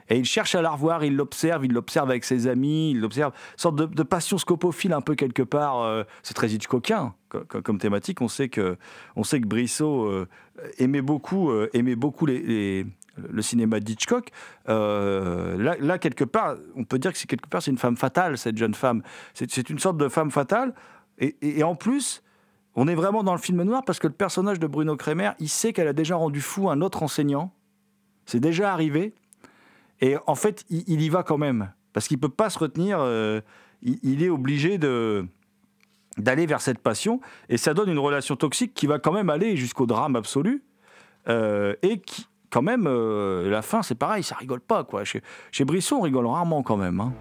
et 0.09 0.17
il 0.17 0.25
cherche 0.25 0.55
à 0.55 0.63
la 0.63 0.71
revoir, 0.71 1.05
il 1.05 1.17
l'observe, 1.17 1.65
il 1.65 1.73
l'observe 1.73 2.09
avec 2.09 2.25
ses 2.25 2.47
amis, 2.47 2.93
il 2.93 3.01
l'observe, 3.01 3.33
sorte 3.57 3.77
de, 3.77 4.03
passion 4.05 4.39
scopophile 4.39 4.93
un 4.93 5.01
peu 5.01 5.17
quelque 5.17 5.43
part. 5.43 5.83
euh, 5.83 6.05
c'est 6.23 6.35
très 6.35 6.51
Hitchcockien 6.53 7.15
co- 7.31 7.41
co- 7.49 7.63
comme, 7.63 7.79
thématique. 7.79 8.21
On 8.21 8.29
sait 8.29 8.49
que, 8.49 8.77
sait 9.25 9.41
que 9.41 9.47
Brissot 9.47 10.05
euh, 10.05 10.29
aimait 10.79 11.03
beaucoup, 11.03 11.51
aimait 11.73 11.97
beaucoup 11.97 12.27
les- 12.27 12.87
le 13.29 13.43
cinéma 13.43 13.81
d'Hitchcock. 13.81 14.31
Euh, 14.69 15.57
là, 15.57 15.77
là, 15.81 15.99
quelque 15.99 16.25
part, 16.25 16.57
on 16.77 16.85
peut 16.85 16.99
dire 16.99 17.13
que 17.13 17.19
c'est 17.19 17.29
quelque 17.29 17.49
part 17.49 17.63
c'est 17.63 17.71
une 17.71 17.79
femme 17.79 17.97
fatale, 17.97 18.39
cette 18.39 18.57
jeune 18.57 18.75
femme. 18.75 19.03
C'est 19.35 19.71
une 19.71 19.79
sorte 19.79 19.97
de 19.97 20.09
femme 20.09 20.31
fatale. 20.31 20.75
Et, 21.19 21.63
en 21.63 21.75
plus, 21.75 22.23
on 22.75 22.89
est 22.89 22.95
vraiment 22.95 23.23
dans 23.23 23.35
le 23.35 23.41
film 23.41 23.63
noir 23.63 23.85
parce 23.85 23.99
que 23.99 24.07
le 24.07 24.15
personnage 24.15 24.59
de 24.59 24.67
Bruno 24.67 24.97
Kremer, 24.97 25.33
il 25.39 25.51
sait 25.51 25.73
qu'elle 25.75 25.89
a 25.89 25.93
déjà 25.93 26.17
rendu 26.17 26.41
fou 26.41 26.71
un 26.71 26.81
autre 26.81 27.03
enseignant. 27.03 27.53
C'est 28.25 28.41
déjà 28.41 28.73
arrivé. 28.73 29.13
Et 30.01 30.17
en 30.27 30.35
fait, 30.35 30.65
il, 30.71 31.03
y 31.03 31.09
va 31.11 31.23
quand 31.23 31.37
même. 31.37 31.73
Parce 31.93 32.09
qu'il 32.09 32.17
ne 32.17 32.23
peut 32.23 32.31
pas 32.31 32.49
se 32.49 32.59
retenir. 32.59 33.01
euh, 33.01 33.43
il, 33.83 33.99
il 34.03 34.23
est 34.23 34.31
obligé 34.31 34.79
de 34.79 35.27
d'aller 36.17 36.47
vers 36.47 36.61
cette 36.61 36.79
passion. 36.79 37.21
Et 37.49 37.57
ça 37.57 37.75
donne 37.75 37.91
une 37.91 37.99
relation 37.99 38.37
toxique 38.37 38.75
qui 38.75 38.87
va 38.87 38.99
quand 38.99 39.13
même 39.13 39.31
aller 39.31 39.57
jusqu'au 39.57 39.87
drame 39.87 40.17
absolu. 40.17 40.65
Euh, 41.29 41.75
et 41.83 42.01
qui, 42.01 42.27
quand 42.51 42.63
même, 42.63 42.87
euh, 42.87 43.49
la 43.49 43.63
fin, 43.63 43.83
c'est 43.83 43.95
pareil, 43.95 44.23
ça 44.23 44.37
rigole 44.37 44.61
pas. 44.61 44.85
quoi. 44.85 45.03
Chez, 45.05 45.23
Brisson, 45.65 45.97
on 45.97 46.01
rigole 46.03 46.27
rarement 46.27 46.63
quand 46.63 46.77
même. 46.77 47.01
hein. 47.01 47.13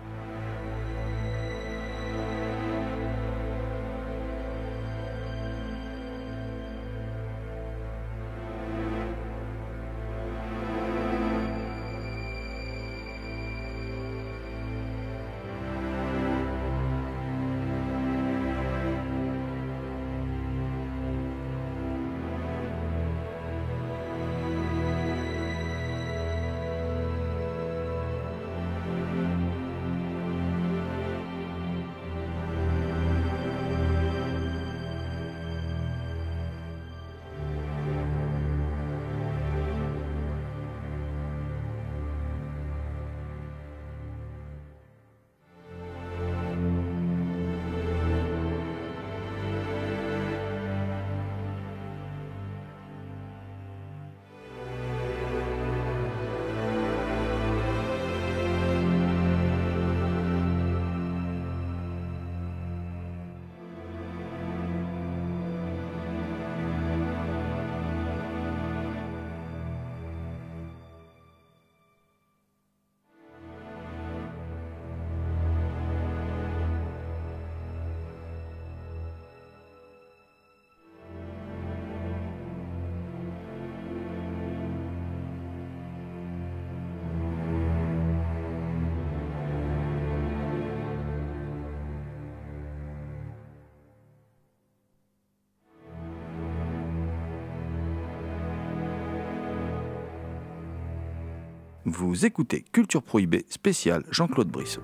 Vous 101.92 102.24
écoutez 102.24 102.64
Culture 102.72 103.02
Prohibée 103.02 103.48
spécial 103.50 104.04
Jean-Claude 104.12 104.50
Brissot. 104.50 104.84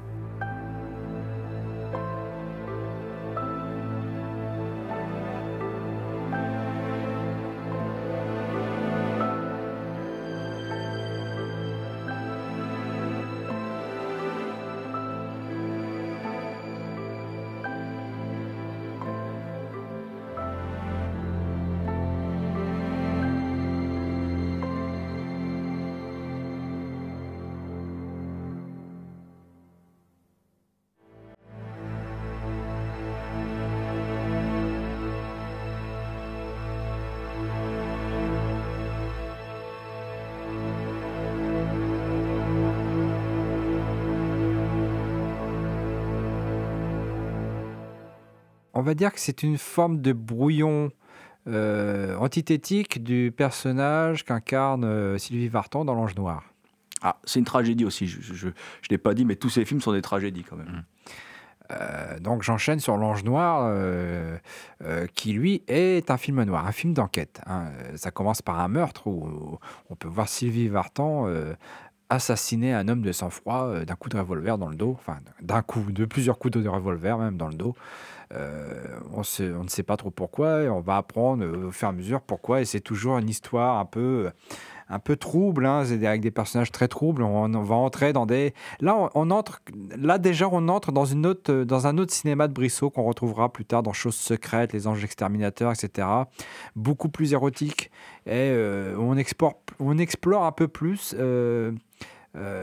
Va 48.85 48.93
dire 48.93 49.11
que 49.13 49.19
c'est 49.19 49.43
une 49.43 49.57
forme 49.57 50.01
de 50.01 50.13
brouillon 50.13 50.91
euh, 51.47 52.15
antithétique 52.17 53.03
du 53.03 53.33
personnage 53.35 54.23
qu'incarne 54.23 54.85
euh, 54.85 55.17
Sylvie 55.17 55.49
Vartan 55.49 55.85
dans 55.85 55.93
L'Ange 55.93 56.15
Noir. 56.15 56.43
Ah, 57.01 57.17
c'est 57.25 57.39
une 57.39 57.45
tragédie 57.45 57.85
aussi, 57.85 58.07
je 58.07 58.47
ne 58.47 58.51
l'ai 58.89 58.97
pas 58.97 59.13
dit, 59.13 59.25
mais 59.25 59.35
tous 59.35 59.49
ces 59.49 59.65
films 59.65 59.81
sont 59.81 59.91
des 59.91 60.01
tragédies 60.01 60.43
quand 60.43 60.55
même. 60.55 60.83
Euh, 61.71 62.19
donc 62.19 62.43
j'enchaîne 62.43 62.79
sur 62.79 62.97
L'Ange 62.97 63.23
Noir, 63.23 63.65
euh, 63.67 64.37
euh, 64.83 65.07
qui 65.13 65.33
lui 65.33 65.63
est 65.67 66.09
un 66.11 66.17
film 66.17 66.43
noir, 66.43 66.65
un 66.67 66.71
film 66.71 66.93
d'enquête. 66.93 67.41
hein. 67.47 67.65
Ça 67.95 68.11
commence 68.11 68.41
par 68.41 68.59
un 68.59 68.67
meurtre 68.67 69.07
où 69.07 69.57
on 69.89 69.95
peut 69.95 70.07
voir 70.07 70.27
Sylvie 70.29 70.67
Vartan 70.67 71.27
euh, 71.27 71.53
assassiner 72.09 72.73
un 72.73 72.87
homme 72.87 73.01
de 73.01 73.11
sang-froid 73.11 73.67
euh, 73.67 73.85
d'un 73.85 73.95
coup 73.95 74.09
de 74.09 74.17
revolver 74.17 74.57
dans 74.57 74.69
le 74.69 74.75
dos, 74.75 74.95
enfin 74.97 75.19
d'un 75.41 75.61
coup, 75.61 75.91
de 75.91 76.05
plusieurs 76.05 76.37
coups 76.37 76.57
de 76.57 76.67
revolver 76.67 77.17
même 77.17 77.37
dans 77.37 77.47
le 77.47 77.55
dos. 77.55 77.75
Euh, 78.33 78.99
on, 79.13 79.21
on 79.21 79.63
ne 79.63 79.69
sait 79.69 79.83
pas 79.83 79.97
trop 79.97 80.11
pourquoi, 80.11 80.61
on 80.71 80.81
va 80.81 80.97
apprendre 80.97 81.45
au 81.45 81.71
fur 81.71 81.87
et 81.87 81.89
à 81.89 81.93
mesure 81.93 82.21
pourquoi, 82.21 82.61
et 82.61 82.65
c'est 82.65 82.79
toujours 82.79 83.17
une 83.17 83.29
histoire 83.29 83.77
un 83.77 83.85
peu, 83.85 84.31
un 84.89 84.99
peu 84.99 85.15
trouble, 85.15 85.65
hein, 85.65 85.83
avec 85.91 86.21
des 86.21 86.31
personnages 86.31 86.71
très 86.71 86.87
troubles. 86.87 87.23
On, 87.23 87.47
va 87.47 87.75
entrer 87.75 88.13
dans 88.13 88.25
des. 88.25 88.53
Là, 88.79 89.09
on, 89.15 89.31
entre. 89.31 89.61
Là 89.97 90.17
déjà, 90.17 90.47
on 90.51 90.67
entre 90.67 90.91
dans 90.91 91.05
une 91.05 91.25
autre, 91.25 91.51
euh, 91.51 91.65
dans 91.65 91.87
un 91.87 91.97
autre 91.97 92.13
cinéma 92.13 92.47
de 92.47 92.53
Brissot 92.53 92.89
qu'on 92.89 93.03
retrouvera 93.03 93.51
plus 93.51 93.65
tard 93.65 93.83
dans 93.83 93.93
Choses 93.93 94.15
secrètes, 94.15 94.73
Les 94.73 94.87
Anges 94.87 95.03
exterminateurs, 95.03 95.71
etc. 95.71 96.07
Beaucoup 96.75 97.09
plus 97.09 97.33
érotique 97.33 97.89
et 98.25 98.49
euh, 98.51 98.95
on 98.97 99.17
explore, 99.17 99.61
on 99.79 99.97
explore 99.97 100.43
un 100.43 100.51
peu 100.51 100.67
plus 100.67 101.15
euh, 101.17 101.71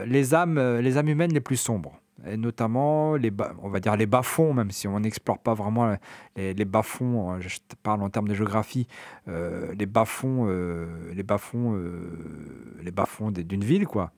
les 0.07 0.35
âmes, 0.35 0.79
les 0.79 0.99
âmes 0.99 1.09
humaines 1.09 1.33
les 1.33 1.41
plus 1.41 1.57
sombres. 1.57 2.02
Et 2.27 2.37
notamment 2.37 3.17
les 3.17 3.31
bas- 3.31 3.53
on 3.63 3.69
va 3.69 3.81
dire 3.81 3.97
les 3.97 4.07
bas-fonds, 4.07 4.55
même 4.55 4.71
si 4.71 4.87
on 4.87 5.01
n'explore 5.01 5.39
pas 5.39 5.55
vraiment 5.55 5.97
les, 6.37 6.55
les 6.55 6.65
bas-fonds, 6.65 7.33
hein, 7.33 7.41
je 7.41 7.49
parle 7.83 8.03
en 8.03 8.11
termes 8.11 8.29
de 8.29 8.35
géographie, 8.35 8.87
euh, 9.29 9.75
les 9.77 9.87
bas-fonds, 9.87 10.47
euh, 10.49 10.87
bas-fonds, 11.25 11.75
euh, 11.75 12.91
bas-fonds 12.93 13.31
des- 13.33 13.45
d'une 13.45 13.65
ville, 13.65 13.87
quoi. 13.87 14.13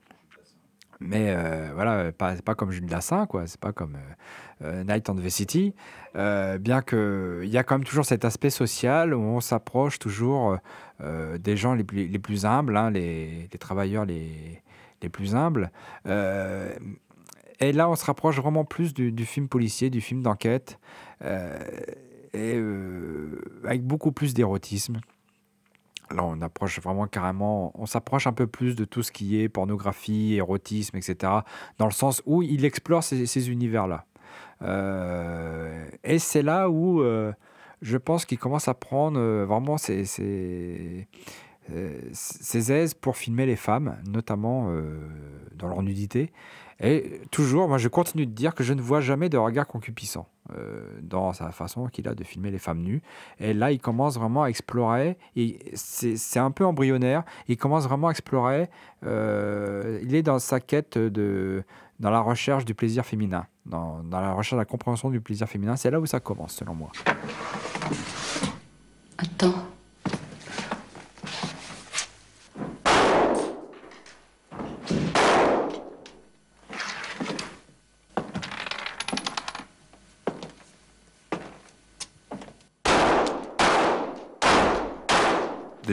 Mais 1.01 1.35
euh, 1.35 1.71
voilà, 1.75 2.13
pas, 2.13 2.35
pas 2.37 2.55
comme 2.55 2.71
Jules 2.71 2.87
Dassin, 2.87 3.27
quoi. 3.27 3.47
C'est 3.47 3.61
pas 3.61 3.73
comme 3.73 3.97
euh, 3.97 4.65
euh, 4.67 4.85
Night 4.85 5.09
on 5.11 5.15
the 5.17 5.29
City. 5.29 5.75
Euh, 6.17 6.59
bien 6.59 6.83
que 6.83 7.41
il 7.43 7.51
y 7.51 7.59
a 7.59 7.65
quand 7.65 7.77
même 7.77 7.85
toujours 7.85 8.05
cet 8.05 8.25
aspect 8.25 8.51
social 8.51 9.13
où 9.15 9.21
on 9.21 9.41
s'approche 9.41 9.99
toujours 9.99 10.59
euh, 11.01 11.37
des 11.39 11.57
gens 11.57 11.75
les 11.75 11.85
plus, 11.85 12.07
les 12.07 12.19
plus 12.19 12.45
humbles, 12.47 12.77
hein, 12.77 12.91
les, 12.91 13.49
les 13.53 13.59
travailleurs 13.59 14.05
les, 14.05 14.63
les 15.03 15.09
plus 15.09 15.35
humbles. 15.35 15.71
Euh, 16.07 16.73
et 17.61 17.73
là, 17.73 17.89
on 17.89 17.95
se 17.95 18.05
rapproche 18.05 18.37
vraiment 18.37 18.65
plus 18.65 18.95
du, 18.95 19.25
film 19.25 19.49
policier, 19.49 19.91
du 19.91 20.01
film 20.01 20.23
d'enquête, 20.23 20.79
euh, 21.23 21.59
euh, 22.35 23.41
avec 23.65 23.83
beaucoup 23.85 24.13
plus 24.13 24.35
d'érotisme. 24.35 25.01
Là, 26.11 26.23
on 26.25 26.41
approche 26.43 26.81
vraiment 26.81 27.07
carrément, 27.07 27.73
on 27.81 27.87
s'approche 27.87 28.27
un 28.27 28.33
peu 28.33 28.47
plus 28.47 28.77
de 28.77 28.85
tout 28.85 29.03
ce 29.03 29.11
qui 29.11 29.41
est 29.41 29.49
pornographie, 29.49 30.35
érotisme, 30.35 30.97
etc., 30.97 31.33
dans 31.79 31.87
le 31.87 31.93
sens 31.93 32.23
où 32.27 32.43
il 32.43 32.65
explore 32.65 33.03
ces, 33.03 33.51
univers-là. 33.51 34.05
Euh, 34.63 35.89
et 36.03 36.19
c'est 36.19 36.43
là 36.43 36.69
où 36.69 37.03
je 37.83 37.97
pense 37.97 38.27
qu'il 38.27 38.39
commence 38.39 38.69
à 38.69 38.75
prendre 38.75 39.19
vraiment 39.45 39.79
ses, 39.79 40.05
ses, 40.05 41.09
ses 42.13 42.73
aises 42.73 42.95
pour 42.95 43.17
filmer 43.17 43.47
les 43.47 43.57
femmes, 43.57 43.97
notamment 44.07 44.71
dans 45.57 45.69
leur 45.69 45.83
nudité. 45.83 46.33
Et 46.85 47.23
toujours, 47.31 47.67
moi 47.67 47.79
je 47.79 47.89
continue 47.89 48.27
de 48.27 48.33
dire 48.33 48.55
que 48.55 48.63
je 48.63 48.75
ne 48.75 48.83
vois 48.83 49.01
jamais 49.01 49.31
de 49.31 49.39
regard 49.39 49.67
concupiscent 49.67 50.29
euh, 50.55 50.87
dans 51.01 51.33
sa 51.33 51.51
façon 51.51 51.87
qu'il 51.87 52.07
a 52.09 52.15
de 52.15 52.23
filmer 52.25 52.51
les 52.51 52.59
femmes 52.59 52.83
nues. 52.83 53.01
Et 53.41 53.55
là, 53.55 53.73
il 53.73 53.81
commence 53.81 54.19
vraiment 54.19 54.43
à 54.43 54.49
explorer, 54.49 55.17
et 55.35 55.59
c'est 55.75 56.39
un 56.39 56.51
peu 56.51 56.67
embryonnaire, 56.67 57.25
il 57.49 57.57
commence 57.57 57.85
vraiment 57.85 58.09
à 58.09 58.11
explorer, 58.11 58.69
euh, 59.07 59.99
il 60.03 60.15
est 60.15 60.23
dans 60.23 60.39
sa 60.39 60.61
quête 60.61 60.99
de, 60.99 61.65
dans 62.01 62.11
la 62.11 62.21
recherche 62.21 62.67
du 62.67 62.75
plaisir 62.75 63.07
féminin, 63.07 63.47
dans 63.65 64.03
la 64.13 64.35
recherche 64.35 64.53
de 64.53 64.59
la 64.59 64.67
compréhension 64.67 65.09
du 65.09 65.23
plaisir 65.23 65.49
féminin. 65.49 65.77
C'est 65.77 65.91
là 65.91 65.99
où 65.99 66.05
ça 66.05 66.21
commence, 66.21 66.53
selon 66.53 66.75
moi. 66.75 66.93
Attends. 69.17 69.74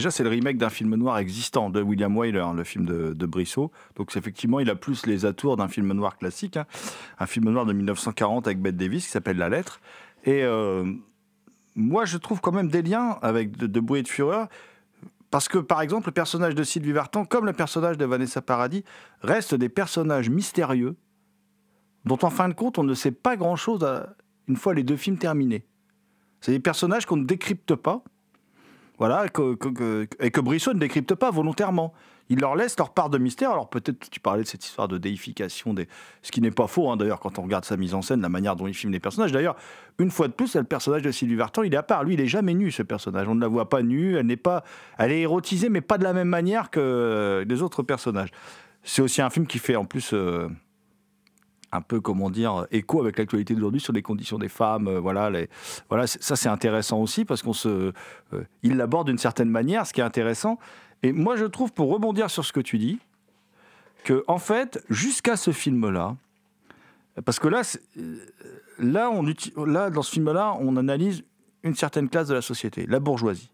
Déjà, 0.02 0.10
c'est 0.10 0.24
le 0.24 0.30
remake 0.32 0.58
d'un 0.58 0.72
film 0.72 0.96
noir 0.96 1.20
existant 1.20 1.70
de 1.70 1.80
William 1.80 2.18
Wyler, 2.18 2.44
le 2.56 2.64
film 2.64 2.86
de, 2.88 3.26
Brissot. 3.28 3.72
Donc, 3.96 4.18
effectivement, 4.18 4.60
il 4.60 4.68
a 4.72 4.74
plus 4.74 5.06
les 5.06 5.28
atours 5.28 5.58
d'un 5.58 5.68
film 5.68 5.94
noir 5.94 6.18
classique, 6.18 6.58
hein. 6.58 6.66
un 7.20 7.28
film 7.28 7.52
noir 7.52 7.68
de 7.68 7.74
1940 7.74 8.48
avec 8.48 8.60
Bette 8.60 8.78
Davis 8.78 9.06
qui 9.06 9.12
s'appelle 9.12 9.38
La 9.38 9.48
Lettre. 9.48 9.80
Et 10.24 10.42
euh, 10.42 10.92
moi, 11.76 12.06
je 12.06 12.18
trouve 12.18 12.42
quand 12.42 12.52
même 12.52 12.70
des 12.70 12.82
liens 12.82 13.20
avec 13.22 13.56
De, 13.56 13.68
de 13.68 13.96
et 13.96 14.02
de 14.02 14.08
Fureur. 14.08 14.48
Parce 15.30 15.48
que, 15.48 15.60
par 15.60 15.82
exemple, 15.82 16.08
le 16.08 16.14
personnage 16.14 16.56
de 16.56 16.64
Sylvie 16.64 16.94
Vartan, 16.94 17.24
comme 17.24 17.46
le 17.46 17.54
personnage 17.54 18.00
de 18.00 18.06
Vanessa 18.06 18.42
Paradis, 18.42 18.84
restent 19.22 19.54
des 19.54 19.70
personnages 19.70 20.32
mystérieux 20.32 20.96
dont, 22.06 22.18
en 22.24 22.32
fin 22.32 22.50
de 22.50 22.56
compte, 22.56 22.80
on 22.80 22.84
ne 22.84 22.96
sait 22.96 23.12
pas 23.12 23.36
grand-chose 23.36 23.88
une 24.48 24.56
fois 24.56 24.74
les 24.74 24.82
deux 24.82 24.98
films 24.98 25.20
terminés. 25.20 25.64
C'est 26.40 26.54
des 26.54 26.60
personnages 26.60 27.06
qu'on 27.06 27.18
ne 27.18 27.26
décrypte 27.26 27.76
pas, 27.76 28.04
voilà, 29.02 29.26
et 29.26 30.30
que 30.30 30.42
Brissot 30.42 30.76
ne 30.76 30.80
décrypte 30.80 31.16
pas 31.16 31.32
volontairement. 31.32 31.92
Il 32.30 32.40
leur 32.40 32.56
laisse 32.56 32.78
leur 32.78 32.94
part 32.94 33.10
de 33.10 33.18
mystère. 33.18 33.50
Alors 33.50 33.68
peut-être 33.68 34.12
tu 34.12 34.20
parlais 34.20 34.44
de 34.44 34.48
cette 34.48 34.64
histoire 34.64 34.88
de 34.88 35.00
déification, 35.00 35.74
des... 35.74 35.88
ce 36.22 36.32
qui 36.32 36.40
n'est 36.40 36.52
pas 36.52 36.68
faux 36.68 36.92
hein, 36.92 36.98
d'ailleurs 36.98 37.20
quand 37.20 37.40
on 37.40 37.42
regarde 37.42 37.66
sa 37.66 37.78
mise 37.78 37.96
en 37.96 38.04
scène, 38.04 38.22
la 38.22 38.30
manière 38.30 38.56
dont 38.56 38.68
il 38.68 38.76
filme 38.76 38.94
les 38.94 39.00
personnages. 39.00 39.32
D'ailleurs, 39.32 39.56
une 39.98 40.12
fois 40.12 40.28
de 40.28 40.34
plus, 40.34 40.56
le 40.56 40.66
personnage 40.66 41.02
de 41.02 41.10
Sylvie 41.10 41.34
Vartan, 41.34 41.64
il 41.64 41.74
est 41.74 41.78
à 41.78 41.82
part. 41.82 42.04
Lui, 42.04 42.14
il 42.14 42.22
est 42.22 42.28
jamais 42.28 42.54
nu 42.54 42.70
ce 42.70 42.84
personnage. 42.84 43.28
On 43.28 43.34
ne 43.34 43.42
la 43.42 43.48
voit 43.48 43.70
pas 43.70 43.82
nue. 43.82 44.18
Elle 44.18 44.28
n'est 44.28 44.38
pas, 44.38 44.64
elle 45.00 45.12
est 45.12 45.22
érotisée, 45.22 45.70
mais 45.70 45.82
pas 45.82 45.98
de 45.98 46.04
la 46.04 46.14
même 46.14 46.30
manière 46.30 46.70
que 46.70 47.44
les 47.50 47.62
autres 47.64 47.82
personnages. 47.82 48.30
C'est 48.84 49.02
aussi 49.02 49.24
un 49.24 49.32
film 49.32 49.48
qui 49.48 49.58
fait 49.58 49.76
en 49.76 49.86
plus. 49.86 50.14
euh, 50.14 50.48
un 51.72 51.82
peu, 51.82 52.02
comment 52.02 52.30
dire, 52.30 52.66
écho 52.72 53.02
avec 53.02 53.18
l'actualité 53.18 53.54
d'aujourd'hui 53.54 53.80
sur 53.80 53.94
les 53.94 54.02
conditions 54.02 54.38
des 54.38 54.50
femmes. 54.50 54.88
euh, 54.88 55.00
voilà, 55.00 55.32
voilà 55.90 56.08
ça 56.08 56.36
c'est 56.36 56.50
intéressant 56.50 57.00
aussi 57.00 57.26
parce 57.26 57.42
qu'on 57.42 57.54
se, 57.54 57.94
euh, 58.34 58.44
il 58.64 58.78
l'aborde 58.78 59.08
d'une 59.08 59.18
certaine 59.18 59.50
manière, 59.50 59.88
ce 59.88 59.94
qui 59.94 60.02
est 60.02 60.04
intéressant. 60.04 60.60
Et 61.04 61.14
moi, 61.14 61.36
je 61.36 61.46
trouve, 61.46 61.72
pour 61.74 61.92
rebondir 61.92 62.30
sur 62.30 62.46
ce 62.46 62.54
que 62.54 62.60
tu 62.60 62.78
dis, 62.78 63.00
que 64.04 64.24
en 64.28 64.38
fait, 64.38 64.84
jusqu'à 64.90 65.36
ce 65.36 65.52
film-là, 65.52 66.16
parce 67.26 67.40
que 67.40 67.48
là, 67.48 67.62
euh, 67.98 68.18
là, 68.80 69.10
on 69.10 69.26
là, 69.66 69.90
dans 69.90 70.02
ce 70.02 70.12
film-là, 70.12 70.56
on 70.60 70.78
analyse 70.78 71.24
une 71.64 71.76
certaine 71.76 72.10
classe 72.10 72.28
de 72.28 72.34
la 72.34 72.42
société, 72.42 72.86
la 72.88 73.00
bourgeoisie. 73.00 73.52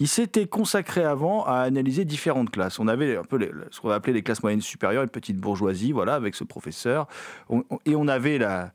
Il 0.00 0.08
s'était 0.08 0.46
consacré 0.46 1.04
avant 1.04 1.44
à 1.44 1.58
analyser 1.58 2.04
différentes 2.04 2.50
classes. 2.50 2.78
On 2.80 2.88
avait 2.88 3.16
un 3.16 3.22
peu 3.22 3.36
les- 3.36 3.52
ce 3.70 3.80
qu'on 3.80 3.90
appelait 3.90 4.12
les 4.12 4.22
classes 4.22 4.42
moyennes 4.42 4.60
supérieures, 4.60 5.04
une 5.04 5.08
petite 5.08 5.36
bourgeoisie, 5.38 5.92
voilà, 5.92 6.14
avec 6.14 6.34
ce 6.34 6.42
professeur. 6.44 7.06
Et 7.86 7.94
on 7.94 8.08
avait 8.08 8.38
la, 8.38 8.72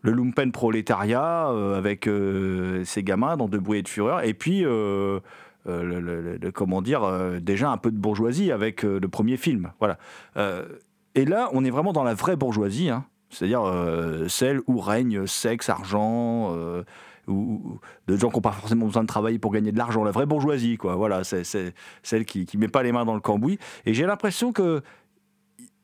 le 0.00 0.12
lumpen 0.12 0.52
prolétariat 0.52 1.48
euh, 1.50 1.76
avec 1.76 2.06
euh, 2.06 2.82
ces 2.84 3.02
gamins 3.02 3.36
dans 3.36 3.48
De 3.48 3.58
bruit 3.58 3.80
et 3.80 3.82
de 3.82 3.88
fureur. 3.88 4.24
Et 4.24 4.32
puis, 4.32 4.64
euh, 4.64 5.20
euh, 5.66 6.38
le- 6.40 6.50
comment 6.50 6.80
dire, 6.80 7.02
déjà 7.42 7.70
un 7.70 7.76
peu 7.76 7.90
de 7.90 7.98
bourgeoisie 7.98 8.50
avec 8.50 8.82
le 8.84 9.08
premier 9.08 9.36
film. 9.36 9.70
Voilà. 9.80 9.98
Et 11.14 11.24
là, 11.26 11.50
on 11.52 11.64
est 11.64 11.70
vraiment 11.70 11.92
dans 11.92 12.04
la 12.04 12.14
vraie 12.14 12.36
bourgeoisie, 12.36 12.88
hein. 12.90 13.04
c'est-à-dire 13.30 13.62
celle 14.28 14.60
où 14.66 14.78
règne 14.78 15.26
sexe, 15.26 15.68
argent, 15.68 16.54
ou, 17.28 17.78
de 18.06 18.16
gens 18.16 18.28
qui 18.28 18.36
n'ont 18.36 18.42
pas 18.42 18.52
forcément 18.52 18.86
besoin 18.86 19.02
de 19.02 19.08
travailler 19.08 19.38
pour 19.38 19.52
gagner 19.52 19.72
de 19.72 19.78
l'argent. 19.78 20.04
La 20.04 20.10
vraie 20.10 20.26
bourgeoisie, 20.26 20.76
quoi. 20.76 20.96
Voilà, 20.96 21.24
c'est 21.24 21.44
celle 22.02 22.24
qui 22.24 22.46
ne 22.54 22.58
met 22.58 22.68
pas 22.68 22.82
les 22.82 22.92
mains 22.92 23.04
dans 23.04 23.14
le 23.14 23.20
cambouis. 23.20 23.58
Et 23.86 23.94
j'ai 23.94 24.06
l'impression 24.06 24.52
que 24.52 24.82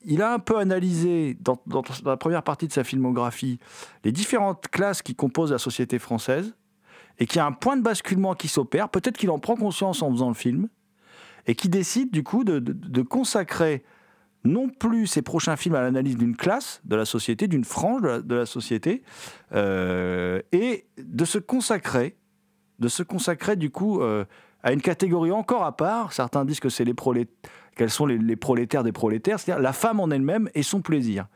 il 0.03 0.23
a 0.23 0.33
un 0.33 0.39
peu 0.39 0.59
analysé 0.59 1.37
dans, 1.41 1.59
la 2.07 2.17
première 2.17 2.43
partie 2.43 2.67
de 2.67 2.73
sa 2.73 2.85
filmographie 2.85 3.59
les 4.03 4.13
différentes 4.13 4.69
classes 4.69 5.03
qui 5.03 5.15
composent 5.15 5.53
la 5.53 5.59
société 5.59 5.99
française 5.99 6.55
et 7.19 7.27
qu'il 7.27 7.37
y 7.37 7.41
a 7.41 7.47
un 7.47 7.53
point 7.53 7.77
de 7.77 7.83
basculement 7.83 8.35
qui 8.35 8.49
s'opère. 8.49 8.89
Peut-être 8.89 9.19
qu'il 9.19 9.31
en 9.31 9.39
prend 9.39 9.57
conscience 9.57 10.03
en 10.03 10.11
faisant 10.11 10.29
le 10.29 10.35
film 10.35 10.69
et 11.47 11.55
qui 11.55 11.69
décide 11.69 12.11
du 12.11 12.23
coup 12.23 12.45
de 12.45 13.03
consacrer 13.03 13.85
non 14.45 14.69
plus 14.69 15.07
ses 15.07 15.23
prochains 15.23 15.57
films 15.57 15.75
à 15.75 15.83
l'analyse 15.83 16.17
d'une 16.17 16.37
classe 16.37 16.81
de 16.85 16.97
la 16.97 17.05
société, 17.05 17.47
d'une 17.47 17.65
frange 17.65 18.03
de 18.03 18.35
la, 18.35 18.47
société, 18.47 19.03
euh, 19.53 20.41
et 20.53 20.87
de 20.99 21.25
se 21.25 21.39
consacrer, 21.39 22.17
de 22.79 22.89
se 22.89 23.03
consacrer 23.03 23.57
du 23.57 23.71
coup 23.71 24.01
euh, 24.01 24.25
à 24.63 24.73
une 24.73 24.81
catégorie 24.81 25.33
encore 25.33 25.65
à 25.65 25.77
part. 25.77 26.13
Certains 26.13 26.45
disent 26.45 26.61
que 26.61 26.69
c'est 26.69 26.85
les 26.85 26.95
quels 27.77 27.91
sont 27.91 28.07
les 28.07 28.37
prolétaires 28.37 28.83
des 28.83 28.93
prolétaires, 28.93 29.41
c'est-à-dire 29.41 29.63
la 29.63 29.73
femme 29.73 30.01
en 30.01 30.11
elle-même 30.11 30.51
et 30.55 30.63
son 30.63 30.81
plaisir. 30.83 31.27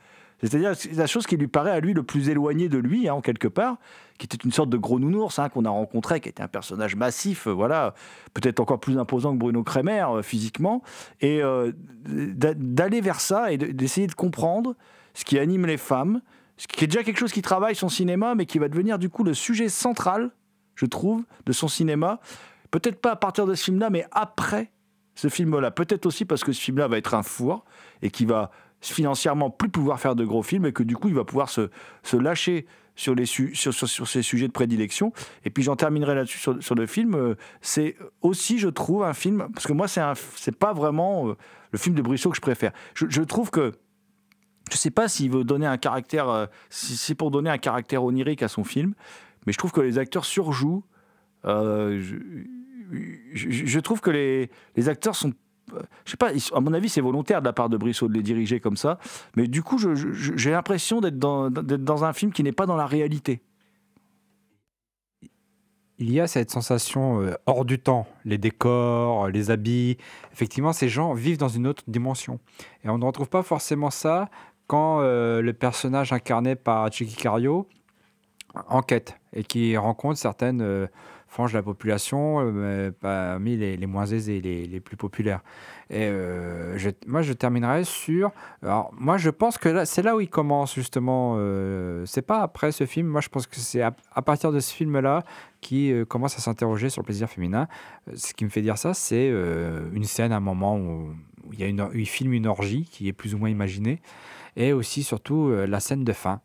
C'est-à-dire 0.42 0.76
c'est 0.76 0.92
la 0.94 1.06
chose 1.06 1.26
qui 1.26 1.36
lui 1.36 1.48
paraît 1.48 1.70
à 1.70 1.80
lui 1.80 1.94
le 1.94 2.02
plus 2.02 2.28
éloigné 2.28 2.68
de 2.68 2.78
lui, 2.78 3.08
hein, 3.08 3.14
en 3.14 3.20
quelque 3.20 3.48
part, 3.48 3.76
qui 4.18 4.26
était 4.26 4.36
une 4.44 4.52
sorte 4.52 4.68
de 4.70 4.76
gros 4.76 4.98
nounours 4.98 5.38
hein, 5.38 5.48
qu'on 5.48 5.64
a 5.64 5.70
rencontré, 5.70 6.20
qui 6.20 6.28
était 6.28 6.42
un 6.42 6.48
personnage 6.48 6.96
massif, 6.96 7.46
euh, 7.46 7.50
voilà, 7.52 7.94
peut-être 8.34 8.60
encore 8.60 8.80
plus 8.80 8.98
imposant 8.98 9.32
que 9.32 9.38
Bruno 9.38 9.62
Kremer 9.62 10.04
euh, 10.10 10.22
physiquement, 10.22 10.82
et 11.20 11.42
euh, 11.42 11.72
d'a- 12.06 12.54
d'aller 12.54 13.00
vers 13.00 13.20
ça 13.20 13.52
et 13.52 13.58
de- 13.58 13.68
d'essayer 13.72 14.06
de 14.06 14.14
comprendre 14.14 14.74
ce 15.14 15.24
qui 15.24 15.38
anime 15.38 15.66
les 15.66 15.78
femmes, 15.78 16.20
ce 16.56 16.66
qui 16.66 16.84
est 16.84 16.88
déjà 16.88 17.02
quelque 17.02 17.18
chose 17.18 17.32
qui 17.32 17.42
travaille 17.42 17.74
son 17.74 17.88
cinéma, 17.88 18.34
mais 18.34 18.46
qui 18.46 18.58
va 18.58 18.68
devenir 18.68 18.98
du 18.98 19.08
coup 19.08 19.24
le 19.24 19.34
sujet 19.34 19.68
central, 19.68 20.30
je 20.74 20.86
trouve, 20.86 21.24
de 21.46 21.52
son 21.52 21.68
cinéma. 21.68 22.20
Peut-être 22.70 23.00
pas 23.00 23.12
à 23.12 23.16
partir 23.16 23.46
de 23.46 23.54
ce 23.54 23.64
film-là, 23.64 23.90
mais 23.90 24.04
après 24.10 24.70
ce 25.16 25.28
film-là. 25.28 25.70
Peut-être 25.70 26.06
aussi 26.06 26.24
parce 26.24 26.42
que 26.42 26.52
ce 26.52 26.60
film-là 26.60 26.88
va 26.88 26.98
être 26.98 27.14
un 27.14 27.22
four 27.22 27.64
et 28.02 28.10
qui 28.10 28.24
va 28.24 28.50
financièrement 28.92 29.50
plus 29.50 29.68
pouvoir 29.68 29.98
faire 30.00 30.14
de 30.14 30.24
gros 30.24 30.42
films 30.42 30.66
et 30.66 30.72
que 30.72 30.82
du 30.82 30.96
coup 30.96 31.08
il 31.08 31.14
va 31.14 31.24
pouvoir 31.24 31.48
se, 31.48 31.70
se 32.02 32.16
lâcher 32.16 32.66
sur, 32.96 33.14
les 33.14 33.26
su- 33.26 33.54
sur, 33.54 33.72
sur, 33.74 34.06
ses 34.08 34.22
sujets 34.22 34.46
de 34.46 34.52
prédilection. 34.52 35.12
Et 35.44 35.50
puis 35.50 35.62
j'en 35.62 35.74
terminerai 35.76 36.14
là-dessus 36.14 36.38
sur, 36.38 36.62
sur 36.62 36.74
le 36.74 36.86
film. 36.86 37.14
Euh, 37.14 37.34
C'est 37.60 37.96
aussi, 38.22 38.58
je 38.58 38.68
trouve, 38.68 39.02
un 39.02 39.14
film, 39.14 39.48
parce 39.54 39.66
que 39.66 39.72
moi 39.72 39.88
c'est 39.88 40.56
pas 40.58 40.72
vraiment 40.72 41.28
euh, 41.28 41.34
le 41.72 41.78
film 41.78 41.94
de 41.96 42.02
Brissot 42.02 42.30
que 42.30 42.36
je 42.36 42.40
préfère. 42.40 42.72
Je, 42.94 43.20
trouve 43.22 43.50
que 43.50 43.72
je 44.70 44.76
sais 44.76 44.90
pas 44.90 45.08
s'il 45.08 45.30
veut 45.30 45.44
donner 45.44 45.66
un 45.66 45.76
caractère, 45.78 46.28
euh, 46.28 46.46
si 46.70 46.96
c'est 46.96 47.14
pour 47.16 47.30
donner 47.30 47.50
un 47.50 47.58
caractère 47.58 48.04
onirique 48.04 48.42
à 48.42 48.48
son 48.48 48.62
film, 48.64 48.94
mais 49.46 49.52
je 49.52 49.58
trouve 49.58 49.72
que 49.72 49.80
les 49.80 49.98
acteurs 49.98 50.24
surjouent. 50.24 50.84
Je, 51.44 52.16
je- 53.32 53.66
je 53.66 53.80
trouve 53.80 54.00
que 54.00 54.10
les, 54.10 54.50
les 54.76 54.88
acteurs 54.88 55.16
sont. 55.16 55.32
Je 56.04 56.10
sais 56.10 56.16
pas, 56.16 56.30
à 56.52 56.60
mon 56.60 56.72
avis, 56.72 56.88
c'est 56.88 57.00
volontaire 57.00 57.40
de 57.40 57.46
la 57.46 57.52
part 57.52 57.68
de 57.68 57.76
Brissot 57.76 58.08
de 58.08 58.14
les 58.14 58.22
diriger 58.22 58.60
comme 58.60 58.76
ça, 58.76 58.98
mais 59.36 59.48
du 59.48 59.62
coup, 59.62 59.78
j'ai 59.78 60.50
l'impression 60.50 61.00
d'être 61.00 61.18
dans, 61.18 61.50
d'être 61.50 61.84
dans 61.84 62.04
un 62.04 62.12
film 62.12 62.32
qui 62.32 62.42
n'est 62.42 62.52
pas 62.52 62.66
dans 62.66 62.76
la 62.76 62.86
réalité. 62.86 63.42
il 65.98 66.10
y 66.10 66.20
a 66.20 66.26
cette 66.26 66.50
sensation 66.50 67.22
euh, 67.22 67.34
hors 67.46 67.64
du 67.64 67.78
temps, 67.78 68.06
les 68.24 68.38
décors, 68.38 69.28
les 69.28 69.50
habits. 69.50 69.96
Effectivement, 70.32 70.72
ces 70.72 70.88
gens 70.88 71.14
vivent 71.14 71.38
dans 71.38 71.48
une 71.48 71.66
autre 71.66 71.84
dimension. 71.86 72.40
Et 72.84 72.88
on 72.88 72.98
ne 72.98 73.04
retrouve 73.04 73.28
pas 73.28 73.42
forcément 73.42 73.90
ça 73.90 74.28
quand 74.66 75.00
euh, 75.00 75.40
le 75.40 75.52
personnage 75.52 76.12
incarné 76.12 76.56
par 76.56 76.90
Chicky 76.92 77.16
Cario 77.16 77.68
enquête 78.68 79.16
et 79.32 79.44
qui 79.44 79.76
rencontre 79.76 80.18
certaines 80.18 80.62
euh, 80.62 80.86
franges 81.34 81.52
de 81.52 81.58
la 81.58 81.62
population 81.62 82.36
euh, 82.40 82.92
parmi 83.00 83.56
les, 83.56 83.86
moins 83.86 84.06
aisés, 84.06 84.40
les, 84.40 84.80
plus 84.80 84.96
populaires. 84.96 85.40
Et 85.90 86.04
euh, 86.04 86.78
moi, 87.08 87.22
je 87.22 87.32
terminerai 87.32 87.82
sur. 87.82 88.30
Alors, 88.62 88.92
moi, 88.96 89.16
je 89.16 89.30
pense 89.30 89.58
que 89.58 89.84
c'est 89.84 90.02
là 90.02 90.14
où 90.14 90.20
il 90.20 90.30
commence 90.30 90.74
justement. 90.74 91.34
euh, 91.38 92.06
c'est 92.06 92.22
pas 92.22 92.40
après 92.40 92.70
ce 92.70 92.86
film. 92.86 93.08
Moi, 93.08 93.20
je 93.20 93.28
pense 93.28 93.46
que 93.48 93.56
c'est 93.56 93.82
à, 93.82 94.22
partir 94.22 94.52
de 94.52 94.60
ce 94.60 94.72
film-là 94.72 95.24
qui 95.60 95.92
euh, 95.92 96.04
commence 96.04 96.36
à 96.36 96.40
s'interroger 96.40 96.88
sur 96.88 97.02
le 97.02 97.06
plaisir 97.06 97.28
féminin. 97.28 97.66
Ce 98.14 98.32
qui 98.32 98.44
me 98.44 98.50
fait 98.50 98.62
dire 98.62 98.78
ça, 98.78 98.94
c'est 98.94 99.28
une 99.28 100.04
scène, 100.04 100.32
un 100.32 100.40
moment 100.40 100.78
où, 100.78 101.14
il, 101.58 102.06
filme 102.06 102.32
une 102.32 102.46
orgie 102.46 102.88
qui 102.90 103.08
est 103.08 103.12
plus 103.12 103.34
ou 103.34 103.38
moins 103.38 103.50
imaginée, 103.50 104.00
et 104.56 104.72
aussi 104.72 105.02
surtout 105.02 105.50
la 105.50 105.80
scène 105.80 106.04
de 106.04 106.12
fin 106.12 106.40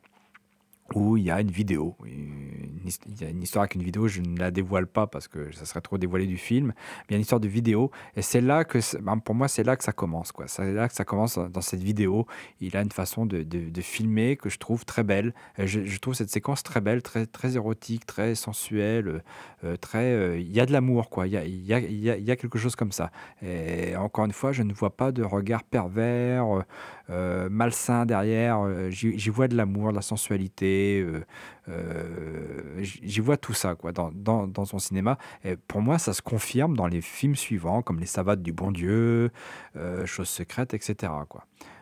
où 0.96 1.18
il 1.18 1.24
y 1.24 1.32
a 1.32 1.42
une 1.42 1.52
vidéo. 1.52 1.96
Il 2.06 3.22
y 3.22 3.26
a 3.26 3.30
une 3.30 3.44
histoire 3.44 3.64
avec 3.64 3.76
une 3.76 3.84
vidéo, 3.84 4.08
je 4.08 4.22
ne 4.22 4.38
la 4.38 4.52
dévoile 4.52 4.88
pas 4.88 5.06
parce 5.08 5.28
que 5.28 5.52
ça 5.54 5.66
serait 5.66 5.82
trop 5.82 5.98
dévoilé 5.98 6.26
du 6.26 6.38
film. 6.38 6.68
Mais 6.68 7.06
il 7.10 7.12
y 7.12 7.14
a 7.16 7.18
une 7.18 7.22
histoire 7.22 7.42
de 7.42 7.48
vidéo 7.48 7.92
et 8.16 8.22
c'est 8.22 8.42
là 8.42 8.64
que, 8.64 8.80
ben, 9.02 9.18
pour 9.20 9.36
moi, 9.36 9.48
c'est 9.48 9.64
là 9.64 9.76
que 9.76 9.84
ça 9.84 9.92
commence. 9.92 10.32
quoi. 10.32 10.48
C'est 10.48 10.72
là 10.74 10.88
que 10.88 10.96
ça 10.96 11.06
commence 11.06 11.38
dans- 11.38 11.62
cette 11.62 11.84
vidéo. 11.84 12.26
Il 12.62 12.76
a 12.78 12.82
une 12.82 12.92
façon 12.92 13.26
de, 13.26 13.46
filmer 13.82 14.38
que 14.38 14.50
je 14.50 14.58
trouve 14.58 14.86
très 14.86 15.04
belle. 15.04 15.34
Je, 15.58 15.98
trouve 16.00 16.14
cette 16.14 16.30
séquence 16.30 16.64
très 16.64 16.82
belle, 16.82 17.02
très, 17.02 17.26
très 17.26 17.56
érotique, 17.56 18.06
très 18.06 18.34
sensuelle, 18.36 19.22
euh, 19.64 19.76
très. 19.78 20.14
euh, 20.14 20.40
Il 20.40 20.52
y 20.52 20.60
a 20.60 20.66
de 20.66 20.72
l'amour, 20.72 21.10
quoi. 21.10 21.28
Il 21.28 21.34
y 21.34 21.38
a, 21.74 21.80
il 21.80 22.38
quelque 22.38 22.58
chose 22.58 22.76
comme 22.76 22.92
ça. 22.92 23.12
Et 23.42 23.96
encore 23.96 24.26
une 24.26 24.32
fois, 24.32 24.52
je 24.52 24.64
ne 24.64 24.74
vois 24.74 24.96
pas 24.96 25.12
de 25.12 25.24
regard 25.24 25.64
pervers, 25.64 26.64
euh, 27.10 27.50
malsain 27.50 28.06
derrière. 28.06 28.60
Euh, 28.62 28.90
j'y 28.92 29.30
vois 29.30 29.48
de 29.48 29.56
l'amour, 29.56 29.90
de 29.92 29.96
la 29.96 30.02
sensualité. 30.02 30.79
Euh, 31.02 31.24
euh, 31.70 32.80
J'y 32.82 33.20
vois 33.20 33.38
tout 33.38 33.54
ça 33.54 33.76
quoi, 33.76 33.92
dans, 33.92 34.66
son 34.66 34.80
cinéma. 34.80 35.18
Et 35.44 35.56
pour 35.56 35.82
moi, 35.82 35.98
ça 36.00 36.14
se 36.14 36.22
confirme 36.22 36.76
dans 36.76 36.88
les 36.88 37.02
films 37.02 37.36
suivants, 37.36 37.82
comme 37.82 38.00
Les 38.00 38.06
Savates 38.06 38.42
du 38.42 38.54
Bon 38.54 38.72
Dieu, 38.72 39.32
euh, 39.76 40.06
Choses 40.06 40.30
secrètes, 40.30 40.74
etc. 40.74 41.12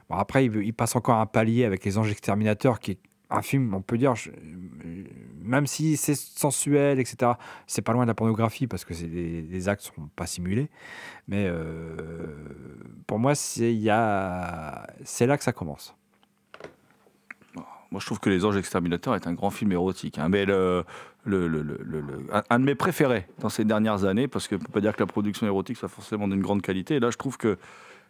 Après, 0.09 0.45
il, 0.45 0.73
passe 0.73 0.95
encore 0.95 1.17
un 1.17 1.25
palier 1.25 1.65
avec 1.65 1.83
Les 1.83 1.97
Anges 1.97 2.11
Exterminateurs, 2.11 2.79
qui 2.79 2.91
est 2.91 2.99
un 3.29 3.41
film, 3.41 3.73
on 3.73 3.81
peut 3.81 3.97
dire, 3.97 4.13
même 5.41 5.67
si 5.67 5.97
c'est 5.97 6.15
sensuel, 6.15 6.97
etc., 6.99 7.33
c'est 7.65 7.81
pas 7.81 7.91
loin 7.91 8.05
de 8.05 8.07
la 8.07 8.13
pornographie 8.13 8.67
parce 8.67 8.85
que 8.85 8.93
les, 8.93 9.41
les 9.41 9.69
actes 9.69 9.81
sont 9.81 10.07
pas 10.15 10.27
simulés. 10.27 10.69
Mais 11.27 11.51
pour 13.05 13.19
moi, 13.19 13.35
c'est 13.35 13.73
là 13.73 14.87
que 15.03 15.43
ça 15.43 15.51
commence. 15.51 15.96
Moi, 17.91 17.99
je 18.01 18.05
trouve 18.05 18.19
que 18.19 18.29
Les 18.29 18.43
Anges 18.45 18.57
Exterminateurs 18.57 19.15
est 19.15 19.27
un 19.27 19.33
grand 19.33 19.49
film 19.49 19.71
érotique. 19.71 20.17
hein. 20.19 20.27
Mais 20.29 20.45
le, 20.45 20.83
le- 21.25 21.47
le- 21.47 22.27
un, 22.49 22.59
de 22.59 22.65
mes 22.65 22.75
préférés 22.75 23.27
dans 23.39 23.49
ces 23.49 23.63
dernières 23.65 24.03
années, 24.05 24.27
parce 24.27 24.47
qu'on 24.47 24.55
ne 24.55 24.59
peut 24.61 24.71
pas 24.71 24.81
dire 24.81 24.93
que 24.95 24.99
la 25.01 25.05
production 25.07 25.47
érotique 25.47 25.77
soit 25.77 25.87
forcément 25.89 26.27
d'une 26.27 26.41
grande 26.41 26.61
qualité. 26.61 26.95
Et 26.95 26.99
là, 26.99 27.09
je 27.11 27.17
trouve 27.17 27.37
que 27.37 27.57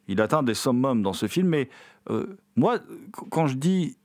il 0.08 0.20
atteint 0.22 0.42
des 0.42 0.54
summums 0.54 1.02
dans 1.04 1.14
ce 1.14 1.28
film. 1.28 1.48
Mais 1.50 1.70
euh, 2.10 2.38
moi, 2.56 2.80
qu- 2.80 3.26
quand 3.30 3.48
je 3.48 3.56
dis 3.56 3.98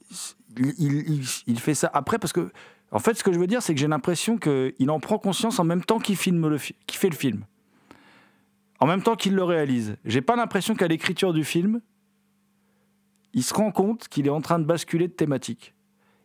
il, 1.46 1.58
fait 1.58 1.74
ça 1.74 1.90
après, 1.94 2.18
parce 2.18 2.32
que 2.32 2.50
en 2.90 2.98
fait, 2.98 3.14
ce 3.14 3.24
que 3.24 3.32
je 3.32 3.38
veux 3.38 3.46
dire, 3.46 3.62
c'est 3.62 3.72
que 3.74 3.80
j'ai 3.80 3.88
l'impression 3.88 4.36
qu'il 4.36 4.90
en 4.90 5.00
prend 5.00 5.16
conscience 5.18 5.58
en 5.58 5.64
même 5.64 5.82
temps 5.82 5.98
qu'il 5.98 6.16
filme 6.16 6.58
fait 6.58 7.08
le 7.08 7.16
film, 7.16 7.44
en 8.80 8.86
même 8.86 9.02
temps 9.02 9.16
qu'il 9.16 9.34
le 9.34 9.44
réalise. 9.44 9.96
J'ai 10.04 10.20
pas 10.20 10.36
l'impression 10.36 10.74
qu'à 10.74 10.88
l'écriture 10.88 11.32
du 11.32 11.44
film, 11.44 11.80
il 13.34 13.42
se 13.42 13.54
rend 13.54 13.72
compte 13.72 14.08
qu'il 14.08 14.26
est 14.26 14.30
en 14.30 14.40
train 14.40 14.58
de 14.58 14.64
basculer 14.64 15.08
de 15.08 15.12
thématique. 15.12 15.74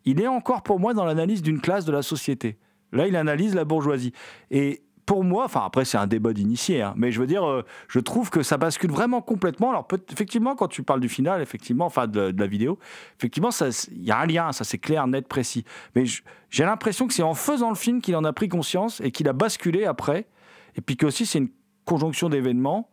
Il 0.06 0.22
est 0.22 0.28
encore 0.28 0.64
pour 0.64 0.80
moi 0.80 0.94
dans 0.94 1.06
l'analyse 1.06 1.42
d'une 1.42 1.60
classe 1.60 1.86
de 1.86 1.92
la 1.92 2.02
société. 2.02 2.58
Là, 2.92 3.08
il 3.08 3.16
analyse 3.16 3.56
la 3.56 3.66
bourgeoisie. 3.66 4.14
Et 4.52 4.84
pour 5.08 5.24
moi, 5.24 5.46
enfin 5.46 5.62
après 5.66 5.86
c'est 5.86 5.98
un 5.98 6.06
débat 6.06 6.34
d'initié, 6.34 6.82
hein, 6.82 6.94
mais 6.98 7.12
je 7.12 7.22
veux 7.22 7.28
dire, 7.28 7.48
euh, 7.48 7.64
je 7.88 8.00
trouve 8.00 8.30
que 8.30 8.44
ça 8.44 8.58
bascule 8.58 8.92
vraiment 8.92 9.22
complètement. 9.22 9.70
Alors 9.70 9.88
effectivement, 10.12 10.56
quand 10.56 10.68
tu 10.68 10.84
parles 10.84 11.00
du 11.00 11.08
final, 11.08 11.42
effectivement, 11.42 11.86
enfin 11.86 12.08
de, 12.08 12.32
de 12.32 12.40
la 12.40 12.46
vidéo, 12.46 12.78
effectivement, 13.18 13.50
il 13.92 14.04
y 14.04 14.12
a 14.12 14.20
un 14.20 14.26
lien, 14.26 14.52
ça 14.52 14.66
c'est 14.66 14.78
clair, 14.78 15.08
net, 15.08 15.28
précis. 15.28 15.64
Mais 15.96 16.04
j'ai 16.50 16.66
l'impression 16.66 17.08
que 17.08 17.14
c'est 17.14 17.24
en 17.24 17.36
faisant 17.36 17.70
le 17.70 17.76
film 17.76 18.02
qu'il 18.02 18.18
en 18.18 18.26
a 18.26 18.34
pris 18.34 18.50
conscience 18.50 19.00
et 19.00 19.12
qu'il 19.12 19.30
a 19.30 19.34
basculé 19.34 19.86
après. 19.86 20.28
Et 20.76 20.82
puis 20.82 20.98
que 20.98 21.06
aussi 21.06 21.26
c'est 21.26 21.40
une 21.40 21.50
conjonction 21.86 22.28
d'événements. 22.28 22.90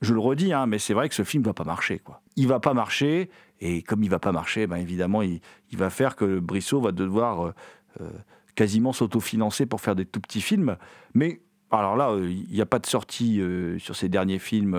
Je 0.00 0.14
le 0.14 0.20
redis, 0.20 0.52
hein, 0.52 0.66
mais 0.66 0.78
c'est 0.78 0.94
vrai 0.94 1.08
que 1.08 1.14
ce 1.14 1.24
film 1.24 1.42
va 1.42 1.52
pas 1.52 1.64
marcher, 1.64 1.98
quoi. 1.98 2.22
Il 2.36 2.48
va 2.48 2.58
pas 2.58 2.72
marcher, 2.72 3.28
et 3.60 3.82
comme 3.82 4.02
il 4.02 4.10
va 4.10 4.18
pas 4.18 4.32
marcher, 4.32 4.66
ben 4.66 4.76
évidemment, 4.76 5.22
il, 5.22 5.40
va 5.72 5.90
faire 5.90 6.16
que 6.16 6.38
Brissot 6.38 6.80
va 6.80 6.92
devoir 6.92 7.46
euh, 7.46 7.54
euh, 8.00 8.10
quasiment 8.54 8.92
s'autofinancer 8.92 9.66
pour 9.66 9.80
faire 9.80 9.94
des 9.94 10.06
tout 10.06 10.20
petits 10.20 10.40
films. 10.40 10.76
Mais 11.12 11.42
alors 11.70 11.96
là, 11.96 12.10
euh, 12.10 12.30
il 12.30 12.52
n'y 12.52 12.62
a 12.62 12.66
pas 12.66 12.78
de 12.78 12.86
sortie 12.86 13.42
sur 13.78 13.94
ces 13.94 14.08
derniers 14.08 14.38
films 14.38 14.74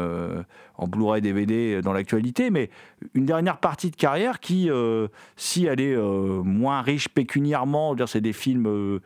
en 0.75 0.87
Blu-ray 0.87 1.21
DVD 1.21 1.81
dans 1.83 1.93
l'actualité, 1.93 2.49
mais 2.49 2.71
une 3.13 3.25
dernière 3.25 3.59
partie 3.59 3.91
de 3.91 3.95
carrière 3.95 4.39
qui, 4.39 4.69
si 5.35 5.65
elle 5.65 5.79
est 5.79 5.95
moins 5.95 6.81
riche 6.81 7.09
pécuniairement, 7.09 7.95
c'est 8.07 8.21
des 8.21 8.33
films 8.33 8.99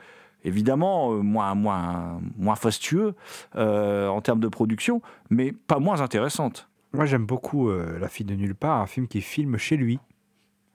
évidemment 0.46 1.14
euh, 1.14 1.22
moins, 1.22 1.54
moins, 1.56 2.22
moins 2.38 2.56
fastueux 2.56 3.16
euh, 3.56 4.08
en 4.08 4.22
termes 4.22 4.40
de 4.40 4.48
production, 4.48 5.02
mais 5.30 5.52
pas 5.52 5.80
moins 5.80 6.02
intéressante. 6.02 6.70
Moi, 6.94 7.06
j'aime 7.06 7.26
beaucoup 7.26 7.70
euh, 7.70 8.00
La 8.00 8.08
fille 8.08 8.26
de 8.26 8.36
nulle 8.36 8.56
part, 8.56 8.80
un 8.80 8.88
film 8.88 9.08
qui 9.08 9.22
filme 9.22 9.58
chez 9.58 9.76
lui, 9.76 10.00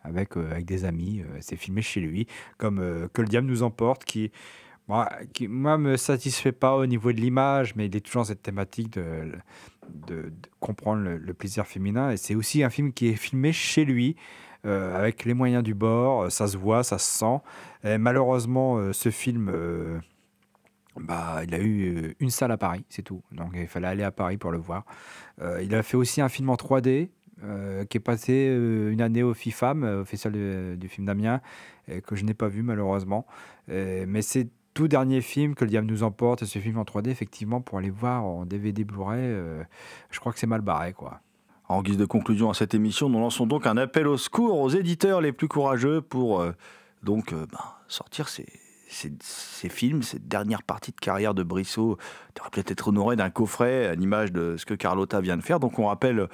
avec, 0.02 0.36
avec 0.36 0.64
des 0.66 0.84
amis. 0.84 1.22
c'est 1.40 1.56
filmé 1.56 1.82
chez 1.82 2.00
lui, 2.00 2.26
comme 2.58 3.08
Que 3.12 3.22
le 3.22 3.28
diable 3.28 3.46
nous 3.46 3.62
emporte, 3.62 4.04
qui, 4.04 4.30
moi, 4.88 5.08
qui, 5.32 5.46
me 5.48 5.96
satisfait 5.96 6.52
pas 6.52 6.76
au 6.76 6.86
niveau 6.86 7.12
de 7.12 7.20
l'image, 7.20 7.76
mais 7.76 7.86
il 7.86 7.96
est 7.96 8.00
toujours 8.00 8.22
dans 8.22 8.28
cette 8.28 8.42
thématique 8.42 8.90
de, 8.90 9.32
de, 10.06 10.32
comprendre 10.58 11.02
le, 11.02 11.34
plaisir 11.34 11.66
féminin. 11.66 12.10
Et 12.10 12.16
c'est 12.16 12.34
aussi 12.34 12.62
un 12.62 12.70
film 12.70 12.92
qui 12.92 13.08
est 13.08 13.14
filmé 13.14 13.52
chez 13.52 13.84
lui, 13.84 14.16
avec 14.64 15.24
les 15.24 15.34
moyens 15.34 15.62
du 15.62 15.74
bord. 15.74 16.22
euh, 16.24 16.30
Ça 16.30 16.46
se 16.46 16.56
voit, 16.56 16.82
ça 16.82 16.98
se 16.98 17.18
sent. 17.18 17.98
Malheureusement, 17.98 18.76
euh, 18.78 18.92
ce 18.92 19.10
film. 19.10 19.50
euh, 19.52 19.98
bah, 20.98 21.40
il 21.44 21.54
a 21.54 21.58
eu 21.60 21.96
euh, 21.96 22.14
une 22.20 22.30
salle 22.30 22.50
à 22.50 22.56
Paris, 22.58 22.84
c'est 22.88 23.02
tout. 23.02 23.22
Donc 23.32 23.52
il 23.54 23.66
fallait 23.68 23.86
aller 23.86 24.02
à 24.02 24.10
Paris 24.10 24.36
pour 24.36 24.50
le 24.50 24.58
voir. 24.58 24.84
Euh, 25.40 25.62
il 25.62 25.74
a 25.74 25.82
fait 25.82 25.96
aussi 25.96 26.20
un 26.20 26.28
film 26.28 26.50
en 26.50 26.56
3D 26.56 27.10
euh, 27.44 27.84
qui 27.84 27.96
est 27.96 28.00
passé 28.00 28.48
euh, 28.50 28.90
une 28.90 29.00
année 29.00 29.22
au 29.22 29.32
FIFAM, 29.32 29.84
euh, 29.84 30.02
au 30.02 30.04
Festival 30.04 30.76
du 30.76 30.88
film 30.88 31.06
d'Amiens, 31.06 31.40
que 32.06 32.16
je 32.16 32.24
n'ai 32.24 32.34
pas 32.34 32.48
vu 32.48 32.62
malheureusement. 32.62 33.24
Euh, 33.70 34.04
mais 34.08 34.20
c'est 34.20 34.48
tout 34.74 34.88
dernier 34.88 35.20
film 35.20 35.54
que 35.54 35.64
le 35.64 35.70
diable 35.70 35.86
nous 35.86 36.02
emporte, 36.02 36.44
ce 36.44 36.58
film 36.58 36.76
en 36.78 36.84
3D, 36.84 37.08
effectivement, 37.08 37.60
pour 37.60 37.78
aller 37.78 37.90
voir 37.90 38.24
en 38.24 38.44
DVD 38.44 38.84
Blu-ray, 38.84 39.20
euh, 39.20 39.62
je 40.10 40.20
crois 40.20 40.32
que 40.32 40.38
c'est 40.38 40.46
mal 40.46 40.60
barré, 40.60 40.92
quoi. 40.92 41.20
En 41.70 41.82
guise 41.82 41.98
de 41.98 42.04
conclusion 42.04 42.50
à 42.50 42.54
cette 42.54 42.74
émission, 42.74 43.08
nous 43.08 43.20
lançons 43.20 43.46
donc 43.46 43.64
un 43.64 43.76
appel 43.76 44.08
au 44.08 44.18
secours 44.18 44.58
aux 44.58 44.70
éditeurs 44.70 45.20
les 45.20 45.30
plus 45.30 45.46
courageux 45.46 46.00
pour 46.00 46.40
euh, 46.40 46.50
donc 47.04 47.32
euh, 47.32 47.46
ben, 47.46 47.60
sortir 47.86 48.28
ces, 48.28 48.44
ces- 48.90 49.68
films, 49.68 50.02
cette 50.02 50.26
dernière 50.26 50.62
partie 50.62 50.90
de 50.90 50.96
carrière 50.96 51.32
de 51.34 51.42
Brissot 51.42 51.96
devrait 52.34 52.50
peut-être 52.50 52.70
être 52.72 52.88
honoré 52.88 53.16
d'un 53.16 53.30
coffret 53.30 53.86
à 53.86 53.94
l'image 53.94 54.32
de 54.32 54.56
ce 54.56 54.66
que 54.66 54.74
Carlotta 54.74 55.20
vient 55.20 55.36
de 55.36 55.42
faire. 55.42 55.60
Donc 55.60 55.78
on 55.78 55.86
rappelle 55.86 56.28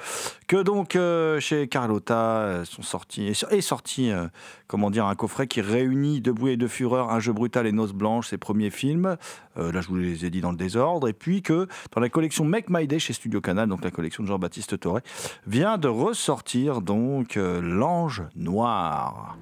que 0.46 0.62
donc 0.62 0.96
euh, 0.96 1.38
chez 1.40 1.68
Carlotta 1.68 2.38
euh, 2.38 2.64
sont 2.64 2.82
sortis 2.82 3.26
est 3.28 3.60
sorti 3.60 4.10
euh, 4.10 4.26
comment 4.66 4.90
dire 4.90 5.06
un 5.06 5.14
coffret 5.14 5.46
qui 5.46 5.60
réunit 5.60 6.20
De 6.20 6.32
bruit 6.32 6.52
et 6.52 6.56
de 6.56 6.66
fureur, 6.66 7.10
Un 7.10 7.20
jeu 7.20 7.32
brutal 7.32 7.66
et 7.66 7.72
Noces 7.72 7.92
blanches, 7.92 8.28
ses 8.28 8.38
premiers 8.38 8.70
films. 8.70 9.16
Là 9.56 9.80
je 9.80 9.88
vous 9.88 9.96
les 9.96 10.24
ai 10.24 10.30
dit 10.30 10.40
dans 10.40 10.50
le 10.50 10.56
désordre 10.56 11.08
et 11.08 11.12
puis 11.14 11.42
que 11.42 11.66
dans 11.92 12.00
la 12.00 12.08
collection 12.08 12.44
Make 12.44 12.66
My 12.68 12.86
Day 12.86 12.98
chez 12.98 13.12
Studio 13.12 13.40
Canal, 13.40 13.68
donc 13.68 13.82
la 13.84 13.90
collection 13.90 14.22
de 14.22 14.28
Jean-Baptiste 14.28 14.78
Toré, 14.78 15.00
vient 15.46 15.78
de 15.78 15.88
ressortir 15.88 16.82
donc 16.82 17.36
L'Ange 17.36 18.24
Noir. 18.34 19.36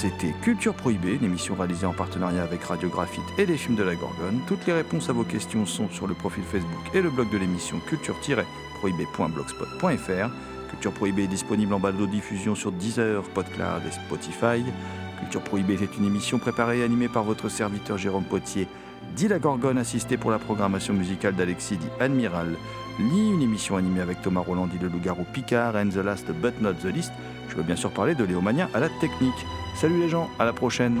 C'était 0.00 0.32
Culture 0.40 0.72
Prohibée, 0.72 1.16
une 1.16 1.24
émission 1.24 1.54
réalisée 1.54 1.84
en 1.84 1.92
partenariat 1.92 2.42
avec 2.42 2.64
Radio 2.64 2.88
Graphite 2.88 3.22
et 3.36 3.44
les 3.44 3.58
films 3.58 3.76
de 3.76 3.82
la 3.82 3.94
Gorgone. 3.94 4.40
Toutes 4.46 4.66
les 4.66 4.72
réponses 4.72 5.10
à 5.10 5.12
vos 5.12 5.24
questions 5.24 5.66
sont 5.66 5.90
sur 5.90 6.06
le 6.06 6.14
profil 6.14 6.42
Facebook 6.42 6.80
et 6.94 7.02
le 7.02 7.10
blog 7.10 7.30
de 7.30 7.36
l'émission 7.36 7.78
culture-prohibée.blogspot.fr. 7.80 10.30
Culture 10.70 10.92
Prohibée 10.92 11.24
est 11.24 11.26
disponible 11.26 11.74
en 11.74 11.80
balado-diffusion 11.80 12.54
sur 12.54 12.72
Deezer, 12.72 13.22
Podcloud 13.34 13.82
et 13.86 13.90
Spotify. 13.90 14.64
Culture 15.18 15.42
Prohibée 15.42 15.74
est 15.74 15.98
une 15.98 16.06
émission 16.06 16.38
préparée 16.38 16.78
et 16.78 16.82
animée 16.82 17.08
par 17.08 17.24
votre 17.24 17.50
serviteur 17.50 17.98
Jérôme 17.98 18.24
Potier, 18.24 18.68
dit 19.14 19.28
la 19.28 19.38
Gorgone, 19.38 19.76
assisté 19.76 20.16
pour 20.16 20.30
la 20.30 20.38
programmation 20.38 20.94
musicale 20.94 21.34
d'Alexis 21.34 21.76
dit 21.76 21.88
Admiral. 22.00 22.56
Lee, 22.98 23.32
une 23.34 23.42
émission 23.42 23.76
animée 23.76 24.00
avec 24.00 24.22
Thomas 24.22 24.40
Roland 24.40 24.66
dit 24.66 24.78
le 24.80 24.88
loup-garou 24.88 25.26
Picard, 25.34 25.76
and 25.76 25.90
the 25.90 25.96
last 25.96 26.32
but 26.40 26.58
not 26.62 26.72
the 26.80 26.86
least. 26.86 27.12
Je 27.50 27.56
veux 27.56 27.62
bien 27.64 27.76
sûr 27.76 27.90
parler 27.90 28.14
de 28.14 28.22
Léomania 28.22 28.70
à 28.74 28.80
la 28.80 28.88
technique. 28.88 29.46
Salut 29.74 29.98
les 29.98 30.08
gens, 30.08 30.30
à 30.38 30.44
la 30.44 30.52
prochaine. 30.52 31.00